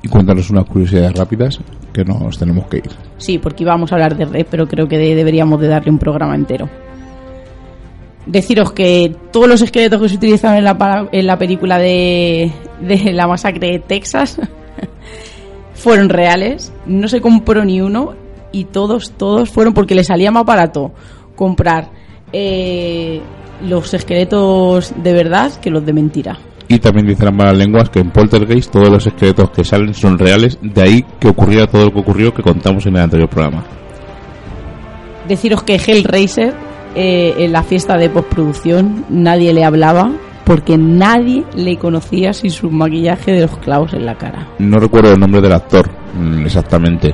Y 0.03 0.07
cuéntanos 0.09 0.49
unas 0.51 0.65
curiosidades 0.65 1.13
rápidas 1.13 1.59
que 1.91 2.05
nos 2.05 2.37
tenemos 2.37 2.67
que 2.67 2.77
ir. 2.77 2.89
Sí, 3.17 3.39
porque 3.39 3.63
íbamos 3.63 3.91
a 3.91 3.95
hablar 3.95 4.15
de 4.15 4.25
Red, 4.25 4.45
pero 4.49 4.67
creo 4.67 4.87
que 4.87 4.97
de- 4.97 5.15
deberíamos 5.15 5.59
de 5.59 5.67
darle 5.67 5.89
un 5.91 5.97
programa 5.97 6.35
entero. 6.35 6.69
Deciros 8.27 8.73
que 8.73 9.15
todos 9.31 9.47
los 9.47 9.61
esqueletos 9.61 10.01
que 10.01 10.09
se 10.09 10.15
utilizaron 10.17 10.57
en 10.57 10.65
la, 10.65 11.07
en 11.11 11.25
la 11.25 11.37
película 11.37 11.77
de, 11.79 12.51
de 12.81 13.13
la 13.13 13.25
masacre 13.25 13.71
de 13.71 13.79
Texas 13.79 14.37
fueron 15.77 16.09
reales, 16.09 16.73
no 16.85 17.07
se 17.07 17.21
compró 17.21 17.63
ni 17.63 17.81
uno 17.81 18.15
y 18.51 18.65
todos, 18.65 19.11
todos 19.11 19.49
fueron 19.49 19.73
porque 19.73 19.95
le 19.95 20.03
salía 20.03 20.31
más 20.31 20.43
barato 20.43 20.91
comprar 21.35 21.89
eh, 22.33 23.21
los 23.65 23.93
esqueletos 23.93 24.93
de 25.01 25.13
verdad 25.13 25.53
que 25.61 25.69
los 25.69 25.85
de 25.85 25.93
mentira. 25.93 26.37
Y 26.67 26.79
también 26.79 27.07
dicen 27.07 27.25
las 27.25 27.33
malas 27.33 27.57
lenguas 27.57 27.89
que 27.89 27.99
en 27.99 28.09
Poltergeist 28.09 28.71
todos 28.71 28.89
los 28.89 29.05
esqueletos 29.07 29.51
que 29.51 29.63
salen 29.63 29.93
son 29.93 30.17
reales, 30.17 30.57
de 30.61 30.81
ahí 30.81 31.05
que 31.19 31.29
ocurriera 31.29 31.67
todo 31.67 31.85
lo 31.85 31.93
que 31.93 31.99
ocurrió 31.99 32.33
que 32.33 32.41
contamos 32.41 32.85
en 32.87 32.95
el 32.95 33.03
anterior 33.03 33.29
programa. 33.29 33.63
Deciros 35.27 35.63
que 35.63 35.75
Hellraiser, 35.75 36.53
eh, 36.95 37.35
en 37.37 37.51
la 37.51 37.63
fiesta 37.63 37.97
de 37.97 38.09
postproducción, 38.09 39.05
nadie 39.09 39.53
le 39.53 39.63
hablaba 39.63 40.11
porque 40.47 40.77
nadie 40.77 41.43
le 41.55 41.77
conocía 41.77 42.31
sin 42.31 42.51
su 42.51 42.71
maquillaje 42.71 43.33
de 43.33 43.41
los 43.41 43.57
clavos 43.57 43.93
en 43.93 44.05
la 44.05 44.17
cara. 44.17 44.47
No 44.59 44.79
recuerdo 44.79 45.11
el 45.11 45.19
nombre 45.19 45.41
del 45.41 45.51
actor 45.51 45.91
mm, 46.15 46.45
exactamente, 46.45 47.13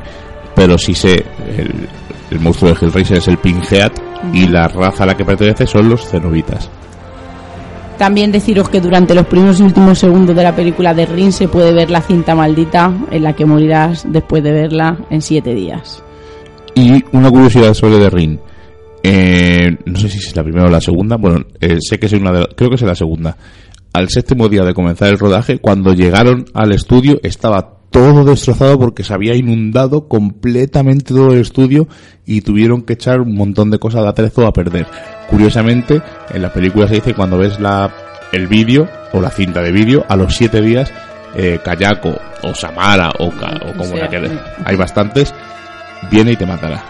pero 0.55 0.77
sí 0.77 0.93
sé, 0.93 1.25
el, 1.57 1.89
el 2.29 2.39
monstruo 2.39 2.71
de 2.71 2.77
Hellraiser 2.79 3.17
es 3.17 3.27
el 3.27 3.39
Pinhead 3.39 3.91
y 4.31 4.47
la 4.47 4.67
raza 4.67 5.03
a 5.03 5.07
la 5.07 5.17
que 5.17 5.25
pertenece 5.25 5.65
son 5.65 5.89
los 5.89 6.07
cenobitas. 6.07 6.69
También 7.97 8.31
deciros 8.31 8.69
que 8.69 8.79
durante 8.79 9.15
los 9.15 9.25
primeros 9.25 9.59
y 9.59 9.63
últimos 9.63 9.97
segundos 9.97 10.35
de 10.35 10.43
la 10.43 10.55
película 10.55 10.93
de 10.93 11.07
Ring 11.07 11.31
se 11.31 11.47
puede 11.47 11.73
ver 11.73 11.89
la 11.89 12.01
cinta 12.01 12.35
maldita 12.35 12.93
en 13.09 13.23
la 13.23 13.33
que 13.33 13.45
morirás 13.45 14.05
después 14.07 14.43
de 14.43 14.51
verla 14.51 14.97
en 15.09 15.21
siete 15.21 15.55
días. 15.55 16.03
Y 16.75 17.03
una 17.11 17.31
curiosidad 17.31 17.73
sobre 17.73 17.97
The 17.97 18.09
Ring. 18.11 18.39
Eh, 19.03 19.69
no 19.85 19.99
sé 19.99 20.07
si 20.09 20.17
es 20.19 20.35
la 20.35 20.43
primera 20.43 20.65
o 20.67 20.69
la 20.71 20.79
segunda. 20.81 21.17
Bueno, 21.17 21.45
eh, 21.59 21.77
sé 21.81 21.99
que 21.99 22.05
es 22.05 22.13
una 22.13 22.31
de 22.31 22.39
la- 22.41 22.49
creo 22.55 22.69
que 22.69 22.75
es 22.75 22.81
la 22.81 22.95
segunda. 22.95 23.35
Al 23.93 24.09
séptimo 24.09 24.47
día 24.49 24.63
de 24.63 24.73
comenzar 24.73 25.09
el 25.09 25.19
rodaje, 25.19 25.59
cuando 25.59 25.93
llegaron 25.93 26.45
al 26.53 26.71
estudio, 26.71 27.19
estaba 27.21 27.77
todo 27.91 28.23
destrozado 28.25 28.79
porque 28.79 29.03
se 29.03 29.13
había 29.13 29.35
inundado 29.35 30.07
completamente 30.07 31.13
todo 31.13 31.31
el 31.33 31.41
estudio 31.41 31.87
y 32.25 32.41
tuvieron 32.41 32.81
que 32.81 32.93
echar 32.93 33.19
un 33.21 33.35
montón 33.35 33.69
de 33.69 33.77
cosas 33.77 34.01
de 34.01 34.09
atrezo 34.09 34.47
a 34.47 34.53
perder. 34.53 34.87
Curiosamente, 35.29 36.01
en 36.33 36.41
la 36.41 36.51
película 36.51 36.87
se 36.87 36.95
dice 36.95 37.11
que 37.11 37.15
cuando 37.15 37.37
ves 37.37 37.59
la, 37.59 37.93
el 38.31 38.47
vídeo 38.47 38.87
o 39.11 39.21
la 39.21 39.29
cinta 39.29 39.61
de 39.61 39.71
vídeo, 39.71 40.03
a 40.09 40.15
los 40.15 40.33
siete 40.35 40.59
días, 40.61 40.91
eh, 41.35 41.59
Kayako 41.63 42.15
o 42.43 42.55
Samara 42.55 43.11
o, 43.19 43.27
o 43.27 43.77
como 43.77 43.95
la 43.95 44.07
que 44.09 44.17
hay 44.65 44.75
bastantes, 44.75 45.31
viene 46.09 46.31
y 46.31 46.35
te 46.35 46.47
matará. 46.47 46.83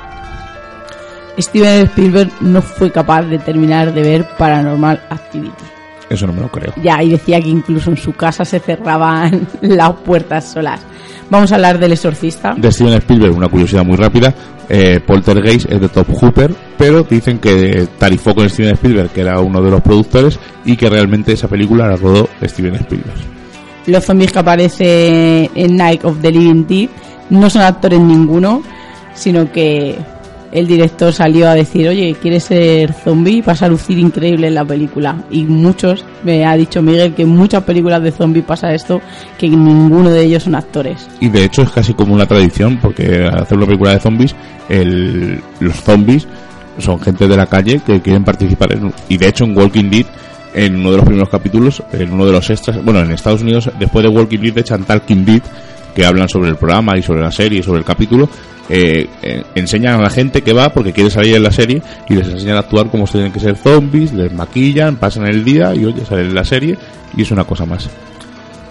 Steven 1.38 1.86
Spielberg 1.86 2.32
no 2.42 2.62
fue 2.62 2.92
capaz 2.92 3.24
de 3.24 3.40
terminar 3.40 3.94
de 3.94 4.02
ver 4.02 4.28
Paranormal 4.38 5.02
Activity. 5.10 5.64
Eso 6.10 6.28
no 6.28 6.34
me 6.34 6.42
lo 6.42 6.50
creo. 6.50 6.74
Ya, 6.82 7.02
y 7.02 7.10
decía 7.10 7.42
que 7.42 7.50
incluso 7.50 7.90
en 7.90 7.98
su 7.98 8.14
casa 8.14 8.46
se 8.46 8.60
cerraban 8.60 9.48
las 9.62 9.94
puertas 9.94 10.52
solas. 10.52 10.82
Vamos 11.30 11.52
a 11.52 11.56
hablar 11.56 11.80
del 11.80 11.94
exorcista. 11.94 12.54
De 12.56 12.72
Steven 12.72 12.94
Spielberg, 12.94 13.36
una 13.36 13.48
curiosidad 13.48 13.84
muy 13.84 13.98
rápida. 13.98 14.34
Eh, 14.70 15.00
Poltergeist 15.06 15.72
es 15.72 15.82
de 15.82 15.90
Top 15.90 16.08
Hooper, 16.14 16.54
pero 16.78 17.04
dicen 17.04 17.40
que 17.40 17.88
tarifó 17.98 18.36
con 18.36 18.50
Steven 18.50 18.74
Spielberg, 18.74 19.10
que 19.10 19.22
era 19.22 19.40
uno 19.40 19.62
de 19.62 19.72
los 19.72 19.82
productores, 19.82 20.40
y 20.66 20.76
que 20.76 20.90
realmente 20.90 21.34
esa 21.34 21.48
película 21.48 21.88
la 21.88 21.96
rodó 21.96 22.30
Steven 22.44 22.76
Spielberg. 22.76 23.18
Los 23.88 24.06
zombies 24.06 24.32
que 24.32 24.40
aparecen 24.40 25.50
en 25.56 25.76
Night 25.76 26.06
of 26.06 26.22
the 26.22 26.32
Living 26.32 26.66
Dead 26.68 26.90
no 27.30 27.50
son 27.50 27.64
actores 27.64 28.00
ninguno, 28.00 28.62
sino 29.14 29.52
que 29.52 29.98
el 30.54 30.68
director 30.68 31.12
salió 31.12 31.50
a 31.50 31.56
decir, 31.56 31.88
oye, 31.90 32.16
¿quieres 32.22 32.44
ser 32.44 32.94
zombie? 32.94 33.42
Vas 33.42 33.64
a 33.64 33.68
lucir 33.68 33.98
increíble 33.98 34.48
en 34.48 34.54
la 34.54 34.64
película. 34.64 35.18
Y 35.32 35.44
muchos, 35.46 36.06
me 36.24 36.46
ha 36.46 36.56
dicho 36.56 36.82
Miguel, 36.82 37.14
que 37.16 37.24
en 37.24 37.30
muchas 37.30 37.64
películas 37.64 38.04
de 38.04 38.12
zombies 38.12 38.46
pasa 38.46 38.72
esto, 38.74 39.02
que 39.38 39.50
ninguno 39.50 40.10
de 40.12 40.24
ellos 40.24 40.44
son 40.44 40.54
actores. 40.56 41.10
Y 41.20 41.30
de 41.30 41.44
hecho 41.44 41.64
es 41.64 41.72
casi 41.72 41.94
como 41.96 42.14
una 42.14 42.28
tradición, 42.28 42.78
porque 42.82 43.26
hacer 43.26 43.58
una 43.58 43.66
película 43.66 43.94
de 43.96 44.00
zombies, 44.00 44.36
el- 44.70 45.42
los 45.60 45.76
zombies 45.76 46.28
son 46.78 47.00
gente 47.00 47.28
de 47.28 47.36
la 47.38 47.48
calle 47.48 47.82
que 47.86 48.02
quieren 48.02 48.24
participar 48.24 48.74
en... 48.74 48.94
Y 49.10 49.18
de 49.18 49.28
hecho 49.30 49.46
en 49.46 49.58
Walking 49.58 49.90
Dead, 49.90 50.06
en 50.54 50.76
uno 50.76 50.92
de 50.92 50.98
los 50.98 51.06
primeros 51.06 51.30
capítulos, 51.30 51.82
en 51.94 52.14
uno 52.14 52.28
de 52.28 52.32
los 52.32 52.48
extras, 52.52 52.84
bueno, 52.84 53.00
en 53.00 53.10
Estados 53.12 53.42
Unidos, 53.42 53.72
después 53.80 54.04
de 54.04 54.10
Walking 54.10 54.38
Dead, 54.40 54.58
echan 54.60 54.84
Talking 54.84 55.26
Dead, 55.26 55.42
que 55.94 56.06
hablan 56.06 56.30
sobre 56.30 56.50
el 56.50 56.56
programa 56.56 56.98
y 56.98 57.02
sobre 57.02 57.22
la 57.22 57.32
serie 57.32 57.60
y 57.60 57.64
sobre 57.64 57.80
el 57.80 57.86
capítulo, 57.86 58.30
eh, 58.70 59.08
eh, 59.22 59.44
enseñan 59.56 60.00
a 60.00 60.04
la 60.04 60.10
gente 60.10 60.42
que 60.42 60.54
va 60.54 60.70
porque 60.70 60.94
quiere 60.94 61.10
salir 61.10 61.36
en 61.36 61.44
la 61.44 61.52
serie 61.52 61.82
y 62.08 62.14
les 62.14 62.28
enseñan 62.28 62.56
a 62.56 62.60
actuar 62.60 62.90
como 62.90 63.06
tienen 63.06 63.32
que 63.32 63.40
ser 63.40 63.56
zombies, 63.58 64.14
les 64.14 64.32
maquillan, 64.32 64.96
pasan 64.96 65.28
el 65.28 65.44
día 65.44 65.76
y 65.76 65.86
oye, 65.86 66.06
salen 66.06 66.28
en 66.28 66.36
la 66.36 66.46
serie 66.46 66.78
y 67.16 67.22
es 67.22 67.32
una 67.32 67.44
cosa 67.44 67.66
más. 67.66 67.90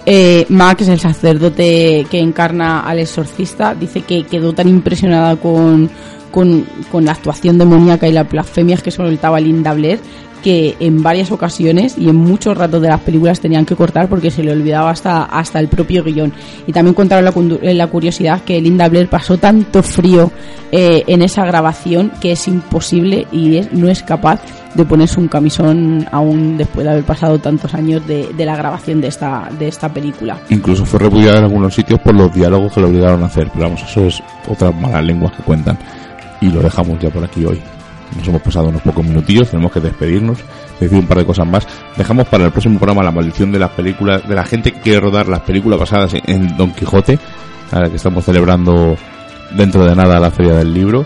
Eh, 0.04 0.46
Max, 0.48 0.88
el 0.88 0.98
sacerdote 0.98 2.06
que 2.10 2.18
encarna 2.18 2.80
al 2.80 2.98
exorcista, 2.98 3.74
dice 3.74 4.00
que 4.00 4.24
quedó 4.24 4.52
tan 4.52 4.68
impresionada 4.68 5.36
con, 5.36 5.90
con, 6.30 6.66
con 6.90 7.04
la 7.04 7.12
actuación 7.12 7.58
demoníaca 7.58 8.08
y 8.08 8.12
las 8.12 8.28
blasfemias 8.28 8.82
que 8.82 8.90
soltaba 8.90 9.38
Linda 9.38 9.74
Blair 9.74 10.00
que 10.42 10.76
en 10.80 11.02
varias 11.02 11.30
ocasiones 11.32 11.96
y 11.96 12.08
en 12.08 12.16
muchos 12.16 12.56
ratos 12.56 12.82
de 12.82 12.88
las 12.88 13.00
películas 13.00 13.40
tenían 13.40 13.64
que 13.64 13.76
cortar 13.76 14.08
porque 14.08 14.30
se 14.30 14.42
le 14.42 14.52
olvidaba 14.52 14.90
hasta, 14.90 15.22
hasta 15.24 15.58
el 15.60 15.68
propio 15.68 16.02
guion. 16.04 16.32
Y 16.66 16.72
también 16.72 16.94
contaron 16.94 17.24
la, 17.24 17.32
eh, 17.62 17.74
la 17.74 17.86
curiosidad 17.86 18.42
que 18.42 18.60
Linda 18.60 18.88
Blair 18.88 19.08
pasó 19.08 19.38
tanto 19.38 19.82
frío 19.82 20.30
eh, 20.70 21.04
en 21.06 21.22
esa 21.22 21.44
grabación 21.46 22.12
que 22.20 22.32
es 22.32 22.48
imposible 22.48 23.26
y 23.32 23.56
es- 23.58 23.72
no 23.72 23.88
es 23.88 24.02
capaz 24.02 24.40
de 24.74 24.84
ponerse 24.86 25.20
un 25.20 25.28
camisón 25.28 26.06
aún 26.10 26.56
después 26.56 26.84
de 26.84 26.90
haber 26.92 27.04
pasado 27.04 27.38
tantos 27.38 27.74
años 27.74 28.06
de, 28.06 28.28
de 28.36 28.44
la 28.46 28.56
grabación 28.56 29.00
de 29.00 29.08
esta, 29.08 29.48
de 29.58 29.68
esta 29.68 29.88
película. 29.92 30.38
Incluso 30.48 30.84
fue 30.86 30.98
repudiada 30.98 31.38
en 31.38 31.44
algunos 31.44 31.74
sitios 31.74 32.00
por 32.00 32.14
los 32.14 32.32
diálogos 32.34 32.72
que 32.72 32.80
le 32.80 32.86
obligaron 32.86 33.22
a 33.22 33.26
hacer. 33.26 33.48
Pero 33.52 33.64
vamos, 33.66 33.82
eso 33.82 34.06
es 34.06 34.22
otra 34.48 34.72
mala 34.72 35.02
lengua 35.02 35.30
que 35.36 35.42
cuentan. 35.42 35.78
Y 36.40 36.46
lo 36.50 36.60
dejamos 36.62 36.98
ya 37.00 37.10
por 37.10 37.22
aquí 37.22 37.44
hoy. 37.44 37.60
Nos 38.16 38.28
hemos 38.28 38.42
pasado 38.42 38.68
unos 38.68 38.82
pocos 38.82 39.04
minutillos, 39.04 39.50
tenemos 39.50 39.72
que 39.72 39.80
despedirnos, 39.80 40.38
decir 40.78 40.98
un 40.98 41.06
par 41.06 41.18
de 41.18 41.26
cosas 41.26 41.46
más. 41.46 41.66
Dejamos 41.96 42.26
para 42.28 42.44
el 42.44 42.52
próximo 42.52 42.78
programa 42.78 43.02
la 43.02 43.10
maldición 43.10 43.52
de 43.52 43.58
las 43.58 43.70
películas, 43.70 44.26
de 44.28 44.34
la 44.34 44.44
gente 44.44 44.72
que 44.72 44.80
quiere 44.80 45.00
rodar 45.00 45.28
las 45.28 45.40
películas 45.40 45.78
basadas 45.78 46.14
en, 46.26 46.56
Don 46.56 46.72
Quijote, 46.72 47.18
a 47.70 47.80
la 47.80 47.88
que 47.88 47.96
estamos 47.96 48.24
celebrando 48.24 48.96
dentro 49.56 49.84
de 49.84 49.94
nada 49.94 50.20
la 50.20 50.30
Feria 50.30 50.54
del 50.54 50.72
Libro, 50.72 51.04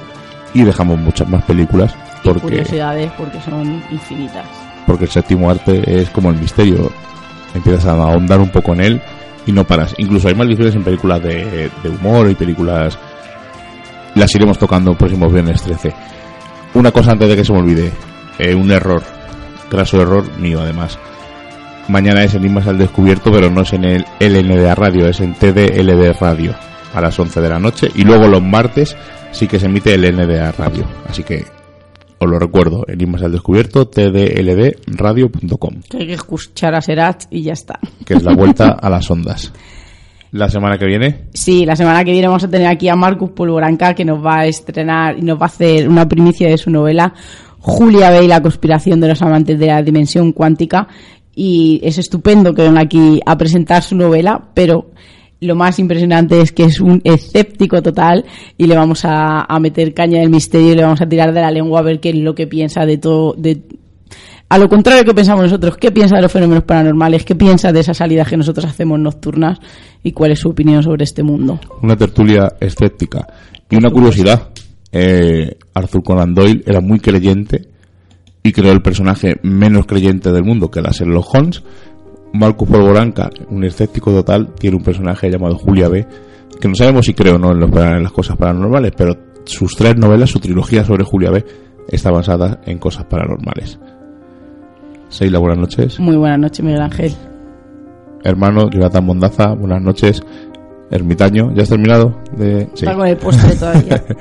y 0.55 0.63
dejamos 0.63 0.99
muchas 0.99 1.29
más 1.29 1.43
películas 1.45 1.95
porque 2.25 2.41
curiosidades 2.41 3.13
porque 3.13 3.41
son 3.41 3.83
infinitas. 3.91 4.47
porque 4.87 5.05
el 5.05 5.11
séptimo 5.11 5.51
arte 5.51 6.01
es 6.01 6.11
como 6.11 6.31
el 6.31 6.37
misterio. 6.37 6.91
Empiezas 7.55 7.87
a 7.87 7.93
ahondar 7.93 8.41
un 8.41 8.51
poco 8.51 8.75
en 8.75 8.81
él 8.81 9.03
y 9.47 9.53
no 9.53 9.65
paras. 9.65 9.95
Incluso 9.99 10.29
hay 10.29 10.35
maldiciones 10.35 10.75
en 10.75 10.85
películas 10.85 11.23
de, 11.23 11.71
de 11.83 11.89
humor 11.89 12.31
y 12.31 12.35
películas... 12.35 12.99
Las 14.15 14.35
iremos 14.35 14.59
tocando 14.59 14.93
el 14.93 14.97
próximo 14.97 15.29
viernes 15.29 15.63
13. 15.63 15.95
Una 16.77 16.93
cosa 16.93 17.12
antes 17.12 17.27
de 17.31 17.37
que 17.37 17.45
se 17.45 17.55
me 17.55 17.61
olvide. 17.61 17.91
Eh, 18.39 18.55
un 18.55 18.70
error. 18.70 19.03
Graso 19.70 19.99
error 19.99 20.24
mío, 20.39 20.61
además. 20.61 20.99
Mañana 21.89 22.22
es 22.22 22.35
Enigmas 22.35 22.66
al 22.66 22.77
Descubierto, 22.77 23.33
pero 23.33 23.49
no 23.49 23.62
es 23.62 23.72
en 23.72 23.85
el 23.85 24.05
LNDA 24.20 24.74
Radio, 24.74 25.09
es 25.09 25.20
en 25.20 25.33
TDLD 25.33 26.20
Radio 26.20 26.55
a 26.93 27.01
las 27.01 27.18
11 27.18 27.41
de 27.41 27.49
la 27.49 27.59
noche. 27.59 27.89
Y 27.95 28.03
luego 28.05 28.29
los 28.29 28.43
martes 28.43 28.95
sí 29.33 29.49
que 29.49 29.59
se 29.59 29.64
emite 29.66 29.95
el 29.95 30.03
NDA 30.14 30.53
Radio. 30.53 30.87
Así 31.09 31.22
que 31.22 31.47
os 32.18 32.29
lo 32.29 32.39
recuerdo, 32.39 32.85
Enigmas 32.87 33.22
al 33.22 33.33
Descubierto, 33.33 33.89
tdldradio.com, 33.89 35.81
Que 35.89 35.97
hay 35.97 36.07
que 36.09 36.12
escuchar 36.12 36.74
a 36.74 36.83
Serach 36.83 37.24
y 37.31 37.41
ya 37.43 37.55
está. 37.55 37.79
que 38.05 38.12
es 38.12 38.22
la 38.22 38.35
vuelta 38.35 38.77
a 38.79 38.91
las 38.91 39.11
ondas. 39.11 39.51
La 40.37 40.51
semana 40.51 40.76
que 40.76 40.84
viene, 40.84 41.28
Sí, 41.32 41.64
la 41.64 41.76
semana 41.76 42.05
que 42.05 42.11
viene 42.11 42.26
vamos 42.26 42.45
a 42.45 42.51
tener 42.51 42.66
aquí 42.66 42.89
a 42.89 42.95
Marcus 42.95 43.30
Polvoranca 43.30 43.95
que 43.95 44.05
nos 44.05 44.22
va 44.24 44.41
a 44.41 44.47
estrenar 44.47 45.18
y 45.18 45.22
nos 45.22 45.39
va 45.39 45.45
a 45.45 45.47
hacer 45.47 45.89
una 45.89 46.07
primicia 46.07 46.51
de 46.51 46.59
su 46.59 46.70
novela 46.70 47.14
Julia 47.59 48.11
B 48.11 48.24
y 48.24 48.28
la 48.28 48.43
conspiración 48.43 49.01
de 49.01 49.09
los 49.09 49.22
amantes 49.22 49.59
de 49.59 49.66
la 49.66 49.82
dimensión 49.82 50.32
cuántica. 50.32 50.89
Y 51.34 51.80
es 51.82 51.97
estupendo 51.97 52.55
que 52.55 52.62
venga 52.62 52.82
aquí 52.82 53.20
a 53.24 53.37
presentar 53.39 53.82
su 53.82 53.97
novela, 53.97 54.51
pero 54.53 54.91
lo 55.41 55.55
más 55.55 55.78
impresionante 55.78 56.41
es 56.41 56.53
que 56.53 56.64
es 56.64 56.80
un 56.80 57.01
escéptico 57.03 57.82
total 57.82 58.24
y 58.59 58.66
le 58.66 58.76
vamos 58.76 59.03
a, 59.05 59.47
meter 59.59 59.95
caña 59.95 60.20
del 60.20 60.30
misterio 60.30 60.72
y 60.72 60.76
le 60.76 60.82
vamos 60.82 61.01
a 61.01 61.09
tirar 61.09 61.32
de 61.32 61.41
la 61.41 61.51
lengua 61.51 61.80
a 61.80 61.82
ver 61.82 61.99
qué 61.99 62.11
es 62.11 62.16
lo 62.16 62.34
que 62.34 62.47
piensa 62.47 62.84
de 62.84 62.99
todo, 62.99 63.34
a 64.49 64.59
lo 64.59 64.69
contrario 64.69 65.05
que 65.05 65.15
pensamos 65.15 65.45
nosotros, 65.45 65.77
¿qué 65.77 65.91
piensa 65.91 66.17
de 66.17 66.23
los 66.23 66.31
fenómenos 66.31 66.65
paranormales? 66.65 67.25
¿Qué 67.25 67.35
piensa 67.35 67.73
de 67.73 67.81
esas 67.81 67.97
salidas 67.97 68.29
que 68.29 68.37
nosotros 68.37 68.65
hacemos 68.67 68.99
nocturnas? 69.01 69.59
¿Y 70.03 70.13
cuál 70.13 70.33
es 70.33 70.39
su 70.39 70.51
opinión 70.51 70.83
sobre 70.83 71.05
este 71.05 71.23
mundo? 71.23 71.59
una 71.83 71.97
tertulia 71.97 72.55
escéptica. 72.61 73.27
Y 73.69 73.77
una 73.77 73.91
curiosidad, 73.91 74.51
eh, 74.93 75.57
Arthur 75.75 76.05
Conan 76.05 76.35
Doyle 76.35 76.63
era 76.65 76.81
muy 76.81 77.01
creyente 77.01 77.69
y 78.43 78.53
creó 78.53 78.73
el 78.73 78.83
personaje 78.83 79.41
menos 79.43 79.87
creyente 79.87 80.31
del 80.31 80.45
mundo, 80.45 80.71
que 80.71 80.79
era 80.79 80.93
Sherlock 80.93 81.35
Holmes. 81.35 81.63
Marcus 82.33 82.69
Polvoranca, 82.69 83.31
un 83.51 83.65
escéptico 83.65 84.13
total, 84.13 84.55
tiene 84.59 84.77
un 84.77 84.85
personaje 84.85 85.29
llamado 85.31 85.57
Julia 85.57 85.89
B, 85.89 86.07
que 86.61 86.69
no 86.69 86.75
sabemos 86.75 87.07
si 87.07 87.15
creo 87.15 87.37
o 87.37 87.39
no 87.39 87.53
en 87.53 88.03
las 88.03 88.13
cosas 88.13 88.37
paranormales, 88.37 88.93
pero 88.97 89.17
sus 89.45 89.75
tres 89.75 89.97
novelas, 89.97 90.31
su 90.31 90.39
trilogía 90.39 90.85
sobre 90.85 91.05
Julia 91.05 91.31
B, 91.31 91.45
está 91.89 92.11
basada 92.11 92.61
en 92.67 92.79
cosas 92.79 93.05
paranormales. 93.07 93.79
Seila, 95.09 95.39
buenas 95.39 95.59
noches. 95.59 96.01
Muy 96.01 96.17
buenas 96.17 96.39
noches, 96.39 96.65
Miguel 96.65 96.83
Ángel. 96.83 97.15
Hermano, 98.25 98.69
Jonathan 98.71 99.05
Mondaza, 99.05 99.55
buenas 99.55 99.81
noches. 99.81 100.23
Ermitaño, 100.91 101.53
¿ya 101.55 101.63
has 101.63 101.69
terminado? 101.69 102.21
De... 102.37 102.69
Sí. 102.75 102.87
Con 102.87 103.07
el 103.07 103.17
postre 103.17 103.55
todavía. 103.57 104.03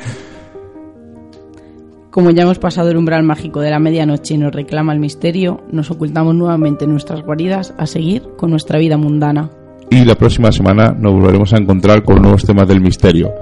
Como 2.11 2.31
ya 2.31 2.43
hemos 2.43 2.59
pasado 2.59 2.91
el 2.91 2.97
umbral 2.97 3.23
mágico 3.23 3.59
de 3.59 3.71
la 3.71 3.79
medianoche 3.79 4.35
y 4.35 4.37
nos 4.37 4.53
reclama 4.53 4.93
el 4.93 4.99
misterio, 4.99 5.65
nos 5.71 5.91
ocultamos 5.91 6.33
nuevamente 6.33 6.85
en 6.85 6.91
nuestras 6.91 7.21
guaridas 7.23 7.73
a 7.77 7.85
seguir 7.87 8.23
con 8.37 8.51
nuestra 8.51 8.79
vida 8.79 8.95
mundana. 8.95 9.49
Y 9.89 10.05
la 10.05 10.15
próxima 10.15 10.51
semana 10.53 10.95
nos 10.97 11.11
volveremos 11.13 11.53
a 11.53 11.57
encontrar 11.57 12.03
con 12.03 12.21
nuevos 12.21 12.45
temas 12.45 12.69
del 12.69 12.79
misterio, 12.79 13.33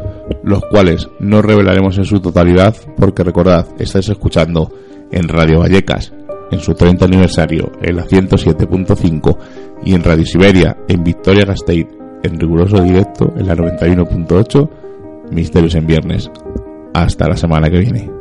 los 0.43 0.61
cuales 0.71 1.07
no 1.19 1.43
revelaremos 1.43 1.99
en 1.99 2.05
su 2.05 2.19
totalidad 2.19 2.75
porque 2.97 3.23
recordad, 3.23 3.67
estáis 3.77 4.09
escuchando 4.09 4.71
en 5.11 5.27
Radio 5.29 5.59
Vallecas, 5.59 6.11
en 6.53 6.59
su 6.59 6.73
30 6.73 7.05
aniversario, 7.05 7.71
en 7.81 7.95
la 7.95 8.05
107.5 8.05 9.37
y 9.83 9.93
en 9.93 10.03
Radio 10.03 10.25
Siberia, 10.25 10.77
en 10.87 11.03
Victoria 11.03 11.45
Gasteiz, 11.45 11.87
en 12.23 12.39
riguroso 12.39 12.81
directo, 12.81 13.33
en 13.37 13.47
la 13.47 13.55
91.8, 13.55 14.69
Misterios 15.31 15.75
en 15.75 15.87
Viernes. 15.87 16.31
Hasta 16.93 17.27
la 17.27 17.35
semana 17.35 17.69
que 17.69 17.79
viene. 17.79 18.12